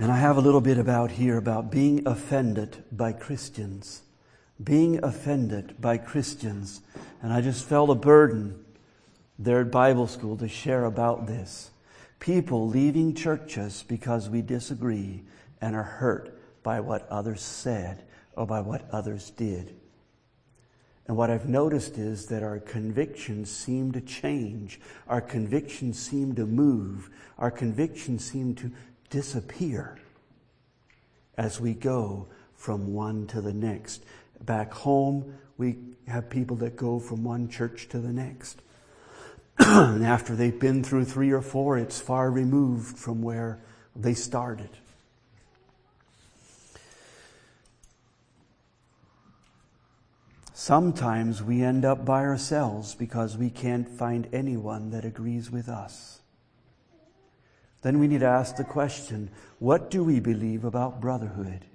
I 0.01 0.17
have 0.17 0.37
a 0.37 0.41
little 0.41 0.61
bit 0.61 0.77
about 0.77 1.11
here 1.11 1.37
about 1.37 1.71
being 1.71 2.05
offended 2.05 2.83
by 2.91 3.13
Christians 3.13 4.01
being 4.63 5.03
offended 5.03 5.79
by 5.79 5.97
Christians. 5.97 6.81
And 7.21 7.31
I 7.31 7.41
just 7.41 7.65
felt 7.65 7.89
a 7.89 7.95
burden 7.95 8.63
there 9.37 9.61
at 9.61 9.71
Bible 9.71 10.07
school 10.07 10.37
to 10.37 10.47
share 10.47 10.85
about 10.85 11.27
this. 11.27 11.71
People 12.19 12.67
leaving 12.67 13.15
churches 13.15 13.83
because 13.87 14.29
we 14.29 14.41
disagree 14.41 15.23
and 15.61 15.75
are 15.75 15.83
hurt 15.83 16.37
by 16.63 16.81
what 16.81 17.07
others 17.09 17.41
said 17.41 18.03
or 18.35 18.45
by 18.45 18.59
what 18.59 18.89
others 18.91 19.29
did. 19.31 19.75
And 21.07 21.17
what 21.17 21.31
I've 21.31 21.49
noticed 21.49 21.97
is 21.97 22.27
that 22.27 22.43
our 22.43 22.59
convictions 22.59 23.49
seem 23.49 23.93
to 23.93 24.01
change. 24.01 24.79
Our 25.07 25.21
convictions 25.21 25.97
seem 25.97 26.35
to 26.35 26.45
move. 26.45 27.09
Our 27.39 27.49
convictions 27.49 28.23
seem 28.23 28.53
to 28.55 28.71
disappear 29.09 29.97
as 31.37 31.59
we 31.59 31.73
go 31.73 32.27
from 32.55 32.93
one 32.93 33.25
to 33.27 33.41
the 33.41 33.53
next. 33.53 34.03
Back 34.45 34.73
home, 34.73 35.37
we 35.57 35.77
have 36.07 36.29
people 36.29 36.55
that 36.57 36.75
go 36.75 36.99
from 36.99 37.23
one 37.23 37.49
church 37.49 37.87
to 37.89 37.99
the 37.99 38.11
next. 38.11 38.61
and 39.59 40.05
after 40.05 40.35
they've 40.35 40.59
been 40.59 40.83
through 40.83 41.05
three 41.05 41.31
or 41.31 41.41
four, 41.41 41.77
it's 41.77 41.99
far 41.99 42.31
removed 42.31 42.97
from 42.97 43.21
where 43.21 43.59
they 43.95 44.13
started. 44.13 44.69
Sometimes 50.53 51.41
we 51.41 51.63
end 51.63 51.85
up 51.85 52.05
by 52.05 52.25
ourselves 52.25 52.93
because 52.93 53.37
we 53.37 53.49
can't 53.49 53.87
find 53.87 54.27
anyone 54.33 54.91
that 54.91 55.05
agrees 55.05 55.49
with 55.49 55.69
us. 55.69 56.19
Then 57.81 57.97
we 57.97 58.07
need 58.07 58.19
to 58.19 58.27
ask 58.27 58.55
the 58.55 58.63
question 58.63 59.29
what 59.59 59.89
do 59.89 60.03
we 60.03 60.19
believe 60.19 60.65
about 60.65 61.01
brotherhood? 61.01 61.65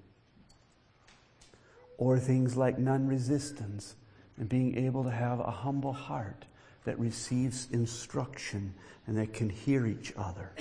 Or 1.98 2.18
things 2.18 2.56
like 2.56 2.78
non 2.78 3.06
resistance 3.06 3.96
and 4.36 4.48
being 4.48 4.76
able 4.76 5.04
to 5.04 5.10
have 5.10 5.40
a 5.40 5.50
humble 5.50 5.92
heart 5.92 6.44
that 6.84 6.98
receives 6.98 7.68
instruction 7.70 8.74
and 9.06 9.16
that 9.16 9.32
can 9.32 9.48
hear 9.48 9.86
each 9.86 10.12
other. 10.16 10.52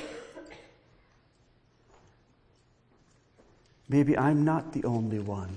Maybe 3.89 4.17
I'm 4.17 4.45
not 4.45 4.71
the 4.73 4.83
only 4.85 5.19
one 5.19 5.55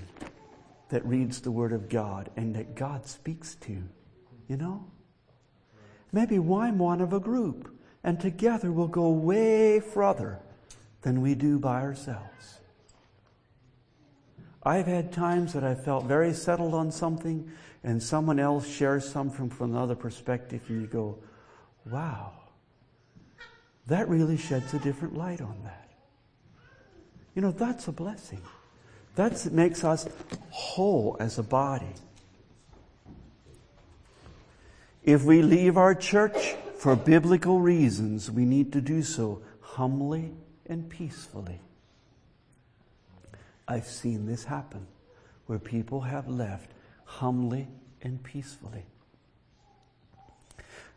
that 0.89 1.05
reads 1.05 1.41
the 1.41 1.51
Word 1.51 1.73
of 1.73 1.89
God 1.89 2.29
and 2.35 2.55
that 2.55 2.75
God 2.75 3.07
speaks 3.07 3.55
to, 3.55 3.81
you 4.47 4.57
know? 4.57 4.85
Maybe 6.11 6.37
I'm 6.37 6.77
one 6.77 7.01
of 7.01 7.13
a 7.13 7.19
group, 7.19 7.73
and 8.03 8.19
together 8.19 8.71
we'll 8.71 8.87
go 8.87 9.09
way 9.09 9.79
further 9.79 10.39
than 11.01 11.21
we 11.21 11.35
do 11.35 11.59
by 11.59 11.81
ourselves. 11.81 12.56
I've 14.67 14.85
had 14.85 15.13
times 15.13 15.53
that 15.53 15.63
I 15.63 15.75
felt 15.75 16.03
very 16.05 16.33
settled 16.33 16.73
on 16.73 16.91
something, 16.91 17.49
and 17.85 18.03
someone 18.03 18.37
else 18.37 18.67
shares 18.67 19.09
something 19.09 19.49
from 19.49 19.71
another 19.71 19.95
perspective, 19.95 20.61
and 20.67 20.81
you 20.81 20.87
go, 20.87 21.17
wow, 21.89 22.33
that 23.85 24.09
really 24.09 24.35
sheds 24.35 24.73
a 24.73 24.79
different 24.79 25.15
light 25.15 25.39
on 25.39 25.57
that. 25.63 25.89
You 27.33 27.41
know, 27.43 27.51
that's 27.51 27.87
a 27.87 27.93
blessing. 27.93 28.41
That 29.15 29.49
makes 29.53 29.85
us 29.85 30.05
whole 30.49 31.15
as 31.17 31.37
a 31.39 31.43
body. 31.43 31.93
If 35.01 35.23
we 35.23 35.43
leave 35.43 35.77
our 35.77 35.95
church 35.95 36.55
for 36.77 36.97
biblical 36.97 37.61
reasons, 37.61 38.29
we 38.29 38.43
need 38.43 38.73
to 38.73 38.81
do 38.81 39.01
so 39.01 39.41
humbly 39.61 40.33
and 40.65 40.89
peacefully. 40.89 41.61
I've 43.67 43.87
seen 43.87 44.25
this 44.25 44.45
happen 44.45 44.87
where 45.45 45.59
people 45.59 46.01
have 46.01 46.27
left 46.27 46.71
humbly 47.05 47.67
and 48.01 48.21
peacefully. 48.23 48.85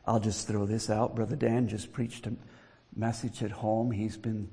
I'll 0.07 0.21
just 0.21 0.47
throw 0.47 0.66
this 0.66 0.91
out. 0.91 1.14
Brother 1.14 1.37
Dan 1.37 1.68
just 1.68 1.93
preached 1.93 2.27
a 2.27 2.33
message 2.95 3.43
at 3.43 3.51
home. 3.51 3.91
He's 3.91 4.16
been 4.16 4.51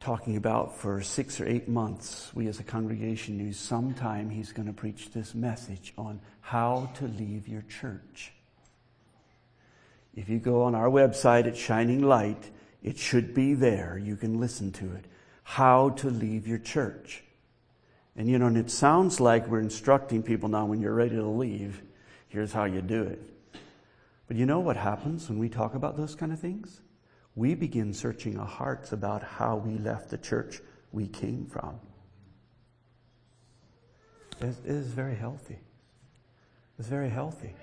talking 0.00 0.36
about 0.36 0.76
for 0.76 1.02
six 1.02 1.40
or 1.40 1.46
eight 1.46 1.68
months. 1.68 2.30
We 2.34 2.46
as 2.48 2.58
a 2.58 2.64
congregation 2.64 3.36
knew 3.36 3.52
sometime 3.52 4.30
he's 4.30 4.52
going 4.52 4.66
to 4.66 4.72
preach 4.72 5.10
this 5.12 5.34
message 5.34 5.92
on 5.98 6.20
how 6.40 6.90
to 6.94 7.06
leave 7.06 7.46
your 7.48 7.62
church. 7.62 8.32
If 10.14 10.28
you 10.28 10.38
go 10.38 10.62
on 10.62 10.74
our 10.74 10.88
website 10.88 11.46
at 11.46 11.56
Shining 11.56 12.02
Light, 12.02 12.50
it 12.82 12.98
should 12.98 13.34
be 13.34 13.54
there. 13.54 14.00
You 14.02 14.16
can 14.16 14.40
listen 14.40 14.72
to 14.72 14.92
it 14.94 15.04
how 15.42 15.90
to 15.90 16.10
leave 16.10 16.46
your 16.46 16.58
church. 16.58 17.22
And 18.16 18.28
you 18.28 18.38
know, 18.38 18.46
and 18.46 18.56
it 18.56 18.70
sounds 18.70 19.20
like 19.20 19.46
we're 19.46 19.60
instructing 19.60 20.22
people 20.22 20.48
now 20.48 20.66
when 20.66 20.80
you're 20.80 20.94
ready 20.94 21.16
to 21.16 21.26
leave, 21.26 21.82
here's 22.28 22.52
how 22.52 22.64
you 22.64 22.82
do 22.82 23.02
it. 23.02 23.22
But 24.26 24.36
you 24.36 24.46
know 24.46 24.60
what 24.60 24.76
happens 24.76 25.28
when 25.28 25.38
we 25.38 25.48
talk 25.48 25.74
about 25.74 25.96
those 25.96 26.14
kind 26.14 26.32
of 26.32 26.38
things? 26.38 26.82
We 27.34 27.54
begin 27.54 27.94
searching 27.94 28.38
our 28.38 28.46
hearts 28.46 28.92
about 28.92 29.22
how 29.22 29.56
we 29.56 29.78
left 29.78 30.10
the 30.10 30.18
church 30.18 30.60
we 30.92 31.06
came 31.06 31.46
from. 31.46 31.80
It 34.40 34.54
is 34.64 34.88
very 34.88 35.14
healthy. 35.14 35.58
It's 36.78 36.88
very 36.88 37.10
healthy. 37.10 37.54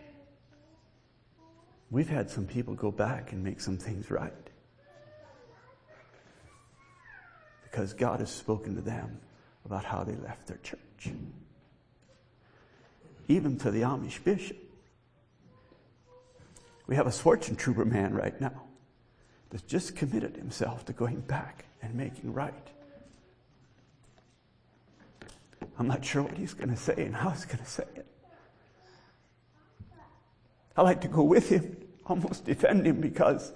we've 1.90 2.10
had 2.10 2.30
some 2.30 2.46
people 2.46 2.76
go 2.76 2.92
back 2.92 3.32
and 3.32 3.44
make 3.44 3.62
some 3.62 3.78
things 3.78 4.12
right. 4.12 4.47
Because 7.78 7.94
God 7.94 8.22
has 8.22 8.32
spoken 8.32 8.74
to 8.74 8.82
them 8.82 9.20
about 9.64 9.86
how 9.86 10.04
they 10.04 10.16
left 10.16 10.48
their 10.48 10.58
church. 10.64 11.14
Even 13.28 13.56
to 13.60 13.70
the 13.70 13.82
Amish 13.82 14.24
bishop. 14.24 14.58
We 16.88 16.96
have 16.96 17.06
a 17.06 17.12
Trooper 17.56 17.86
man 17.86 18.16
right 18.16 18.42
now 18.42 18.64
that's 19.52 19.62
just 19.62 19.96
committed 19.96 20.38
himself 20.38 20.86
to 20.86 20.94
going 20.94 21.20
back 21.20 21.66
and 21.84 21.94
making 21.94 22.34
right. 22.34 22.68
I'm 25.78 25.88
not 25.88 26.04
sure 26.04 26.24
what 26.24 26.36
he's 26.36 26.56
going 26.56 26.72
to 26.72 26.76
say 26.76 26.96
and 26.98 27.16
how 27.16 27.30
he's 27.30 27.46
going 27.46 27.64
to 27.64 27.70
say 27.70 27.86
it. 27.96 28.08
I 30.76 30.82
like 30.82 31.02
to 31.02 31.08
go 31.08 31.22
with 31.22 31.50
him, 31.50 31.78
almost 32.08 32.44
defend 32.44 32.88
him 32.88 33.02
because 33.02 33.54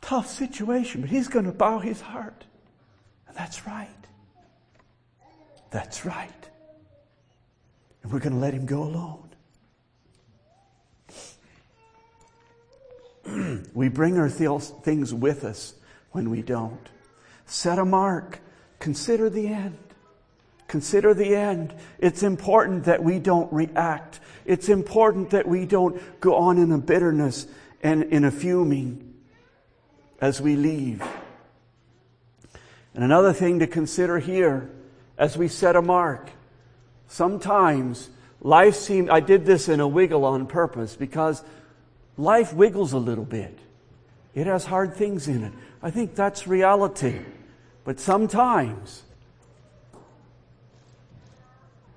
tough 0.00 0.26
situation, 0.26 1.02
but 1.02 1.10
he's 1.10 1.28
going 1.28 1.44
to 1.44 1.52
bow 1.52 1.78
his 1.78 2.00
heart. 2.00 2.46
That's 3.34 3.66
right. 3.66 3.88
That's 5.70 6.04
right. 6.04 6.48
And 8.02 8.12
we're 8.12 8.18
going 8.18 8.34
to 8.34 8.38
let 8.38 8.54
him 8.54 8.66
go 8.66 8.82
alone. 8.82 9.30
we 13.74 13.88
bring 13.88 14.18
our 14.18 14.28
things 14.28 15.14
with 15.14 15.44
us 15.44 15.74
when 16.12 16.30
we 16.30 16.42
don't. 16.42 16.88
Set 17.46 17.78
a 17.78 17.84
mark. 17.84 18.40
Consider 18.78 19.28
the 19.30 19.48
end. 19.48 19.78
Consider 20.66 21.14
the 21.14 21.34
end. 21.34 21.74
It's 21.98 22.22
important 22.22 22.84
that 22.84 23.02
we 23.02 23.18
don't 23.18 23.52
react. 23.52 24.20
It's 24.44 24.68
important 24.68 25.30
that 25.30 25.46
we 25.46 25.66
don't 25.66 26.00
go 26.20 26.36
on 26.36 26.58
in 26.58 26.72
a 26.72 26.78
bitterness 26.78 27.46
and 27.82 28.04
in 28.04 28.24
a 28.24 28.30
fuming 28.30 29.14
as 30.20 30.40
we 30.40 30.56
leave. 30.56 31.02
And 32.94 33.04
another 33.04 33.32
thing 33.32 33.60
to 33.60 33.66
consider 33.66 34.18
here 34.18 34.70
as 35.16 35.36
we 35.36 35.48
set 35.48 35.76
a 35.76 35.82
mark. 35.82 36.30
Sometimes 37.08 38.10
life 38.40 38.74
seems, 38.74 39.10
I 39.10 39.20
did 39.20 39.44
this 39.44 39.68
in 39.68 39.80
a 39.80 39.88
wiggle 39.88 40.24
on 40.24 40.46
purpose 40.46 40.96
because 40.96 41.42
life 42.16 42.52
wiggles 42.52 42.92
a 42.92 42.98
little 42.98 43.24
bit. 43.24 43.58
It 44.34 44.46
has 44.46 44.64
hard 44.64 44.94
things 44.94 45.28
in 45.28 45.44
it. 45.44 45.52
I 45.82 45.90
think 45.90 46.14
that's 46.14 46.46
reality. 46.46 47.20
But 47.84 47.98
sometimes 47.98 49.02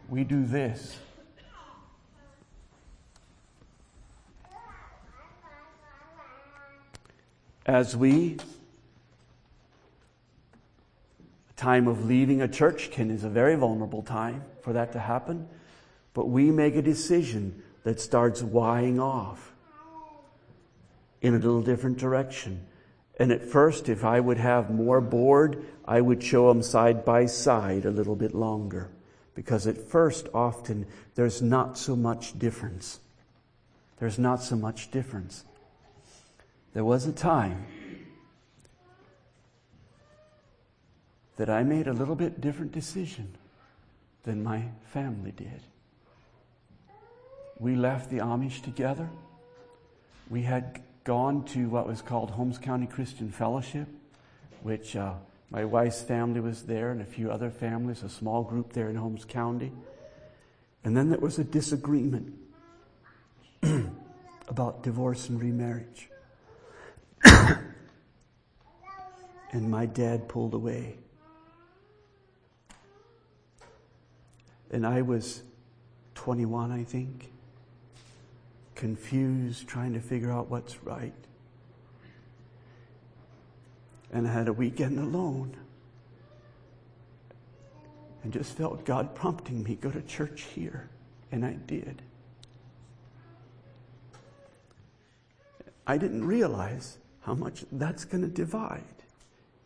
we 0.10 0.24
do 0.24 0.46
this. 0.46 0.98
As 7.66 7.96
we, 7.96 8.38
a 11.50 11.53
time 11.64 11.88
of 11.88 12.04
leaving 12.04 12.42
a 12.42 12.48
church 12.48 12.92
can 12.92 13.10
is 13.10 13.24
a 13.24 13.30
very 13.30 13.56
vulnerable 13.56 14.04
time 14.04 14.44
for 14.60 14.74
that 14.74 14.92
to 14.92 15.00
happen, 15.00 15.48
but 16.14 16.26
we 16.28 16.52
make 16.52 16.76
a 16.76 16.82
decision 16.82 17.64
that 17.86 18.02
starts 18.02 18.42
wying 18.44 19.00
off 19.00 19.54
in 21.22 21.34
a 21.34 21.38
little 21.38 21.62
different 21.62 21.98
direction. 21.98 22.66
And 23.18 23.32
at 23.32 23.46
first, 23.46 23.88
if 23.88 24.04
I 24.04 24.20
would 24.20 24.36
have 24.36 24.72
more 24.72 25.00
board, 25.00 25.66
I 25.86 26.02
would 26.02 26.22
show 26.22 26.50
them 26.50 26.62
side 26.62 27.06
by 27.06 27.28
side 27.28 27.86
a 27.86 27.92
little 27.92 28.18
bit 28.18 28.36
longer 28.36 28.90
because 29.34 29.66
at 29.66 29.78
first 29.78 30.28
often 30.34 30.86
there's 31.16 31.42
not 31.42 31.78
so 31.78 31.96
much 31.96 32.38
difference. 32.38 33.00
There's 34.00 34.20
not 34.20 34.44
so 34.44 34.58
much 34.58 34.92
difference. 34.92 35.46
There 36.74 36.84
was 36.84 37.08
a 37.08 37.14
time 37.14 37.66
that 41.38 41.50
I 41.50 41.64
made 41.64 41.88
a 41.88 41.94
little 41.94 42.16
bit 42.16 42.42
different 42.42 42.72
decision 42.72 43.36
than 44.24 44.44
my 44.44 44.66
family 44.86 45.32
did. 45.32 45.62
We 47.60 47.76
left 47.76 48.10
the 48.10 48.18
Amish 48.18 48.64
together. 48.64 49.10
We 50.30 50.44
had 50.44 50.82
gone 51.04 51.44
to 51.46 51.70
what 51.70 51.88
was 51.88 52.02
called 52.02 52.32
Holmes 52.32 52.58
County 52.58 52.88
Christian 52.88 53.32
Fellowship, 53.32 53.88
which 54.62 54.96
uh, 54.96 55.14
my 55.50 55.66
wife's 55.66 56.02
family 56.02 56.40
was 56.40 56.64
there 56.64 56.92
and 56.92 57.02
a 57.02 57.06
few 57.06 57.32
other 57.32 57.50
families, 57.50 58.04
a 58.04 58.10
small 58.10 58.44
group 58.44 58.74
there 58.74 58.90
in 58.90 58.96
Holmes 58.96 59.26
County. 59.26 59.72
And 60.84 60.96
then 60.96 61.10
there 61.10 61.20
was 61.20 61.40
a 61.40 61.44
disagreement 61.44 62.34
about 64.48 64.84
divorce 64.84 65.30
and 65.30 65.42
remarriage. 65.42 66.10
and 67.24 67.74
my 69.70 69.86
dad 69.86 70.28
pulled 70.28 70.54
away. 70.54 70.98
And 74.74 74.86
I 74.86 75.02
was 75.02 75.44
21, 76.16 76.72
I 76.72 76.84
think, 76.84 77.32
confused, 78.76 79.70
trying 79.70 79.94
to 79.94 80.02
figure 80.02 80.32
out 80.32 80.50
what's 80.50 80.84
right 80.84 81.14
and 84.14 84.28
I 84.28 84.32
had 84.32 84.48
a 84.48 84.54
weekend 84.54 85.00
alone. 85.00 85.58
And 88.24 88.32
just 88.32 88.56
felt 88.56 88.86
God 88.86 89.14
prompting 89.16 89.64
me, 89.64 89.76
go 89.76 89.90
to 89.92 90.02
church 90.04 90.44
here. 90.54 90.90
And 91.32 91.44
I 91.44 91.54
did. 91.54 92.02
I 95.86 95.98
didn't 95.98 96.24
realize 96.24 97.00
how 97.22 97.34
much 97.34 97.66
that's 97.74 98.06
going 98.06 98.22
to 98.22 98.30
divide 98.30 98.84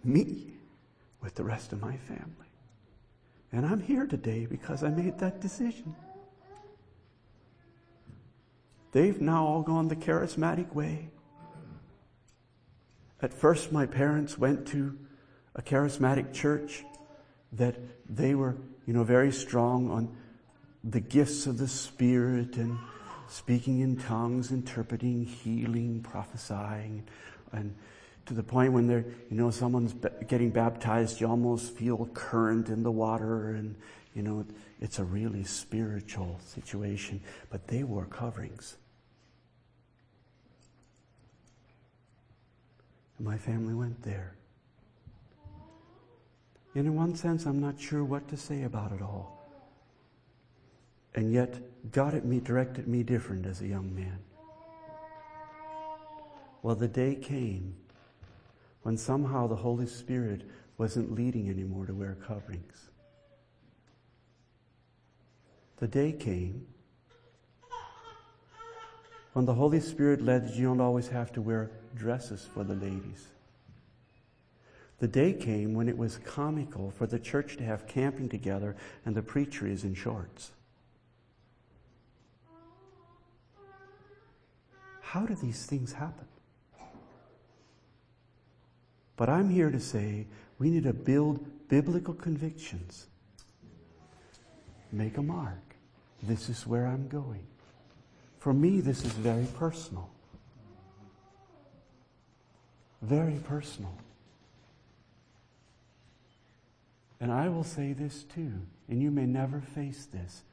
me 0.04 0.54
with 1.22 1.36
the 1.36 1.44
rest 1.44 1.74
of 1.74 1.82
my 1.82 1.98
family. 1.98 2.47
And 3.52 3.66
I'm 3.66 3.82
here 3.82 4.06
today 4.06 4.46
because 4.46 4.84
I 4.84 4.90
made 4.90 5.20
that 5.20 5.40
decision. 5.40 5.96
They've 8.92 9.20
now 9.20 9.46
all 9.46 9.62
gone 9.62 9.88
the 9.88 9.96
charismatic 9.96 10.74
way. 10.74 11.10
At 13.22 13.34
first, 13.34 13.72
my 13.72 13.86
parents 13.86 14.38
went 14.38 14.68
to 14.70 14.98
a 15.56 15.62
charismatic 15.62 16.34
church 16.34 16.84
that 17.54 17.78
they 18.08 18.36
were, 18.36 18.56
you 18.86 18.94
know, 18.94 19.04
very 19.04 19.32
strong 19.32 19.90
on 19.90 20.16
the 20.84 21.00
gifts 21.00 21.48
of 21.48 21.58
the 21.58 21.68
Spirit 21.68 22.58
and 22.58 22.78
speaking 23.28 23.80
in 23.80 23.98
tongues, 23.98 24.52
interpreting, 24.52 25.26
healing, 25.26 26.02
prophesying, 26.02 27.08
and 27.52 27.76
to 28.28 28.34
the 28.34 28.44
point 28.44 28.74
when 28.74 28.88
they're, 28.88 29.06
you 29.30 29.38
know, 29.38 29.50
someone's 29.50 29.96
getting 30.28 30.50
baptized, 30.50 31.20
you 31.20 31.28
almost 31.28 31.74
feel 31.74 32.06
current 32.14 32.70
in 32.70 32.84
the 32.84 32.92
water, 32.92 33.52
and 33.52 33.76
you 34.14 34.22
know, 34.22 34.46
it's 34.82 35.00
a 35.00 35.04
really 35.04 35.44
spiritual 35.44 36.40
situation. 36.46 37.22
But 37.50 37.68
they 37.68 37.84
wore 37.84 38.06
coverings. 38.06 38.78
And 43.18 43.28
my 43.28 43.38
family 43.38 43.74
went 43.74 44.02
there. 44.04 44.36
And 46.76 46.86
in 46.86 46.96
one 46.96 47.16
sense, 47.16 47.46
I'm 47.46 47.60
not 47.60 47.80
sure 47.80 48.04
what 48.04 48.28
to 48.30 48.38
say 48.38 48.64
about 48.64 48.92
it 48.92 49.02
all. 49.02 49.34
And 51.16 51.32
yet, 51.32 51.60
God 51.92 52.14
at 52.14 52.26
me 52.26 52.40
directed 52.40 52.88
me 52.88 53.02
different 53.02 53.46
as 53.46 53.62
a 53.62 53.68
young 53.68 53.96
man. 53.96 54.20
Well, 56.62 56.76
the 56.76 56.88
day 56.88 57.16
came 57.16 57.76
when 58.88 58.96
somehow 58.96 59.48
the 59.48 59.56
Holy 59.58 59.86
Spirit 59.86 60.44
wasn't 60.78 61.14
leading 61.14 61.50
anymore 61.50 61.86
to 61.86 61.94
wear 61.94 62.16
coverings. 62.26 62.90
The 65.76 65.90
day 65.90 66.14
came 66.14 66.66
when 69.34 69.44
the 69.44 69.54
Holy 69.54 69.82
Spirit 69.82 70.22
led 70.22 70.52
you 70.52 70.68
don't 70.68 70.80
always 70.80 71.10
have 71.10 71.34
to 71.34 71.42
wear 71.42 71.70
dresses 71.96 72.48
for 72.54 72.64
the 72.64 72.76
ladies. 72.76 73.28
The 75.00 75.10
day 75.10 75.34
came 75.34 75.74
when 75.74 75.90
it 75.90 75.98
was 75.98 76.20
comical 76.20 76.90
for 76.90 77.08
the 77.08 77.20
church 77.20 77.58
to 77.58 77.66
have 77.66 77.88
camping 77.88 78.30
together 78.30 78.78
and 79.06 79.14
the 79.14 79.22
preacher 79.22 79.68
is 79.68 79.84
in 79.84 79.96
shorts. 79.96 80.52
How 85.02 85.26
do 85.26 85.36
these 85.36 85.66
things 85.66 85.92
happen? 85.92 86.28
But 89.18 89.30
I'm 89.30 89.50
here 89.50 89.72
to 89.72 89.80
say 89.80 90.28
we 90.60 90.70
need 90.70 90.84
to 90.84 90.94
build 90.94 91.46
biblical 91.68 92.14
convictions. 92.14 93.08
Make 94.92 95.18
a 95.18 95.22
mark. 95.22 95.76
This 96.24 96.50
is 96.50 96.66
where 96.66 96.88
I'm 96.88 97.08
going. 97.08 97.46
For 98.40 98.54
me, 98.54 98.80
this 98.80 99.04
is 99.04 99.12
very 99.12 99.48
personal. 99.58 100.10
Very 103.02 103.40
personal. 103.48 103.94
And 107.20 107.32
I 107.32 107.50
will 107.50 107.64
say 107.64 107.94
this 107.94 108.24
too, 108.24 108.54
and 108.88 109.02
you 109.02 109.10
may 109.10 109.26
never 109.26 109.60
face 109.60 110.06
this. 110.06 110.44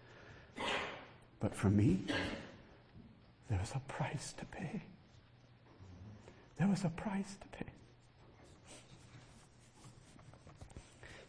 But 1.39 1.55
for 1.55 1.69
me, 1.69 2.01
there 3.51 3.59
was 3.59 3.73
a 3.75 3.81
price 3.81 4.33
to 4.39 4.47
pay. 4.47 4.83
There 6.59 6.69
was 6.69 6.85
a 6.85 6.89
price 6.89 7.37
to 7.41 7.59
pay. 7.59 7.74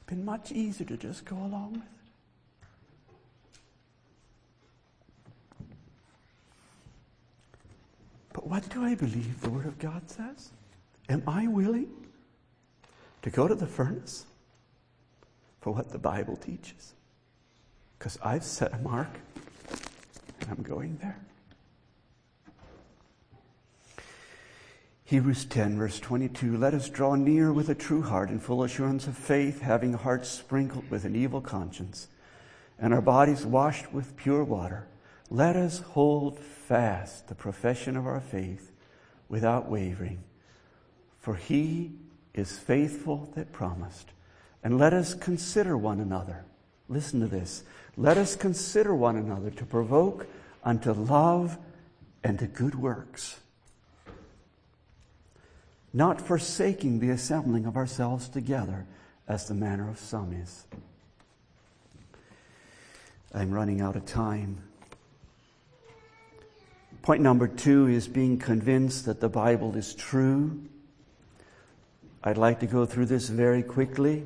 Been 0.08 0.24
much 0.24 0.51
easier 0.51 0.86
to 0.88 0.97
just 0.97 1.26
go 1.26 1.36
along 1.36 1.74
with 1.74 1.82
it. 1.82 1.88
But 8.34 8.47
what 8.47 8.70
do 8.70 8.84
I 8.84 8.95
believe 8.95 9.41
the 9.41 9.49
Word 9.49 9.66
of 9.66 9.80
God 9.80 10.10
says? 10.10 10.51
Am 11.10 11.24
I 11.28 11.47
willing 11.47 11.88
to 13.22 13.30
go 13.30 13.47
to 13.47 13.56
the 13.56 13.66
furnace 13.66 14.26
for 15.62 15.74
what 15.74 15.89
the 15.89 15.97
Bible 15.97 16.36
teaches? 16.36 16.93
Because 17.97 18.20
I've 18.22 18.43
set 18.43 18.74
a 18.74 18.78
mark 18.80 19.10
and 20.41 20.49
I'm 20.49 20.64
going 20.64 20.97
there. 21.01 21.18
Hebrews 25.08 25.45
10, 25.45 25.78
verse 25.78 25.99
22 25.99 26.58
Let 26.58 26.74
us 26.74 26.89
draw 26.89 27.14
near 27.14 27.53
with 27.53 27.70
a 27.70 27.76
true 27.76 28.01
heart 28.01 28.32
and 28.32 28.41
full 28.41 28.64
assurance 28.64 29.06
of 29.06 29.16
faith, 29.16 29.62
having 29.62 29.93
hearts 29.93 30.28
sprinkled 30.30 30.89
with 30.89 31.06
an 31.06 31.16
evil 31.16 31.41
conscience, 31.41 32.08
and 32.80 32.91
our 32.91 33.03
bodies 33.03 33.45
washed 33.45 33.93
with 33.93 34.18
pure 34.18 34.43
water. 34.43 34.88
Let 35.30 35.56
us 35.56 35.78
hold 35.78 36.39
fast 36.39 37.28
the 37.28 37.36
profession 37.36 37.95
of 37.95 38.08
our 38.08 38.20
faith 38.20 38.72
without 39.30 39.70
wavering, 39.70 40.24
for 41.20 41.36
he 41.36 41.91
is 42.34 42.58
faithful 42.58 43.32
that 43.36 43.53
promised. 43.53 44.10
And 44.64 44.80
let 44.80 44.91
us 44.91 45.14
consider 45.14 45.78
one 45.78 45.99
another. 45.99 46.45
Listen 46.89 47.20
to 47.20 47.28
this. 47.28 47.64
Let 47.95 48.18
us 48.18 48.36
consider 48.36 48.95
one 48.95 49.18
another 49.18 49.51
to 49.51 49.66
provoke 49.66 50.26
unto 50.64 50.93
love 50.93 51.60
and 52.24 52.39
to 52.39 52.47
good 52.47 52.74
works 52.74 53.36
not 55.96 56.20
forsaking 56.20 57.00
the 57.00 57.10
assembling 57.10 57.66
of 57.66 57.78
ourselves 57.78 58.28
together 58.28 58.86
as 59.30 59.48
the 59.48 59.54
manner 59.54 59.89
of 59.89 59.98
some 59.98 60.34
is. 60.34 60.66
I'm 63.34 63.50
running 63.50 63.80
out 63.80 63.96
of 63.96 64.06
time. 64.06 64.58
Point 67.02 67.22
number 67.22 67.48
two 67.48 67.88
is 67.88 68.10
being 68.10 68.38
convinced 68.38 69.06
that 69.06 69.22
the 69.22 69.30
Bible 69.30 69.78
is 69.78 69.96
true. 69.96 70.62
I'd 72.22 72.38
like 72.38 72.60
to 72.60 72.68
go 72.68 72.86
through 72.86 73.06
this 73.06 73.30
very 73.30 73.64
quickly. 73.64 74.26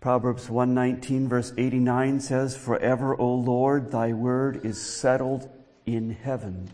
Proverbs 0.00 0.50
119 0.50 1.28
verse 1.28 1.52
89 1.56 2.18
says, 2.18 2.56
Forever, 2.56 3.14
O 3.20 3.32
Lord, 3.32 3.92
thy 3.92 4.12
word 4.12 4.64
is 4.64 4.80
settled 4.80 5.48
in 5.86 6.10
heaven. 6.10 6.70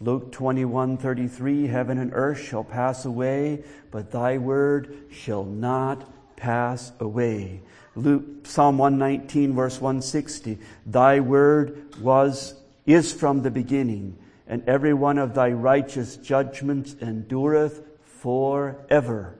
Luke 0.00 0.32
21:33 0.32 1.68
heaven 1.68 1.98
and 1.98 2.12
earth 2.14 2.40
shall 2.40 2.64
pass 2.64 3.04
away, 3.04 3.62
but 3.90 4.10
thy 4.10 4.38
word 4.38 5.06
shall 5.10 5.44
not 5.44 6.36
pass 6.36 6.92
away. 6.98 7.62
Luke, 7.94 8.24
Psalm 8.44 8.78
119 8.78 9.54
verse 9.54 9.80
160, 9.80 10.58
thy 10.84 11.20
word 11.20 11.94
was, 12.00 12.54
is 12.86 13.12
from 13.12 13.42
the 13.42 13.50
beginning, 13.50 14.18
and 14.48 14.68
every 14.68 14.92
one 14.92 15.16
of 15.16 15.34
thy 15.34 15.50
righteous 15.50 16.16
judgments 16.16 16.96
endureth 17.00 17.82
forever. 18.02 19.38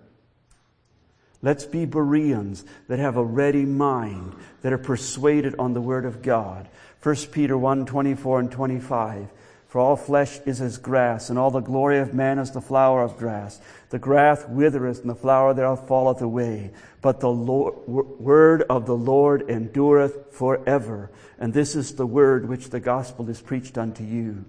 Let's 1.43 1.65
be 1.65 1.85
Bereans 1.85 2.65
that 2.89 3.01
have 3.01 3.17
a 3.17 3.25
ready 3.25 3.67
mind, 3.67 4.35
that 4.63 4.73
are 4.73 4.79
persuaded 4.79 5.57
on 5.59 5.75
the 5.75 5.81
word 5.81 6.07
of 6.07 6.23
God. 6.23 6.69
1 7.03 7.17
Peter 7.33 7.59
1 7.59 7.85
24 7.85 8.41
and 8.41 8.51
25. 8.51 9.29
For 9.75 9.81
all 9.81 9.97
flesh 9.97 10.39
is 10.47 10.61
as 10.61 10.79
grass, 10.79 11.31
and 11.31 11.37
all 11.37 11.51
the 11.51 11.59
glory 11.59 11.99
of 11.99 12.15
man 12.15 12.39
is 12.39 12.53
the 12.53 12.61
flower 12.61 13.03
of 13.03 13.19
grass. 13.19 13.61
The 13.89 13.99
grass 13.99 14.47
withereth, 14.49 15.01
and 15.01 15.11
the 15.11 15.17
flower 15.17 15.53
thereof 15.53 15.89
falleth 15.89 16.23
away. 16.23 16.71
But 17.03 17.19
the 17.19 17.33
Lord, 17.33 17.75
word 17.89 18.63
of 18.71 18.87
the 18.87 18.95
Lord 18.95 19.51
endureth 19.51 20.33
forever. 20.33 21.11
And 21.41 21.53
this 21.53 21.75
is 21.75 21.97
the 21.97 22.07
word 22.07 22.49
which 22.49 22.71
the 22.71 22.79
gospel 22.79 23.29
is 23.29 23.41
preached 23.41 23.77
unto 23.77 24.05
you. 24.05 24.45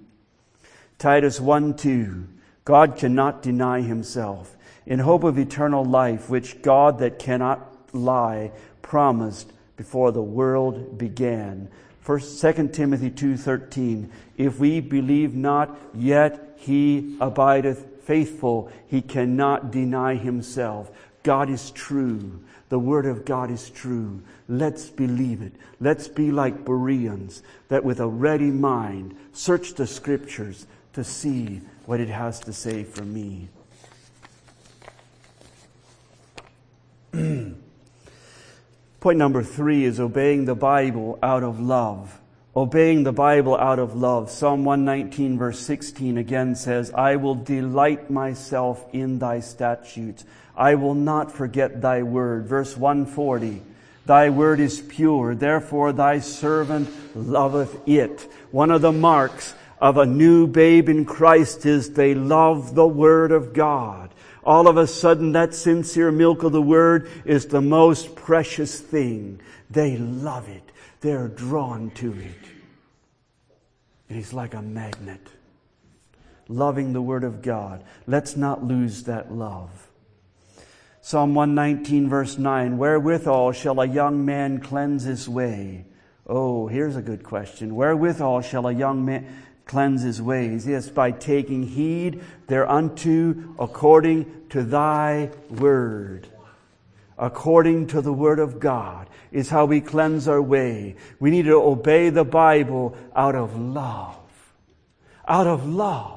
Titus 0.99 1.41
1 1.41 1.76
2. 1.76 2.28
God 2.63 2.95
cannot 2.95 3.41
deny 3.41 3.82
himself. 3.82 4.55
In 4.86 4.99
hope 4.99 5.23
of 5.23 5.39
eternal 5.39 5.84
life, 5.84 6.30
which 6.30 6.61
God 6.61 6.99
that 6.99 7.17
cannot 7.17 7.67
lie 7.95 8.51
promised 8.84 9.51
before 9.76 10.11
the 10.11 10.21
world 10.21 10.99
began. 10.99 11.71
First, 12.06 12.39
2 12.39 12.68
Timothy 12.68 13.10
2.13, 13.10 14.10
if 14.38 14.60
we 14.60 14.80
believe 14.80 15.34
not, 15.34 15.76
yet 15.95 16.56
he 16.56 17.18
abideth 17.20 18.03
faithful. 18.03 18.72
He 18.86 19.01
cannot 19.01 19.72
deny 19.72 20.14
himself. 20.14 20.91
God 21.24 21.49
is 21.49 21.72
true. 21.72 22.43
The 22.70 22.78
word 22.78 23.08
of 23.08 23.26
God 23.26 23.49
is 23.49 23.72
true. 23.72 24.22
Let's 24.47 24.88
believe 24.88 25.41
it. 25.41 25.53
Let's 25.80 26.08
be 26.08 26.32
like 26.32 26.64
Bereans 26.64 27.41
that 27.70 27.84
with 27.84 27.99
a 27.99 28.08
ready 28.08 28.51
mind 28.51 29.18
search 29.34 29.74
the 29.74 29.88
scriptures 29.88 30.68
to 30.93 31.03
see 31.03 31.62
what 31.88 31.99
it 31.99 32.10
has 32.10 32.39
to 32.41 32.53
say 32.53 32.84
for 32.84 33.01
me. 33.01 33.49
Point 39.06 39.20
number 39.20 39.43
three 39.43 39.86
is 39.86 39.99
obeying 39.99 40.45
the 40.45 40.56
Bible 40.56 41.20
out 41.22 41.43
of 41.43 41.60
love. 41.60 42.20
Obeying 42.56 43.03
the 43.03 43.14
Bible 43.14 43.56
out 43.56 43.78
of 43.78 43.95
love. 43.95 44.32
Psalm 44.32 44.66
119 44.66 45.38
verse 45.38 45.60
16 45.60 46.18
again 46.18 46.56
says, 46.56 46.89
I 46.91 47.16
will 47.18 47.36
delight 47.36 48.10
myself 48.10 48.84
in 48.93 49.20
thy 49.20 49.41
statutes. 49.41 50.26
I 50.58 50.74
will 50.74 50.95
not 50.95 51.32
forget 51.32 51.84
thy 51.84 52.01
word. 52.01 52.47
Verse 52.47 52.76
140. 52.76 53.62
Thy 54.08 54.32
word 54.32 54.60
is 54.60 54.82
pure, 54.82 55.36
therefore 55.36 55.93
thy 55.93 56.18
servant 56.18 56.89
loveth 57.16 57.88
it. 57.88 58.28
One 58.49 58.72
of 58.72 58.82
the 58.82 58.91
marks 58.91 59.53
of 59.80 59.99
a 59.99 60.08
new 60.08 60.47
babe 60.47 60.89
in 60.89 61.06
Christ 61.06 61.68
is 61.68 61.91
they 61.91 62.16
love 62.16 62.74
the 62.74 62.88
word 62.88 63.32
of 63.32 63.53
God 63.53 64.05
all 64.46 64.68
of 64.68 64.78
a 64.78 64.88
sudden 64.88 65.32
that 65.32 65.56
sincere 65.56 66.12
milk 66.12 66.43
of 66.43 66.52
the 66.52 66.62
word 66.62 67.10
is 67.26 67.48
the 67.48 67.62
most 67.62 68.16
precious 68.16 68.80
thing. 68.80 69.41
They 69.70 69.98
love 69.98 70.48
it. 70.48 70.64
They're 71.02 71.28
drawn 71.28 71.91
to 71.91 72.14
it. 72.14 72.50
And 74.08 74.18
he's 74.18 74.34
like 74.34 74.54
a 74.54 74.62
magnet. 74.62 75.28
Loving 76.48 76.93
the 76.93 77.02
word 77.02 77.24
of 77.24 77.41
God. 77.41 77.84
Let's 78.06 78.36
not 78.36 78.64
lose 78.64 79.04
that 79.04 79.34
love. 79.34 79.88
Psalm 81.02 81.36
119 81.36 82.10
verse 82.10 82.38
9, 82.38 82.78
wherewithal 82.78 83.52
shall 83.52 83.80
a 83.80 83.88
young 83.88 84.26
man 84.26 84.60
cleanse 84.60 85.04
his 85.04 85.30
way? 85.30 85.86
Oh, 86.28 86.68
here's 86.68 86.96
a 86.96 87.02
good 87.02 87.24
question. 87.24 87.76
Wherewithal 87.76 88.41
shall 88.41 88.68
a 88.68 88.74
young 88.74 89.06
man, 89.06 89.28
cleanse 89.66 90.03
his 90.03 90.22
ways. 90.22 90.68
Yes, 90.68 90.89
by 90.89 91.11
taking 91.11 91.63
heed 91.63 92.24
thereunto 92.47 93.55
according 93.59 94.47
to 94.49 94.63
thy 94.63 95.32
word. 95.49 96.28
According 97.18 97.88
to 97.88 98.01
the 98.01 98.13
word 98.13 98.39
of 98.39 98.59
God 98.59 99.09
is 99.32 99.49
how 99.49 99.66
we 99.66 99.82
cleanse 99.82 100.28
our 100.28 100.41
way. 100.41 100.95
We 101.20 101.32
need 101.32 101.45
to 101.45 101.61
obey 101.61 102.09
the 102.09 102.26
Bible 102.26 102.95
out 103.16 103.36
of 103.36 103.57
love. 103.57 104.18
Out 105.28 105.47
of 105.47 105.68
love. 105.68 106.14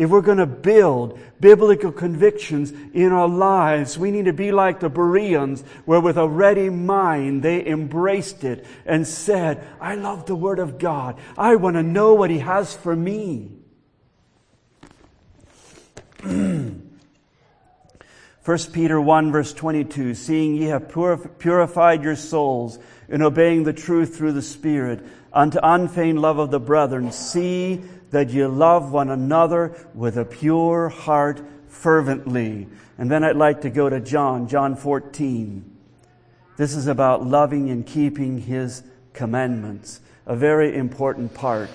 If 0.00 0.08
we're 0.08 0.22
going 0.22 0.38
to 0.38 0.46
build 0.46 1.20
biblical 1.40 1.92
convictions 1.92 2.72
in 2.94 3.12
our 3.12 3.28
lives, 3.28 3.98
we 3.98 4.10
need 4.10 4.24
to 4.24 4.32
be 4.32 4.50
like 4.50 4.80
the 4.80 4.88
Bereans, 4.88 5.60
where 5.84 6.00
with 6.00 6.16
a 6.16 6.26
ready 6.26 6.70
mind 6.70 7.42
they 7.42 7.66
embraced 7.66 8.42
it 8.42 8.64
and 8.86 9.06
said, 9.06 9.62
I 9.78 9.96
love 9.96 10.24
the 10.24 10.34
Word 10.34 10.58
of 10.58 10.78
God. 10.78 11.18
I 11.36 11.56
want 11.56 11.76
to 11.76 11.82
know 11.82 12.14
what 12.14 12.30
He 12.30 12.38
has 12.38 12.74
for 12.74 12.96
me. 12.96 13.50
1 16.22 16.78
Peter 18.72 18.98
1 18.98 19.32
verse 19.32 19.52
22, 19.52 20.14
seeing 20.14 20.54
ye 20.54 20.64
have 20.68 20.88
purified 21.38 22.02
your 22.02 22.16
souls 22.16 22.78
in 23.10 23.20
obeying 23.20 23.64
the 23.64 23.74
truth 23.74 24.16
through 24.16 24.32
the 24.32 24.40
Spirit 24.40 25.04
unto 25.30 25.58
unfeigned 25.62 26.22
love 26.22 26.38
of 26.38 26.50
the 26.50 26.58
brethren, 26.58 27.12
see 27.12 27.82
that 28.10 28.30
you 28.30 28.48
love 28.48 28.92
one 28.92 29.10
another 29.10 29.74
with 29.94 30.16
a 30.16 30.24
pure 30.24 30.88
heart 30.88 31.40
fervently. 31.68 32.68
And 32.98 33.10
then 33.10 33.24
I'd 33.24 33.36
like 33.36 33.62
to 33.62 33.70
go 33.70 33.88
to 33.88 34.00
John, 34.00 34.48
John 34.48 34.76
14. 34.76 35.64
This 36.56 36.74
is 36.74 36.86
about 36.86 37.26
loving 37.26 37.70
and 37.70 37.86
keeping 37.86 38.40
his 38.40 38.82
commandments, 39.12 40.00
a 40.26 40.36
very 40.36 40.76
important 40.76 41.32
part. 41.32 41.70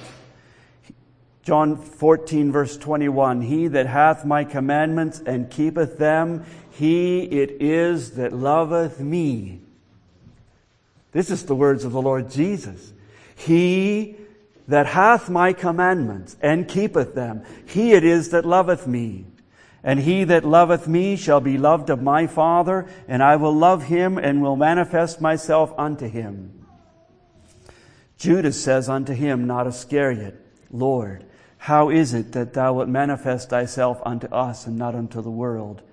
John 1.41 1.77
14 1.77 2.51
verse 2.51 2.75
21, 2.77 3.41
He 3.43 3.67
that 3.67 3.85
hath 3.85 4.25
my 4.25 4.43
commandments 4.43 5.21
and 5.25 5.49
keepeth 5.49 5.97
them, 5.97 6.45
he 6.71 7.23
it 7.23 7.61
is 7.61 8.11
that 8.11 8.33
loveth 8.33 8.99
me. 8.99 9.61
This 11.11 11.29
is 11.29 11.45
the 11.45 11.55
words 11.55 11.85
of 11.85 11.93
the 11.93 12.01
Lord 12.01 12.29
Jesus. 12.29 12.91
He 13.35 14.17
that 14.67 14.87
hath 14.87 15.29
my 15.29 15.53
commandments 15.53 16.35
and 16.41 16.67
keepeth 16.67 17.13
them, 17.13 17.43
he 17.65 17.93
it 17.93 18.03
is 18.03 18.29
that 18.29 18.45
loveth 18.45 18.87
me. 18.87 19.25
And 19.83 19.99
he 19.99 20.23
that 20.23 20.43
loveth 20.43 20.87
me 20.87 21.15
shall 21.15 21.39
be 21.39 21.59
loved 21.59 21.91
of 21.91 22.01
my 22.01 22.25
Father, 22.25 22.87
and 23.07 23.21
I 23.21 23.35
will 23.35 23.53
love 23.53 23.83
him 23.83 24.17
and 24.17 24.41
will 24.41 24.55
manifest 24.55 25.21
myself 25.21 25.71
unto 25.77 26.07
him. 26.07 26.65
Judas 28.17 28.61
says 28.61 28.89
unto 28.89 29.13
him, 29.13 29.45
not 29.45 29.67
Iscariot, 29.67 30.35
Lord, 30.71 31.25
how 31.57 31.89
is 31.89 32.13
it 32.13 32.31
that 32.31 32.53
thou 32.53 32.73
wilt 32.73 32.89
manifest 32.89 33.49
thyself 33.49 34.01
unto 34.05 34.27
us 34.27 34.65
and 34.65 34.77
not 34.77 34.95
unto 34.95 35.21
the 35.21 35.31
world? 35.31 35.83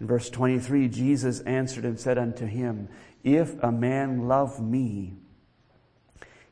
In 0.00 0.06
verse 0.06 0.28
23, 0.28 0.88
Jesus 0.88 1.40
answered 1.40 1.84
and 1.84 1.98
said 1.98 2.18
unto 2.18 2.46
him, 2.46 2.88
If 3.24 3.62
a 3.62 3.72
man 3.72 4.28
love 4.28 4.60
me, 4.60 5.14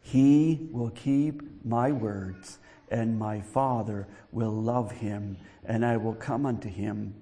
he 0.04 0.68
will 0.70 0.90
keep 0.90 1.42
my 1.64 1.90
words, 1.90 2.58
and 2.90 3.18
my 3.18 3.40
Father 3.40 4.06
will 4.32 4.52
love 4.52 4.92
him, 4.92 5.38
and 5.64 5.84
I 5.84 5.96
will 5.96 6.14
come 6.14 6.44
unto 6.44 6.68
him 6.68 7.14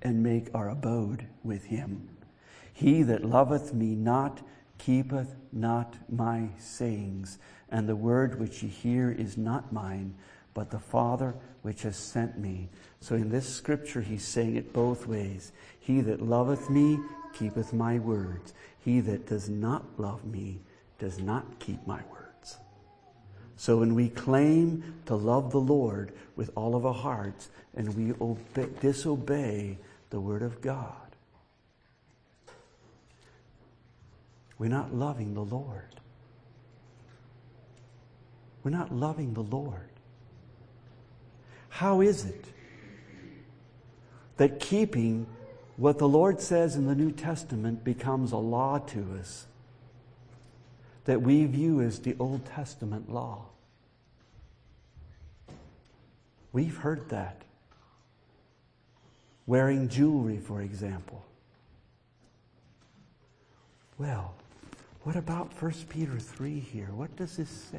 and 0.00 0.22
make 0.22 0.48
our 0.54 0.70
abode 0.70 1.26
with 1.42 1.64
him. 1.64 2.08
He 2.72 3.02
that 3.02 3.24
loveth 3.24 3.74
me 3.74 3.96
not 3.96 4.40
keepeth 4.78 5.34
not 5.52 5.96
my 6.08 6.50
sayings, 6.56 7.38
and 7.68 7.88
the 7.88 7.96
word 7.96 8.38
which 8.38 8.62
ye 8.62 8.68
hear 8.68 9.10
is 9.10 9.36
not 9.36 9.72
mine, 9.72 10.14
but 10.54 10.70
the 10.70 10.78
Father 10.78 11.34
which 11.62 11.82
has 11.82 11.96
sent 11.96 12.38
me. 12.38 12.68
So 13.00 13.16
in 13.16 13.28
this 13.28 13.48
scripture, 13.48 14.02
he's 14.02 14.24
saying 14.24 14.54
it 14.54 14.72
both 14.72 15.08
ways. 15.08 15.50
He 15.80 16.00
that 16.02 16.22
loveth 16.22 16.70
me 16.70 17.00
keepeth 17.34 17.72
my 17.72 17.98
words. 17.98 18.54
He 18.78 19.00
that 19.00 19.26
does 19.26 19.48
not 19.48 19.84
love 19.98 20.24
me 20.24 20.60
does 21.02 21.18
not 21.18 21.58
keep 21.58 21.84
my 21.84 22.00
words. 22.12 22.58
So 23.56 23.78
when 23.78 23.96
we 23.96 24.08
claim 24.08 24.94
to 25.06 25.16
love 25.16 25.50
the 25.50 25.58
Lord 25.58 26.12
with 26.36 26.52
all 26.54 26.76
of 26.76 26.86
our 26.86 26.94
hearts 26.94 27.50
and 27.74 27.92
we 27.96 28.14
obey, 28.20 28.68
disobey 28.80 29.78
the 30.10 30.20
word 30.20 30.42
of 30.42 30.60
God, 30.60 30.94
we're 34.60 34.68
not 34.68 34.94
loving 34.94 35.34
the 35.34 35.42
Lord. 35.42 35.96
We're 38.62 38.70
not 38.70 38.94
loving 38.94 39.34
the 39.34 39.42
Lord. 39.42 39.90
How 41.68 42.00
is 42.00 42.26
it 42.26 42.44
that 44.36 44.60
keeping 44.60 45.26
what 45.76 45.98
the 45.98 46.06
Lord 46.06 46.40
says 46.40 46.76
in 46.76 46.86
the 46.86 46.94
New 46.94 47.10
Testament 47.10 47.82
becomes 47.82 48.30
a 48.30 48.36
law 48.36 48.78
to 48.78 49.16
us 49.18 49.46
that 51.04 51.22
we 51.22 51.44
view 51.46 51.80
as 51.80 51.98
the 51.98 52.16
Old 52.18 52.44
Testament 52.46 53.12
law? 53.12 53.46
We've 56.52 56.76
heard 56.76 57.08
that. 57.08 57.42
Wearing 59.46 59.88
jewelry, 59.88 60.38
for 60.38 60.62
example. 60.62 61.24
Well, 63.98 64.34
what 65.02 65.16
about 65.16 65.50
1 65.60 65.72
Peter 65.88 66.18
3 66.18 66.60
here? 66.60 66.88
What 66.94 67.14
does 67.16 67.36
this 67.36 67.50
say? 67.50 67.78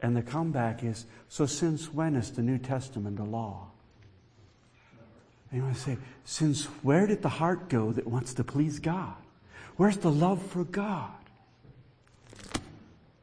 And 0.00 0.16
the 0.16 0.22
comeback 0.22 0.84
is 0.84 1.06
so 1.28 1.46
since 1.46 1.92
when 1.92 2.14
is 2.14 2.30
the 2.30 2.42
New 2.42 2.58
Testament 2.58 3.18
a 3.18 3.24
law? 3.24 3.66
And 5.50 5.58
you 5.58 5.64
want 5.64 5.76
to 5.76 5.82
say, 5.82 5.98
since 6.24 6.66
where 6.82 7.06
did 7.06 7.22
the 7.22 7.28
heart 7.28 7.68
go 7.68 7.92
that 7.92 8.06
wants 8.06 8.34
to 8.34 8.44
please 8.44 8.78
God? 8.78 9.14
Where's 9.76 9.98
the 9.98 10.10
love 10.10 10.42
for 10.42 10.64
God? 10.64 11.10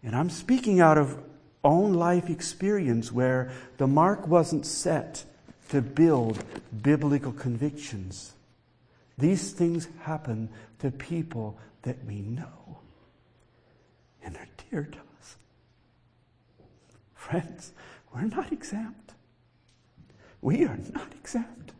And 0.03 0.15
I'm 0.15 0.29
speaking 0.29 0.81
out 0.81 0.97
of 0.97 1.17
own 1.63 1.93
life 1.93 2.29
experience 2.29 3.11
where 3.11 3.51
the 3.77 3.87
mark 3.87 4.27
wasn't 4.27 4.65
set 4.65 5.23
to 5.69 5.81
build 5.81 6.43
biblical 6.81 7.31
convictions. 7.31 8.33
These 9.17 9.53
things 9.53 9.87
happen 10.01 10.49
to 10.79 10.91
people 10.91 11.57
that 11.83 12.03
we 12.05 12.21
know 12.21 12.79
and 14.23 14.35
are 14.37 14.47
dear 14.69 14.83
to 14.83 14.97
us. 15.19 15.35
Friends, 17.15 17.71
we're 18.13 18.23
not 18.23 18.51
exempt. 18.51 19.13
We 20.41 20.65
are 20.65 20.77
not 20.93 21.11
exempt. 21.13 21.72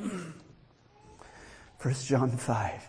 First 1.78 2.06
John 2.06 2.30
5, 2.30 2.88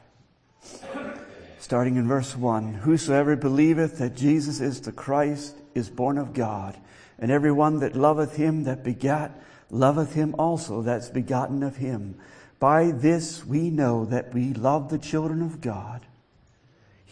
starting 1.60 1.96
in 1.96 2.08
verse 2.08 2.36
1 2.36 2.74
Whosoever 2.74 3.36
believeth 3.36 3.98
that 4.00 4.16
Jesus 4.16 4.60
is 4.60 4.82
the 4.82 4.92
Christ 4.92 5.56
is 5.74 5.90
born 5.90 6.18
of 6.18 6.34
God, 6.34 6.78
and 7.20 7.32
every 7.32 7.52
one 7.52 7.80
that 7.80 7.96
loveth 7.96 8.36
him 8.36 8.64
that 8.64 8.84
begat 8.84 9.32
loveth 9.70 10.14
him 10.14 10.36
also 10.38 10.82
that's 10.82 11.10
begotten 11.10 11.64
of 11.64 11.78
him. 11.78 12.16
By 12.60 12.92
this 12.92 13.46
we 13.46 13.70
know 13.70 14.06
that 14.06 14.34
we 14.34 14.54
love 14.54 14.90
the 14.90 14.98
children 14.98 15.42
of 15.42 15.62
God 15.62 16.06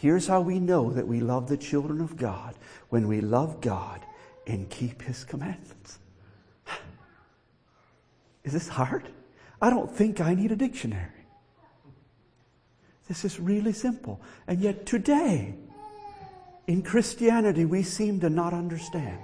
Here's 0.00 0.26
how 0.26 0.40
we 0.40 0.58
know 0.58 0.90
that 0.94 1.06
we 1.06 1.20
love 1.20 1.46
the 1.46 1.58
children 1.58 2.00
of 2.00 2.16
God 2.16 2.54
when 2.88 3.06
we 3.06 3.20
love 3.20 3.60
God 3.60 4.00
and 4.46 4.70
keep 4.70 5.02
His 5.02 5.24
commandments. 5.24 5.98
Is 8.44 8.54
this 8.54 8.66
hard? 8.66 9.10
I 9.60 9.70
don't 9.70 9.90
think 9.90 10.20
I 10.20 10.34
need 10.34 10.52
a 10.52 10.56
dictionary. 10.56 11.26
This 13.08 13.24
is 13.24 13.40
really 13.40 13.72
simple. 13.72 14.20
And 14.46 14.60
yet 14.60 14.86
today, 14.86 15.54
in 16.66 16.82
Christianity, 16.82 17.64
we 17.64 17.82
seem 17.82 18.20
to 18.20 18.30
not 18.30 18.54
understand. 18.54 19.18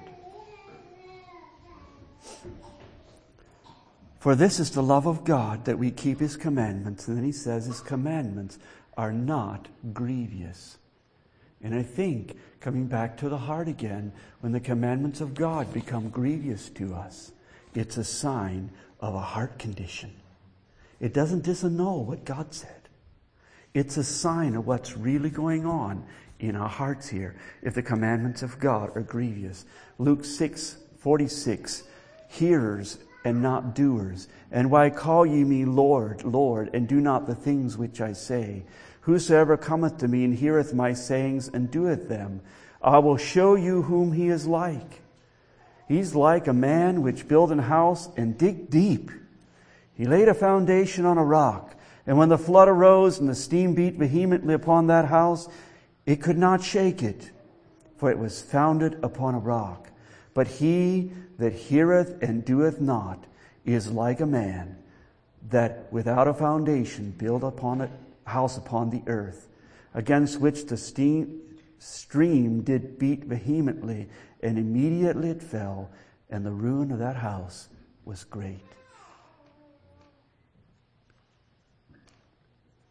For 4.18 4.34
this 4.34 4.58
is 4.58 4.72
the 4.72 4.82
love 4.82 5.06
of 5.06 5.22
God 5.22 5.66
that 5.66 5.78
we 5.78 5.92
keep 5.92 6.18
His 6.18 6.36
commandments. 6.36 7.06
And 7.06 7.16
then 7.16 7.24
He 7.24 7.30
says 7.30 7.66
His 7.66 7.80
commandments 7.80 8.58
are 8.96 9.12
not 9.12 9.68
grievous. 9.92 10.78
And 11.62 11.74
I 11.74 11.84
think, 11.84 12.36
coming 12.58 12.86
back 12.86 13.16
to 13.18 13.28
the 13.28 13.38
heart 13.38 13.68
again, 13.68 14.12
when 14.40 14.50
the 14.50 14.60
commandments 14.60 15.20
of 15.20 15.34
God 15.34 15.72
become 15.72 16.10
grievous 16.10 16.68
to 16.70 16.94
us, 16.94 17.30
it's 17.74 17.96
a 17.98 18.04
sign 18.04 18.70
of 19.00 19.14
a 19.14 19.20
heart 19.20 19.58
condition. 19.58 20.12
It 21.00 21.12
doesn't 21.12 21.44
disannul 21.44 22.04
what 22.04 22.24
God 22.24 22.54
said. 22.54 22.88
It's 23.74 23.96
a 23.96 24.04
sign 24.04 24.54
of 24.54 24.66
what's 24.66 24.96
really 24.96 25.30
going 25.30 25.66
on 25.66 26.06
in 26.38 26.56
our 26.56 26.68
hearts 26.68 27.08
here 27.08 27.36
if 27.62 27.74
the 27.74 27.82
commandments 27.82 28.42
of 28.42 28.58
God 28.58 28.96
are 28.96 29.02
grievous. 29.02 29.64
Luke 29.98 30.24
6 30.24 30.78
46, 30.98 31.84
hearers 32.28 32.98
and 33.24 33.42
not 33.42 33.74
doers. 33.74 34.28
And 34.50 34.70
why 34.70 34.90
call 34.90 35.26
ye 35.26 35.44
me 35.44 35.64
Lord, 35.64 36.24
Lord, 36.24 36.70
and 36.72 36.88
do 36.88 37.00
not 37.00 37.26
the 37.26 37.34
things 37.34 37.76
which 37.76 38.00
I 38.00 38.12
say? 38.12 38.64
Whosoever 39.02 39.56
cometh 39.56 39.98
to 39.98 40.08
me 40.08 40.24
and 40.24 40.34
heareth 40.34 40.74
my 40.74 40.92
sayings 40.92 41.48
and 41.48 41.70
doeth 41.70 42.08
them, 42.08 42.40
I 42.82 42.98
will 42.98 43.16
show 43.16 43.54
you 43.54 43.82
whom 43.82 44.12
he 44.12 44.28
is 44.28 44.46
like. 44.46 45.02
He's 45.88 46.14
like 46.14 46.48
a 46.48 46.52
man 46.52 47.02
which 47.02 47.28
built 47.28 47.50
an 47.50 47.58
house 47.58 48.08
and 48.16 48.36
dig 48.36 48.70
deep. 48.70 49.10
He 49.96 50.04
laid 50.04 50.28
a 50.28 50.34
foundation 50.34 51.06
on 51.06 51.16
a 51.16 51.24
rock, 51.24 51.74
and 52.06 52.18
when 52.18 52.28
the 52.28 52.38
flood 52.38 52.68
arose 52.68 53.18
and 53.18 53.28
the 53.28 53.34
steam 53.34 53.74
beat 53.74 53.94
vehemently 53.94 54.52
upon 54.52 54.86
that 54.86 55.06
house, 55.06 55.48
it 56.04 56.22
could 56.22 56.36
not 56.36 56.62
shake 56.62 57.02
it, 57.02 57.30
for 57.96 58.10
it 58.10 58.18
was 58.18 58.42
founded 58.42 58.98
upon 59.02 59.34
a 59.34 59.38
rock. 59.38 59.90
But 60.34 60.46
he 60.46 61.12
that 61.38 61.54
heareth 61.54 62.22
and 62.22 62.44
doeth 62.44 62.78
not 62.78 63.24
is 63.64 63.90
like 63.90 64.20
a 64.20 64.26
man 64.26 64.76
that 65.48 65.90
without 65.90 66.28
a 66.28 66.34
foundation 66.34 67.12
built 67.16 67.42
upon 67.42 67.80
a 67.80 67.90
house 68.24 68.58
upon 68.58 68.90
the 68.90 69.02
earth, 69.06 69.48
against 69.94 70.40
which 70.40 70.66
the 70.66 70.76
steam, 70.76 71.40
stream 71.78 72.60
did 72.60 72.98
beat 72.98 73.24
vehemently, 73.24 74.08
and 74.42 74.58
immediately 74.58 75.30
it 75.30 75.42
fell, 75.42 75.90
and 76.28 76.44
the 76.44 76.50
ruin 76.50 76.92
of 76.92 76.98
that 76.98 77.16
house 77.16 77.68
was 78.04 78.24
great. 78.24 78.75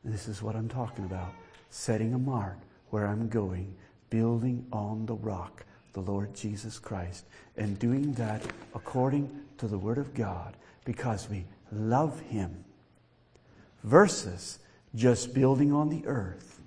This 0.05 0.27
is 0.27 0.43
what 0.43 0.55
I'm 0.55 0.69
talking 0.69 1.03
about 1.05 1.33
setting 1.71 2.13
a 2.13 2.19
mark 2.19 2.59
where 2.91 3.07
I'm 3.07 3.27
going, 3.27 3.75
building 4.11 4.63
on 4.71 5.07
the 5.07 5.15
rock, 5.15 5.65
the 5.93 6.01
Lord 6.01 6.35
Jesus 6.35 6.77
Christ, 6.77 7.25
and 7.57 7.79
doing 7.79 8.13
that 8.13 8.43
according 8.75 9.29
to 9.57 9.67
the 9.67 9.79
Word 9.79 9.97
of 9.97 10.13
God 10.13 10.55
because 10.85 11.27
we 11.27 11.43
love 11.71 12.19
Him. 12.19 12.63
Versus 13.83 14.59
just 14.93 15.33
building 15.33 15.73
on 15.73 15.89
the 15.89 16.05
earth 16.05 16.61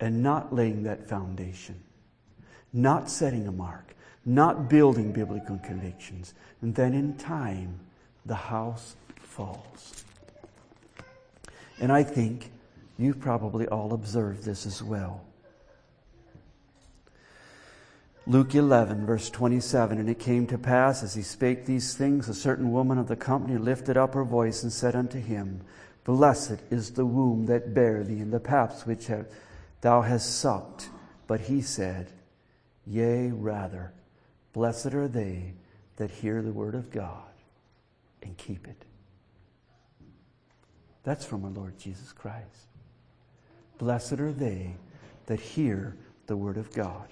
and 0.00 0.22
not 0.22 0.54
laying 0.54 0.82
that 0.82 1.08
foundation, 1.08 1.82
not 2.74 3.08
setting 3.10 3.48
a 3.48 3.52
mark, 3.52 3.94
not 4.26 4.68
building 4.68 5.12
biblical 5.12 5.58
convictions. 5.58 6.34
And 6.60 6.74
then 6.74 6.92
in 6.92 7.16
time, 7.16 7.80
the 8.26 8.34
house 8.34 8.96
falls. 9.22 10.04
And 11.80 11.90
I 11.90 12.02
think 12.02 12.52
you've 12.98 13.20
probably 13.20 13.66
all 13.66 13.94
observed 13.94 14.44
this 14.44 14.66
as 14.66 14.82
well. 14.82 15.24
Luke 18.26 18.54
11, 18.54 19.06
verse 19.06 19.30
27 19.30 19.98
And 19.98 20.08
it 20.08 20.18
came 20.18 20.46
to 20.48 20.58
pass, 20.58 21.02
as 21.02 21.14
he 21.14 21.22
spake 21.22 21.64
these 21.64 21.94
things, 21.94 22.28
a 22.28 22.34
certain 22.34 22.70
woman 22.70 22.98
of 22.98 23.08
the 23.08 23.16
company 23.16 23.58
lifted 23.58 23.96
up 23.96 24.14
her 24.14 24.24
voice 24.24 24.62
and 24.62 24.72
said 24.72 24.94
unto 24.94 25.18
him, 25.18 25.62
Blessed 26.04 26.60
is 26.70 26.92
the 26.92 27.06
womb 27.06 27.46
that 27.46 27.74
bare 27.74 28.04
thee, 28.04 28.20
and 28.20 28.32
the 28.32 28.40
paps 28.40 28.86
which 28.86 29.06
have, 29.06 29.26
thou 29.80 30.02
hast 30.02 30.38
sucked. 30.38 30.90
But 31.26 31.40
he 31.40 31.62
said, 31.62 32.12
Yea, 32.86 33.28
rather, 33.28 33.92
blessed 34.52 34.94
are 34.94 35.08
they 35.08 35.54
that 35.96 36.10
hear 36.10 36.42
the 36.42 36.52
word 36.52 36.74
of 36.74 36.90
God 36.90 37.22
and 38.22 38.36
keep 38.36 38.68
it. 38.68 38.84
That's 41.02 41.24
from 41.24 41.44
our 41.44 41.50
Lord 41.50 41.78
Jesus 41.78 42.12
Christ. 42.12 42.68
Blessed 43.78 44.20
are 44.20 44.32
they 44.32 44.74
that 45.26 45.40
hear 45.40 45.96
the 46.26 46.36
word 46.36 46.56
of 46.56 46.72
God 46.72 47.08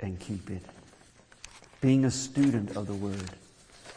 and 0.00 0.18
keep 0.18 0.50
it. 0.50 0.62
Being 1.80 2.04
a 2.04 2.10
student 2.10 2.76
of 2.76 2.86
the 2.86 2.94
word. 2.94 3.14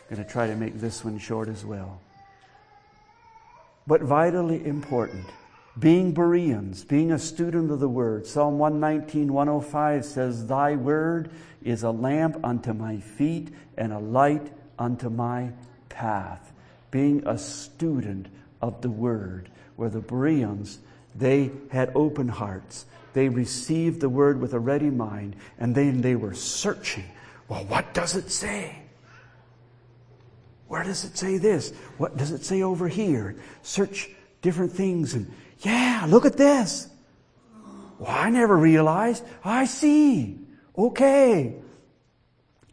I'm 0.10 0.16
going 0.16 0.26
to 0.26 0.32
try 0.32 0.48
to 0.48 0.56
make 0.56 0.80
this 0.80 1.04
one 1.04 1.18
short 1.18 1.48
as 1.48 1.66
well. 1.66 2.00
But 3.88 4.02
vitally 4.02 4.66
important, 4.66 5.26
being 5.80 6.14
Bereans, 6.14 6.84
being 6.84 7.12
a 7.12 7.20
student 7.20 7.72
of 7.72 7.80
the 7.80 7.90
word. 7.90 8.28
Psalm 8.28 8.60
119, 8.60 9.34
105 9.34 10.06
says, 10.06 10.46
Thy 10.46 10.76
word 10.76 11.32
is 11.64 11.84
a 11.84 11.92
lamp 11.92 12.38
unto 12.44 12.74
my 12.74 12.98
feet 12.98 13.50
and 13.78 13.92
a 13.92 14.00
light 14.00 14.52
unto 14.78 15.10
my 15.10 15.52
path. 15.90 16.54
Being 16.92 17.26
a 17.26 17.38
student 17.38 18.28
of 18.62 18.82
the 18.82 18.90
word, 18.90 19.50
where 19.76 19.90
the 19.90 20.00
Bereans, 20.00 20.80
they 21.16 21.52
had 21.72 21.92
open 21.96 22.28
hearts. 22.28 22.86
They 23.14 23.28
received 23.28 24.00
the 24.00 24.10
word 24.10 24.40
with 24.40 24.54
a 24.54 24.60
ready 24.60 24.90
mind, 24.90 25.36
and 25.60 25.76
then 25.76 26.02
they 26.02 26.16
were 26.16 26.34
searching. 26.34 27.06
Well, 27.48 27.66
what 27.66 27.94
does 27.94 28.16
it 28.16 28.32
say? 28.32 28.78
Where 30.68 30.84
does 30.84 31.04
it 31.04 31.18
say 31.18 31.38
this? 31.38 31.74
What 31.98 32.16
does 32.16 32.32
it 32.32 32.46
say 32.46 32.62
over 32.62 32.88
here? 32.88 33.36
Search 33.62 34.10
different 34.42 34.72
things 34.72 35.14
and, 35.14 35.30
yeah, 35.60 36.06
look 36.08 36.26
at 36.26 36.38
this. 36.38 36.88
Well, 38.00 38.10
I 38.10 38.30
never 38.30 38.56
realized. 38.56 39.24
I 39.44 39.66
see. 39.66 40.40
Okay. 40.78 41.56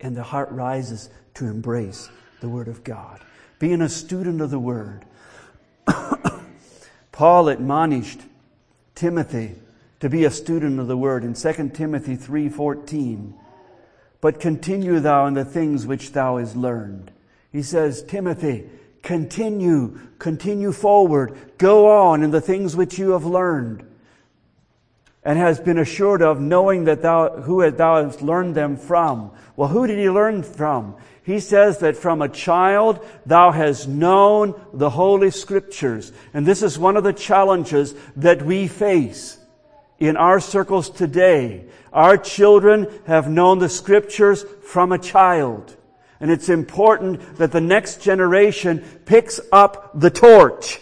And 0.01 0.16
the 0.16 0.22
heart 0.22 0.51
rises 0.53 1.11
to 1.34 1.47
embrace 1.47 2.09
the 2.41 2.49
Word 2.49 2.68
of 2.68 2.84
God. 2.84 3.20
Being 3.59 3.82
a 3.82 3.89
student 3.89 4.41
of 4.41 4.51
the 4.51 4.61
Word. 4.61 5.05
Paul 7.12 7.49
admonished 7.49 8.20
Timothy 8.95 9.55
to 10.01 10.09
be 10.09 10.24
a 10.24 10.30
student 10.30 10.78
of 10.78 10.86
the 10.86 10.97
word 10.97 11.24
in 11.24 11.34
2 11.34 11.70
Timothy 11.74 12.16
3:14. 12.16 13.34
But 14.20 14.41
continue 14.41 15.01
thou 15.01 15.26
in 15.26 15.34
the 15.34 15.45
things 15.45 15.86
which 15.86 16.12
thou 16.12 16.39
hast 16.39 16.57
learned. 16.57 17.12
He 17.53 17.62
says, 17.62 18.03
Timothy, 18.03 18.68
continue, 19.03 19.99
continue 20.18 20.72
forward, 20.72 21.36
go 21.57 21.89
on 21.89 22.22
in 22.22 22.30
the 22.30 22.41
things 22.41 22.74
which 22.74 22.99
you 22.99 23.12
have 23.12 23.24
learned 23.24 23.84
and 25.29 25.39
has 25.39 25.61
been 25.61 25.76
assured 25.76 26.22
of 26.22 26.41
knowing 26.41 26.85
that 26.85 27.03
thou 27.03 27.29
who 27.43 27.70
thou 27.70 28.03
hast 28.03 28.22
learned 28.22 28.55
them 28.55 28.79
from. 28.79 29.31
Well, 29.57 29.68
who 29.68 29.87
did 29.87 29.99
he 29.99 30.09
learn 30.09 30.43
from? 30.43 30.97
He 31.22 31.39
says 31.39 31.81
that 31.81 31.99
from 31.99 32.22
a 32.22 32.31
child 32.31 33.07
thou 33.26 33.51
hast 33.51 33.89
known 33.89 34.59
the 34.72 34.89
holy 34.89 35.31
scriptures. 35.31 36.12
And 36.33 36.47
this 36.47 36.62
is 36.62 36.79
one 36.79 36.97
of 36.97 37.05
the 37.05 37.12
challenges 37.12 37.95
that 38.16 38.41
we 38.41 38.68
face 38.68 39.39
in 39.99 40.16
our 40.16 40.41
circles 40.41 40.89
today. 40.89 41.66
Our 41.93 42.16
children 42.16 42.89
have 43.07 43.29
known 43.29 43.59
the 43.59 43.68
scriptures 43.68 44.47
from 44.64 44.93
a 44.93 44.99
child. 44.99 45.76
And 46.20 46.31
it's 46.31 46.49
important 46.49 47.37
that 47.37 47.53
the 47.53 47.61
next 47.61 48.01
generation 48.01 48.81
picks 49.05 49.41
up 49.53 49.91
the 49.93 50.09
torch 50.09 50.81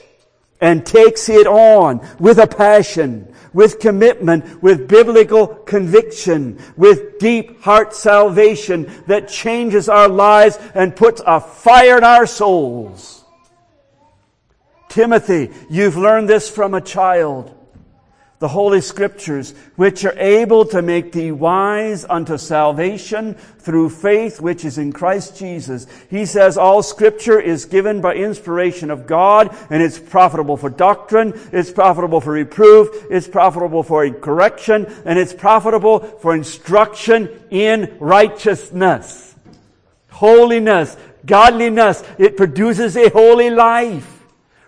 and 0.60 0.86
takes 0.86 1.28
it 1.28 1.48
on 1.48 2.06
with 2.20 2.38
a 2.38 2.46
passion, 2.46 3.34
with 3.56 3.80
commitment, 3.80 4.62
with 4.62 4.86
biblical 4.86 5.46
conviction, 5.46 6.58
with 6.76 7.18
deep 7.18 7.62
heart 7.62 7.94
salvation 7.94 8.92
that 9.06 9.28
changes 9.28 9.88
our 9.88 10.10
lives 10.10 10.58
and 10.74 10.94
puts 10.94 11.22
a 11.26 11.40
fire 11.40 11.96
in 11.96 12.04
our 12.04 12.26
souls. 12.26 13.24
Timothy, 14.90 15.50
you've 15.70 15.96
learned 15.96 16.28
this 16.28 16.50
from 16.50 16.74
a 16.74 16.82
child 16.82 17.55
the 18.38 18.48
Holy 18.48 18.82
Scriptures, 18.82 19.54
which 19.76 20.04
are 20.04 20.18
able 20.18 20.66
to 20.66 20.82
make 20.82 21.12
thee 21.12 21.32
wise 21.32 22.04
unto 22.04 22.36
salvation 22.36 23.34
through 23.34 23.88
faith 23.88 24.40
which 24.40 24.64
is 24.64 24.76
in 24.76 24.92
Christ 24.92 25.38
Jesus. 25.38 25.86
He 26.10 26.26
says 26.26 26.58
all 26.58 26.82
Scripture 26.82 27.40
is 27.40 27.64
given 27.64 28.00
by 28.00 28.14
inspiration 28.14 28.90
of 28.90 29.06
God, 29.06 29.56
and 29.70 29.82
it's 29.82 29.98
profitable 29.98 30.56
for 30.56 30.68
doctrine, 30.68 31.32
it's 31.52 31.70
profitable 31.70 32.20
for 32.20 32.32
reproof, 32.32 32.88
it's 33.10 33.28
profitable 33.28 33.82
for 33.82 34.08
correction, 34.10 34.86
and 35.06 35.18
it's 35.18 35.32
profitable 35.32 36.00
for 36.00 36.34
instruction 36.34 37.30
in 37.50 37.96
righteousness. 37.98 39.34
Holiness, 40.10 40.96
godliness, 41.24 42.02
it 42.18 42.36
produces 42.36 42.96
a 42.96 43.08
holy 43.10 43.50
life 43.50 44.15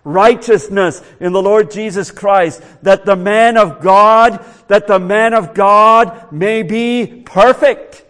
righteousness 0.08 1.02
in 1.20 1.32
the 1.32 1.42
Lord 1.42 1.70
Jesus 1.70 2.10
Christ, 2.10 2.62
that 2.82 3.04
the 3.04 3.16
man 3.16 3.56
of 3.56 3.80
God, 3.80 4.44
that 4.68 4.86
the 4.86 4.98
man 4.98 5.34
of 5.34 5.54
God 5.54 6.32
may 6.32 6.62
be 6.62 7.22
perfect. 7.24 8.04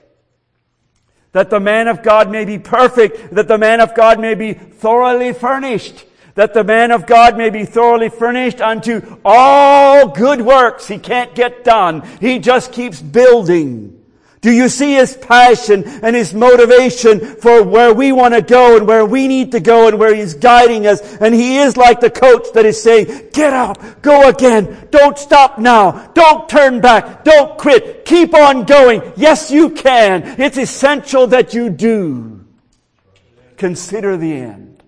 That 1.32 1.50
the 1.50 1.60
man 1.60 1.88
of 1.88 2.02
God 2.02 2.30
may 2.30 2.44
be 2.44 2.58
perfect, 2.58 3.34
that 3.34 3.48
the 3.48 3.58
man 3.58 3.80
of 3.80 3.94
God 3.94 4.18
may 4.18 4.34
be 4.34 4.54
thoroughly 4.54 5.32
furnished, 5.32 6.04
that 6.34 6.54
the 6.54 6.64
man 6.64 6.90
of 6.90 7.04
God 7.04 7.36
may 7.36 7.50
be 7.50 7.64
thoroughly 7.64 8.08
furnished 8.08 8.60
unto 8.60 9.18
all 9.24 10.08
good 10.08 10.40
works 10.40 10.86
he 10.86 10.98
can't 10.98 11.34
get 11.34 11.64
done. 11.64 12.02
He 12.20 12.38
just 12.38 12.72
keeps 12.72 13.02
building. 13.02 13.97
Do 14.48 14.54
you 14.54 14.70
see 14.70 14.94
his 14.94 15.14
passion 15.14 15.84
and 16.02 16.16
his 16.16 16.32
motivation 16.32 17.20
for 17.20 17.62
where 17.62 17.92
we 17.92 18.12
want 18.12 18.32
to 18.32 18.40
go 18.40 18.78
and 18.78 18.88
where 18.88 19.04
we 19.04 19.28
need 19.28 19.52
to 19.52 19.60
go 19.60 19.88
and 19.88 19.98
where 19.98 20.14
he's 20.14 20.32
guiding 20.32 20.86
us? 20.86 21.02
And 21.18 21.34
he 21.34 21.58
is 21.58 21.76
like 21.76 22.00
the 22.00 22.08
coach 22.08 22.46
that 22.54 22.64
is 22.64 22.82
saying, 22.82 23.28
get 23.34 23.52
up, 23.52 24.00
go 24.00 24.26
again, 24.26 24.88
don't 24.90 25.18
stop 25.18 25.58
now, 25.58 26.06
don't 26.14 26.48
turn 26.48 26.80
back, 26.80 27.24
don't 27.24 27.58
quit, 27.58 28.06
keep 28.06 28.32
on 28.32 28.64
going. 28.64 29.02
Yes, 29.18 29.50
you 29.50 29.68
can. 29.68 30.40
It's 30.40 30.56
essential 30.56 31.26
that 31.26 31.52
you 31.52 31.68
do. 31.68 32.46
Consider 33.58 34.16
the 34.16 34.32
end. 34.32 34.82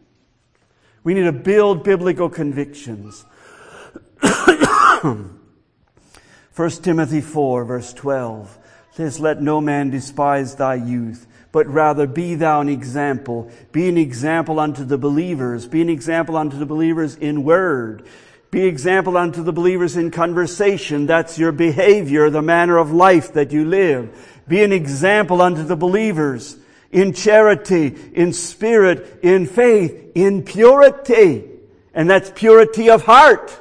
We 1.05 1.13
need 1.13 1.25
to 1.25 1.33
build 1.33 1.85
biblical 1.85 2.31
convictions. 2.31 3.27
1 5.03 5.39
Timothy 6.81 7.21
4 7.21 7.65
verse 7.67 7.93
12 7.93 8.57
says, 9.01 9.19
Let 9.19 9.41
no 9.41 9.63
man 9.63 9.89
despise 9.89 10.57
thy 10.57 10.75
youth, 10.75 11.27
but 11.53 11.67
rather 11.67 12.07
be 12.07 12.35
thou 12.35 12.61
an 12.61 12.69
example. 12.69 13.51
Be 13.73 13.89
an 13.89 13.97
example 13.97 14.61
unto 14.61 14.85
the 14.85 14.99
believers. 14.99 15.67
Be 15.67 15.81
an 15.81 15.89
example 15.89 16.37
unto 16.37 16.59
the 16.59 16.67
believers 16.67 17.15
in 17.15 17.43
word. 17.43 18.07
Be 18.51 18.67
example 18.67 19.17
unto 19.17 19.43
the 19.43 19.55
believers 19.55 19.97
in 19.97 20.11
conversation. 20.11 21.07
That's 21.07 21.39
your 21.39 21.51
behavior, 21.51 22.29
the 22.29 22.43
manner 22.43 22.77
of 22.77 22.93
life 22.93 23.33
that 23.33 23.53
you 23.53 23.65
live. 23.65 24.43
Be 24.47 24.63
an 24.63 24.73
example 24.73 25.41
unto 25.41 25.63
the 25.63 25.77
believers 25.77 26.59
in 26.93 27.15
charity, 27.15 27.97
in 28.13 28.35
spirit, 28.35 29.21
in 29.23 29.47
faith, 29.47 30.13
in 30.15 30.43
purity. 30.43 31.45
And 31.95 32.11
that's 32.11 32.31
purity 32.35 32.91
of 32.91 33.05
heart 33.05 33.59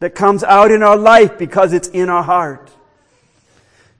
that 0.00 0.16
comes 0.16 0.42
out 0.42 0.72
in 0.72 0.82
our 0.82 0.96
life 0.96 1.38
because 1.38 1.72
it's 1.72 1.88
in 1.88 2.08
our 2.08 2.24
heart. 2.24 2.72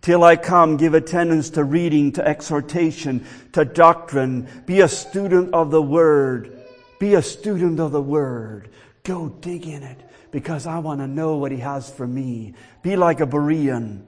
Till 0.00 0.22
I 0.22 0.36
come, 0.36 0.76
give 0.76 0.94
attendance 0.94 1.50
to 1.50 1.64
reading, 1.64 2.12
to 2.12 2.26
exhortation, 2.26 3.26
to 3.52 3.64
doctrine. 3.64 4.48
Be 4.64 4.80
a 4.80 4.88
student 4.88 5.52
of 5.52 5.70
the 5.70 5.82
Word. 5.82 6.62
Be 6.98 7.14
a 7.14 7.22
student 7.22 7.80
of 7.80 7.92
the 7.92 8.02
Word. 8.02 8.70
Go 9.02 9.28
dig 9.28 9.66
in 9.66 9.82
it 9.82 10.00
because 10.30 10.66
I 10.66 10.78
want 10.78 11.00
to 11.00 11.06
know 11.06 11.36
what 11.36 11.52
He 11.52 11.58
has 11.58 11.90
for 11.90 12.06
me. 12.06 12.54
Be 12.82 12.96
like 12.96 13.20
a 13.20 13.26
Berean. 13.26 14.04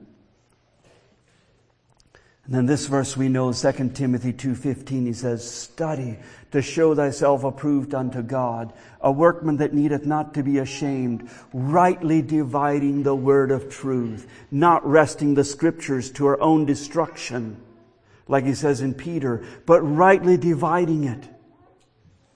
And 2.45 2.55
then 2.55 2.65
this 2.65 2.87
verse 2.87 3.15
we 3.15 3.29
know, 3.29 3.53
2 3.53 3.89
Timothy 3.93 4.33
2.15, 4.33 5.05
he 5.05 5.13
says, 5.13 5.49
Study 5.49 6.17
to 6.51 6.61
show 6.61 6.93
thyself 6.93 7.43
approved 7.43 7.93
unto 7.95 8.21
God, 8.21 8.73
a 8.99 9.11
workman 9.11 9.57
that 9.57 9.73
needeth 9.73 10.05
not 10.05 10.33
to 10.33 10.43
be 10.43 10.57
ashamed, 10.57 11.29
rightly 11.53 12.21
dividing 12.21 13.03
the 13.03 13.15
word 13.15 13.51
of 13.51 13.69
truth, 13.69 14.27
not 14.51 14.85
wresting 14.85 15.33
the 15.33 15.43
scriptures 15.43 16.11
to 16.11 16.27
our 16.27 16.39
own 16.41 16.65
destruction, 16.65 17.61
like 18.27 18.45
he 18.45 18.53
says 18.53 18.81
in 18.81 18.93
Peter, 18.93 19.43
but 19.65 19.81
rightly 19.81 20.37
dividing 20.37 21.05
it. 21.05 21.27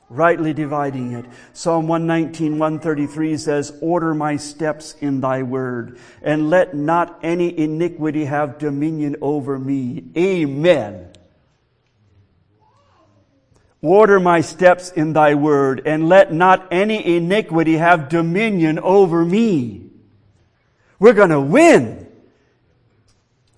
rightly 0.09 0.53
dividing 0.53 1.13
it. 1.13 1.25
Psalm 1.53 1.87
119, 1.87 2.59
133 2.59 3.37
says, 3.37 3.77
Order 3.81 4.13
my 4.13 4.37
steps 4.37 4.95
in 5.01 5.21
thy 5.21 5.43
word, 5.43 5.97
and 6.21 6.49
let 6.49 6.73
not 6.75 7.19
any 7.23 7.57
iniquity 7.57 8.25
have 8.25 8.57
dominion 8.57 9.15
over 9.21 9.57
me. 9.57 10.03
Amen. 10.17 11.11
Order 13.85 14.19
my 14.19 14.41
steps 14.41 14.89
in 14.89 15.13
thy 15.13 15.35
word, 15.35 15.83
and 15.85 16.09
let 16.09 16.33
not 16.33 16.67
any 16.71 17.17
iniquity 17.17 17.77
have 17.77 18.09
dominion 18.09 18.79
over 18.79 19.23
me. 19.23 19.91
We're 20.97 21.13
gonna 21.13 21.39
win 21.39 22.07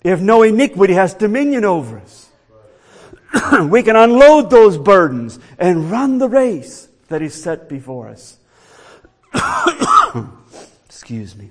if 0.02 0.20
no 0.20 0.42
iniquity 0.42 0.92
has 0.92 1.14
dominion 1.14 1.64
over 1.64 1.98
us. 1.98 2.28
we 3.70 3.82
can 3.82 3.96
unload 3.96 4.50
those 4.50 4.76
burdens 4.76 5.38
and 5.58 5.90
run 5.90 6.18
the 6.18 6.28
race 6.28 6.88
that 7.08 7.22
is 7.22 7.32
set 7.32 7.66
before 7.66 8.08
us. 8.08 8.36
Excuse 10.84 11.36
me. 11.36 11.50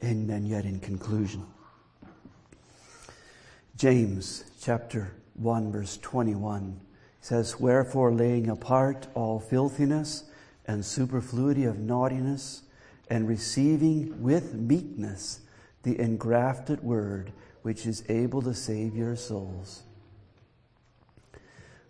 And 0.00 0.28
then, 0.28 0.46
yet, 0.46 0.64
in 0.64 0.80
conclusion, 0.80 1.46
James 3.84 4.44
chapter 4.62 5.12
1, 5.34 5.70
verse 5.70 5.98
21 5.98 6.80
says, 7.20 7.60
Wherefore, 7.60 8.14
laying 8.14 8.48
apart 8.48 9.08
all 9.12 9.38
filthiness 9.38 10.24
and 10.66 10.82
superfluity 10.82 11.64
of 11.64 11.78
naughtiness, 11.78 12.62
and 13.10 13.28
receiving 13.28 14.22
with 14.22 14.54
meekness 14.54 15.40
the 15.82 16.00
engrafted 16.00 16.82
word 16.82 17.30
which 17.60 17.84
is 17.84 18.02
able 18.08 18.40
to 18.40 18.54
save 18.54 18.96
your 18.96 19.16
souls. 19.16 19.82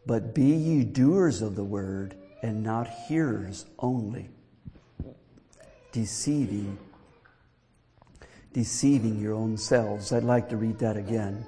But 0.05 0.35
be 0.35 0.47
ye 0.47 0.83
doers 0.83 1.43
of 1.43 1.55
the 1.55 1.63
word 1.63 2.17
and 2.43 2.65
not 2.65 2.89
hearers 3.07 3.67
only, 3.79 4.31
deceiving 5.93 6.77
deceiving 8.53 9.21
your 9.21 9.35
own 9.35 9.57
selves. 9.57 10.13
I'd 10.13 10.25
like 10.25 10.49
to 10.49 10.57
read 10.57 10.81
that 10.81 10.97
again. 10.97 11.47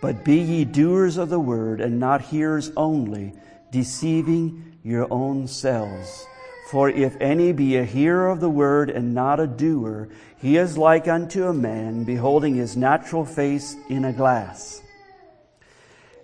But 0.00 0.24
be 0.24 0.36
ye 0.36 0.64
doers 0.64 1.16
of 1.16 1.28
the 1.28 1.40
word 1.40 1.80
and 1.80 1.98
not 1.98 2.22
hearers 2.22 2.70
only, 2.76 3.34
deceiving 3.72 4.78
your 4.82 5.06
own 5.10 5.46
selves. 5.46 6.26
For 6.70 6.90
if 6.90 7.16
any 7.20 7.52
be 7.52 7.76
a 7.76 7.84
hearer 7.84 8.28
of 8.28 8.40
the 8.40 8.50
word 8.50 8.90
and 8.90 9.14
not 9.14 9.40
a 9.40 9.46
doer, 9.46 10.08
he 10.36 10.56
is 10.56 10.78
like 10.78 11.08
unto 11.08 11.46
a 11.46 11.52
man 11.52 12.04
beholding 12.04 12.54
his 12.54 12.76
natural 12.76 13.24
face 13.24 13.74
in 13.88 14.04
a 14.04 14.12
glass. 14.12 14.82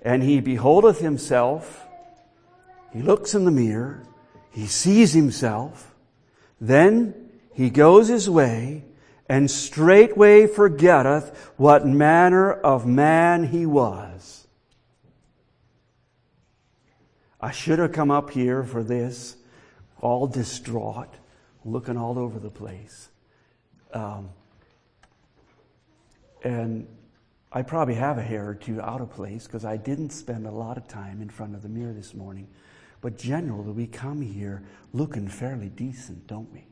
And 0.03 0.23
he 0.23 0.41
beholdeth 0.41 0.99
himself, 0.99 1.87
he 2.93 3.01
looks 3.01 3.35
in 3.35 3.45
the 3.45 3.51
mirror, 3.51 4.05
he 4.51 4.67
sees 4.67 5.15
himself, 5.15 5.95
then 6.61 7.15
he 7.55 7.71
goes 7.71 8.09
his 8.09 8.29
way, 8.29 8.85
and 9.29 9.51
straightway 9.51 10.47
forgetteth 10.47 11.53
what 11.57 11.87
manner 11.87 12.53
of 12.53 12.87
man 12.87 13.45
he 13.45 13.65
was. 13.67 14.47
I 17.41 17.51
should 17.51 17.79
have 17.79 17.93
come 17.93 18.11
up 18.11 18.31
here 18.31 18.63
for 18.65 18.83
this 18.83 19.37
all 20.01 20.27
distraught, 20.27 21.09
looking 21.65 21.97
all 21.97 22.19
over 22.19 22.39
the 22.39 22.51
place. 22.51 23.09
Um, 23.93 24.31
and 26.43 26.87
I 27.53 27.63
probably 27.63 27.95
have 27.95 28.19
a 28.19 28.23
hair 28.23 28.49
or 28.49 28.55
two 28.55 28.81
out 28.81 29.01
of 29.01 29.11
place 29.11 29.47
because 29.47 29.65
I 29.65 29.77
didn't 29.77 30.11
spend 30.11 30.47
a 30.47 30.51
lot 30.51 30.77
of 30.77 30.89
time 30.89 31.23
in 31.23 31.31
front 31.31 31.55
of 31.55 31.63
the 31.63 31.69
mirror 31.69 31.93
this 31.93 32.13
morning. 32.13 32.49
But 33.01 33.17
generally, 33.17 33.73
we 33.73 33.87
come 33.87 34.21
here 34.21 34.63
looking 34.93 35.29
fairly 35.29 35.69
decent, 35.69 36.27
don't 36.27 36.53
we? 36.53 36.67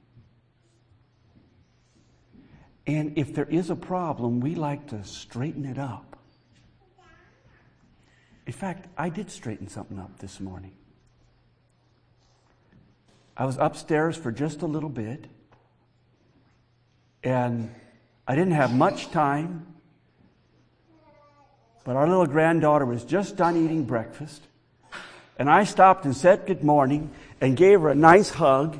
And 2.87 3.17
if 3.17 3.35
there 3.35 3.45
is 3.45 3.71
a 3.71 3.77
problem, 3.77 4.41
we 4.41 4.55
like 4.55 4.89
to 4.89 5.05
straighten 5.05 5.65
it 5.65 5.79
up. 5.79 6.17
In 8.47 8.53
fact, 8.53 8.89
I 8.99 9.09
did 9.09 9.31
straighten 9.31 9.69
something 9.69 9.99
up 9.99 10.19
this 10.19 10.41
morning. 10.41 10.73
I 13.37 13.47
was 13.47 13.57
upstairs 13.57 14.17
for 14.17 14.33
just 14.33 14.63
a 14.63 14.67
little 14.67 14.89
bit, 14.89 15.27
and 17.23 17.73
I 18.27 18.35
didn't 18.35 18.53
have 18.53 18.75
much 18.75 19.11
time. 19.11 19.67
But 21.85 21.97
our 21.97 22.09
little 22.09 22.27
granddaughter 22.27 22.85
was 22.85 23.05
just 23.05 23.37
done 23.37 23.57
eating 23.57 23.85
breakfast, 23.85 24.43
and 25.39 25.49
I 25.49 25.65
stopped 25.65 26.05
and 26.05 26.17
said 26.17 26.47
good 26.47 26.63
morning 26.63 27.11
and 27.41 27.57
gave 27.57 27.81
her 27.81 27.89
a 27.89 27.95
nice 27.95 28.31
hug 28.31 28.79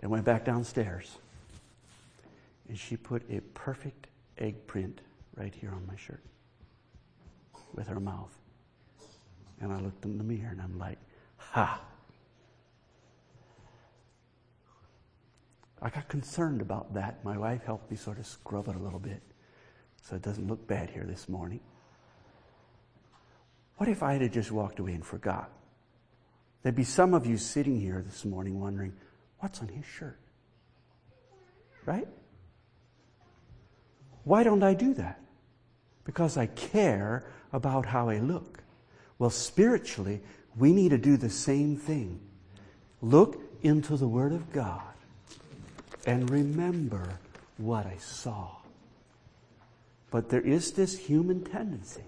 and 0.00 0.10
went 0.10 0.24
back 0.24 0.44
downstairs. 0.44 1.19
And 2.70 2.78
she 2.78 2.96
put 2.96 3.28
a 3.28 3.40
perfect 3.52 4.06
egg 4.38 4.68
print 4.68 5.00
right 5.34 5.52
here 5.52 5.72
on 5.72 5.84
my 5.88 5.96
shirt 5.96 6.22
with 7.74 7.88
her 7.88 7.98
mouth. 7.98 8.32
And 9.60 9.72
I 9.72 9.80
looked 9.80 10.04
in 10.04 10.18
the 10.18 10.22
mirror 10.22 10.50
and 10.52 10.62
I'm 10.62 10.78
like, 10.78 10.98
ha. 11.36 11.80
I 15.82 15.90
got 15.90 16.06
concerned 16.06 16.60
about 16.60 16.94
that. 16.94 17.24
My 17.24 17.36
wife 17.36 17.64
helped 17.64 17.90
me 17.90 17.96
sort 17.96 18.20
of 18.20 18.26
scrub 18.26 18.68
it 18.68 18.76
a 18.76 18.78
little 18.78 19.00
bit 19.00 19.20
so 20.00 20.14
it 20.14 20.22
doesn't 20.22 20.46
look 20.46 20.64
bad 20.68 20.90
here 20.90 21.06
this 21.08 21.28
morning. 21.28 21.58
What 23.78 23.88
if 23.88 24.04
I 24.04 24.12
had 24.12 24.32
just 24.32 24.52
walked 24.52 24.78
away 24.78 24.92
and 24.92 25.04
forgot? 25.04 25.50
There'd 26.62 26.76
be 26.76 26.84
some 26.84 27.14
of 27.14 27.26
you 27.26 27.36
sitting 27.36 27.80
here 27.80 28.00
this 28.06 28.24
morning 28.24 28.60
wondering, 28.60 28.92
what's 29.40 29.60
on 29.60 29.66
his 29.66 29.84
shirt? 29.84 30.20
Right? 31.84 32.06
Why 34.24 34.42
don't 34.42 34.62
I 34.62 34.74
do 34.74 34.94
that? 34.94 35.20
Because 36.04 36.36
I 36.36 36.46
care 36.46 37.24
about 37.52 37.86
how 37.86 38.08
I 38.08 38.18
look. 38.18 38.62
Well, 39.18 39.30
spiritually, 39.30 40.20
we 40.56 40.72
need 40.72 40.90
to 40.90 40.98
do 40.98 41.16
the 41.16 41.30
same 41.30 41.76
thing. 41.76 42.20
Look 43.02 43.40
into 43.62 43.96
the 43.96 44.08
Word 44.08 44.32
of 44.32 44.52
God 44.52 44.82
and 46.06 46.30
remember 46.30 47.18
what 47.58 47.86
I 47.86 47.96
saw. 47.98 48.56
But 50.10 50.28
there 50.28 50.40
is 50.40 50.72
this 50.72 50.98
human 50.98 51.44
tendency. 51.44 52.04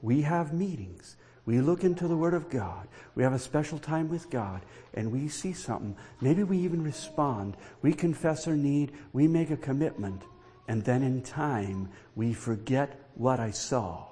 We 0.00 0.22
have 0.22 0.52
meetings. 0.52 1.16
We 1.44 1.60
look 1.60 1.84
into 1.84 2.08
the 2.08 2.16
Word 2.16 2.34
of 2.34 2.50
God. 2.50 2.88
We 3.14 3.22
have 3.22 3.32
a 3.32 3.38
special 3.38 3.78
time 3.78 4.08
with 4.08 4.30
God 4.30 4.62
and 4.94 5.12
we 5.12 5.28
see 5.28 5.52
something. 5.52 5.96
Maybe 6.20 6.42
we 6.42 6.58
even 6.58 6.82
respond. 6.82 7.56
We 7.82 7.92
confess 7.92 8.46
our 8.46 8.56
need. 8.56 8.92
We 9.12 9.28
make 9.28 9.50
a 9.50 9.56
commitment. 9.56 10.22
And 10.68 10.84
then 10.84 11.02
in 11.02 11.22
time, 11.22 11.88
we 12.14 12.32
forget 12.32 13.00
what 13.14 13.40
I 13.40 13.50
saw. 13.50 14.06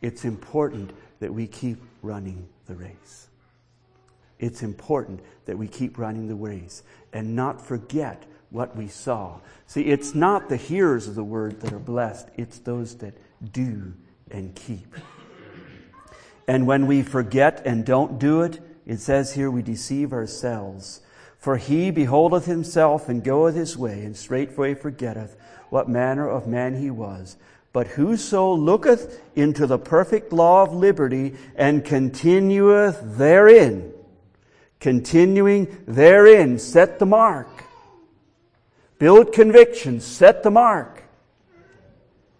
It's 0.00 0.24
important 0.24 0.92
that 1.20 1.32
we 1.32 1.46
keep 1.46 1.80
running 2.02 2.48
the 2.66 2.74
race. 2.74 3.28
It's 4.40 4.62
important 4.62 5.20
that 5.46 5.56
we 5.56 5.68
keep 5.68 5.96
running 5.98 6.26
the 6.26 6.34
race 6.34 6.82
and 7.12 7.36
not 7.36 7.64
forget 7.64 8.24
what 8.50 8.76
we 8.76 8.88
saw. 8.88 9.38
See, 9.66 9.82
it's 9.82 10.14
not 10.14 10.48
the 10.48 10.56
hearers 10.56 11.06
of 11.06 11.14
the 11.14 11.24
word 11.24 11.60
that 11.60 11.72
are 11.72 11.78
blessed, 11.78 12.28
it's 12.36 12.58
those 12.58 12.96
that 12.96 13.14
do 13.52 13.94
and 14.30 14.54
keep. 14.54 14.96
And 16.48 16.66
when 16.66 16.88
we 16.88 17.02
forget 17.02 17.62
and 17.64 17.84
don't 17.86 18.18
do 18.18 18.42
it, 18.42 18.60
it 18.84 18.98
says 18.98 19.32
here 19.32 19.50
we 19.50 19.62
deceive 19.62 20.12
ourselves. 20.12 21.01
For 21.42 21.56
he 21.56 21.90
beholdeth 21.90 22.44
himself 22.44 23.08
and 23.08 23.24
goeth 23.24 23.56
his 23.56 23.76
way, 23.76 24.04
and 24.04 24.16
straightway 24.16 24.74
forgetteth 24.74 25.36
what 25.70 25.88
manner 25.88 26.28
of 26.28 26.46
man 26.46 26.80
he 26.80 26.88
was. 26.88 27.36
But 27.72 27.88
whoso 27.88 28.52
looketh 28.52 29.20
into 29.34 29.66
the 29.66 29.76
perfect 29.76 30.32
law 30.32 30.62
of 30.62 30.72
liberty 30.72 31.34
and 31.56 31.84
continueth 31.84 33.00
therein, 33.18 33.92
continuing 34.78 35.82
therein, 35.84 36.60
set 36.60 37.00
the 37.00 37.06
mark. 37.06 37.48
Build 39.00 39.32
conviction, 39.32 39.98
set 39.98 40.44
the 40.44 40.50
mark, 40.52 41.02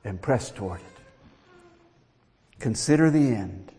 and 0.04 0.22
press 0.22 0.48
toward 0.52 0.78
it. 0.78 1.02
Consider 2.60 3.10
the 3.10 3.34
end. 3.34 3.72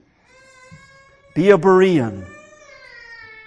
Be 1.33 1.49
a 1.49 1.57
Berean 1.57 2.25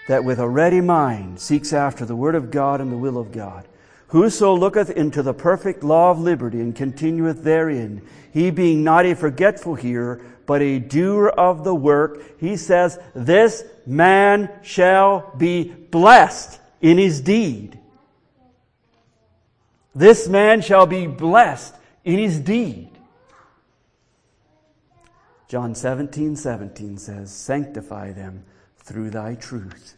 that 0.07 0.25
with 0.25 0.39
a 0.39 0.49
ready 0.49 0.81
mind 0.81 1.41
seeks 1.41 1.73
after 1.73 2.05
the 2.05 2.17
Word 2.17 2.35
of 2.35 2.51
God 2.51 2.81
and 2.81 2.91
the 2.93 2.99
will 2.99 3.19
of 3.19 3.33
God. 3.33 3.67
Whoso 4.09 4.55
looketh 4.55 4.91
into 4.91 5.23
the 5.23 5.35
perfect 5.35 5.83
law 5.83 6.13
of 6.13 6.21
liberty 6.21 6.61
and 6.61 6.75
continueth 6.75 7.43
therein, 7.43 8.07
he 8.33 8.51
being 8.51 8.85
not 8.85 9.05
a 9.05 9.15
forgetful 9.15 9.75
hearer, 9.75 10.21
but 10.47 10.63
a 10.63 10.79
doer 10.79 11.29
of 11.29 11.65
the 11.65 11.75
work, 11.75 12.39
he 12.39 12.57
says, 12.57 12.99
this 13.15 13.65
man 13.85 14.49
shall 14.63 15.33
be 15.37 15.65
blessed 15.65 16.61
in 16.81 16.99
his 16.99 17.21
deed. 17.21 17.79
This 19.95 20.29
man 20.29 20.61
shall 20.61 20.87
be 20.87 21.07
blessed 21.07 21.75
in 22.05 22.19
his 22.19 22.39
deed. 22.39 22.91
John 25.49 25.75
17, 25.75 26.37
17 26.37 26.99
says, 26.99 27.33
Sanctify 27.33 28.13
them 28.13 28.45
through 28.79 29.11
thy 29.11 29.35
truth. 29.35 29.96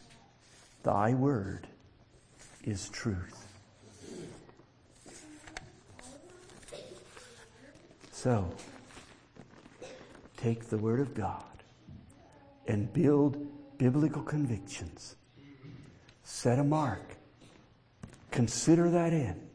Thy 0.83 1.13
word 1.13 1.67
is 2.63 2.89
truth. 2.89 3.45
So, 8.11 8.51
take 10.37 10.65
the 10.69 10.77
Word 10.77 10.99
of 10.99 11.13
God 11.13 11.43
and 12.67 12.91
build 12.91 13.47
biblical 13.77 14.21
convictions. 14.21 15.15
Set 16.23 16.59
a 16.59 16.63
mark. 16.63 17.15
Consider 18.31 18.89
that 18.89 19.13
end. 19.13 19.49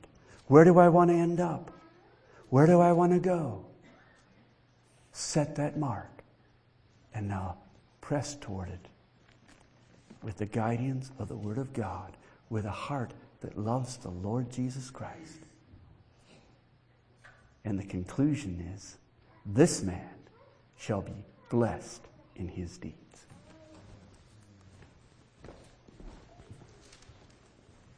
Where 0.46 0.64
do 0.64 0.78
I 0.78 0.88
want 0.88 1.10
to 1.10 1.16
end 1.16 1.40
up? 1.40 1.70
Where 2.48 2.66
do 2.66 2.80
I 2.80 2.92
want 2.92 3.12
to 3.12 3.20
go? 3.20 3.64
Set 5.12 5.56
that 5.56 5.78
mark 5.78 6.22
and 7.14 7.28
now 7.28 7.58
press 8.00 8.34
toward 8.34 8.68
it 8.68 8.88
with 10.24 10.38
the 10.38 10.46
guidance 10.46 11.10
of 11.18 11.28
the 11.28 11.36
Word 11.36 11.58
of 11.58 11.72
God, 11.72 12.16
with 12.48 12.64
a 12.64 12.70
heart 12.70 13.12
that 13.40 13.58
loves 13.58 13.96
the 13.98 14.10
Lord 14.10 14.50
Jesus 14.50 14.90
Christ. 14.90 15.40
And 17.64 17.78
the 17.78 17.84
conclusion 17.84 18.72
is 18.74 18.96
this 19.46 19.82
man 19.82 20.10
shall 20.76 21.02
be 21.02 21.24
blessed 21.50 22.02
in 22.36 22.48
his 22.48 22.78
deeds. 22.78 23.03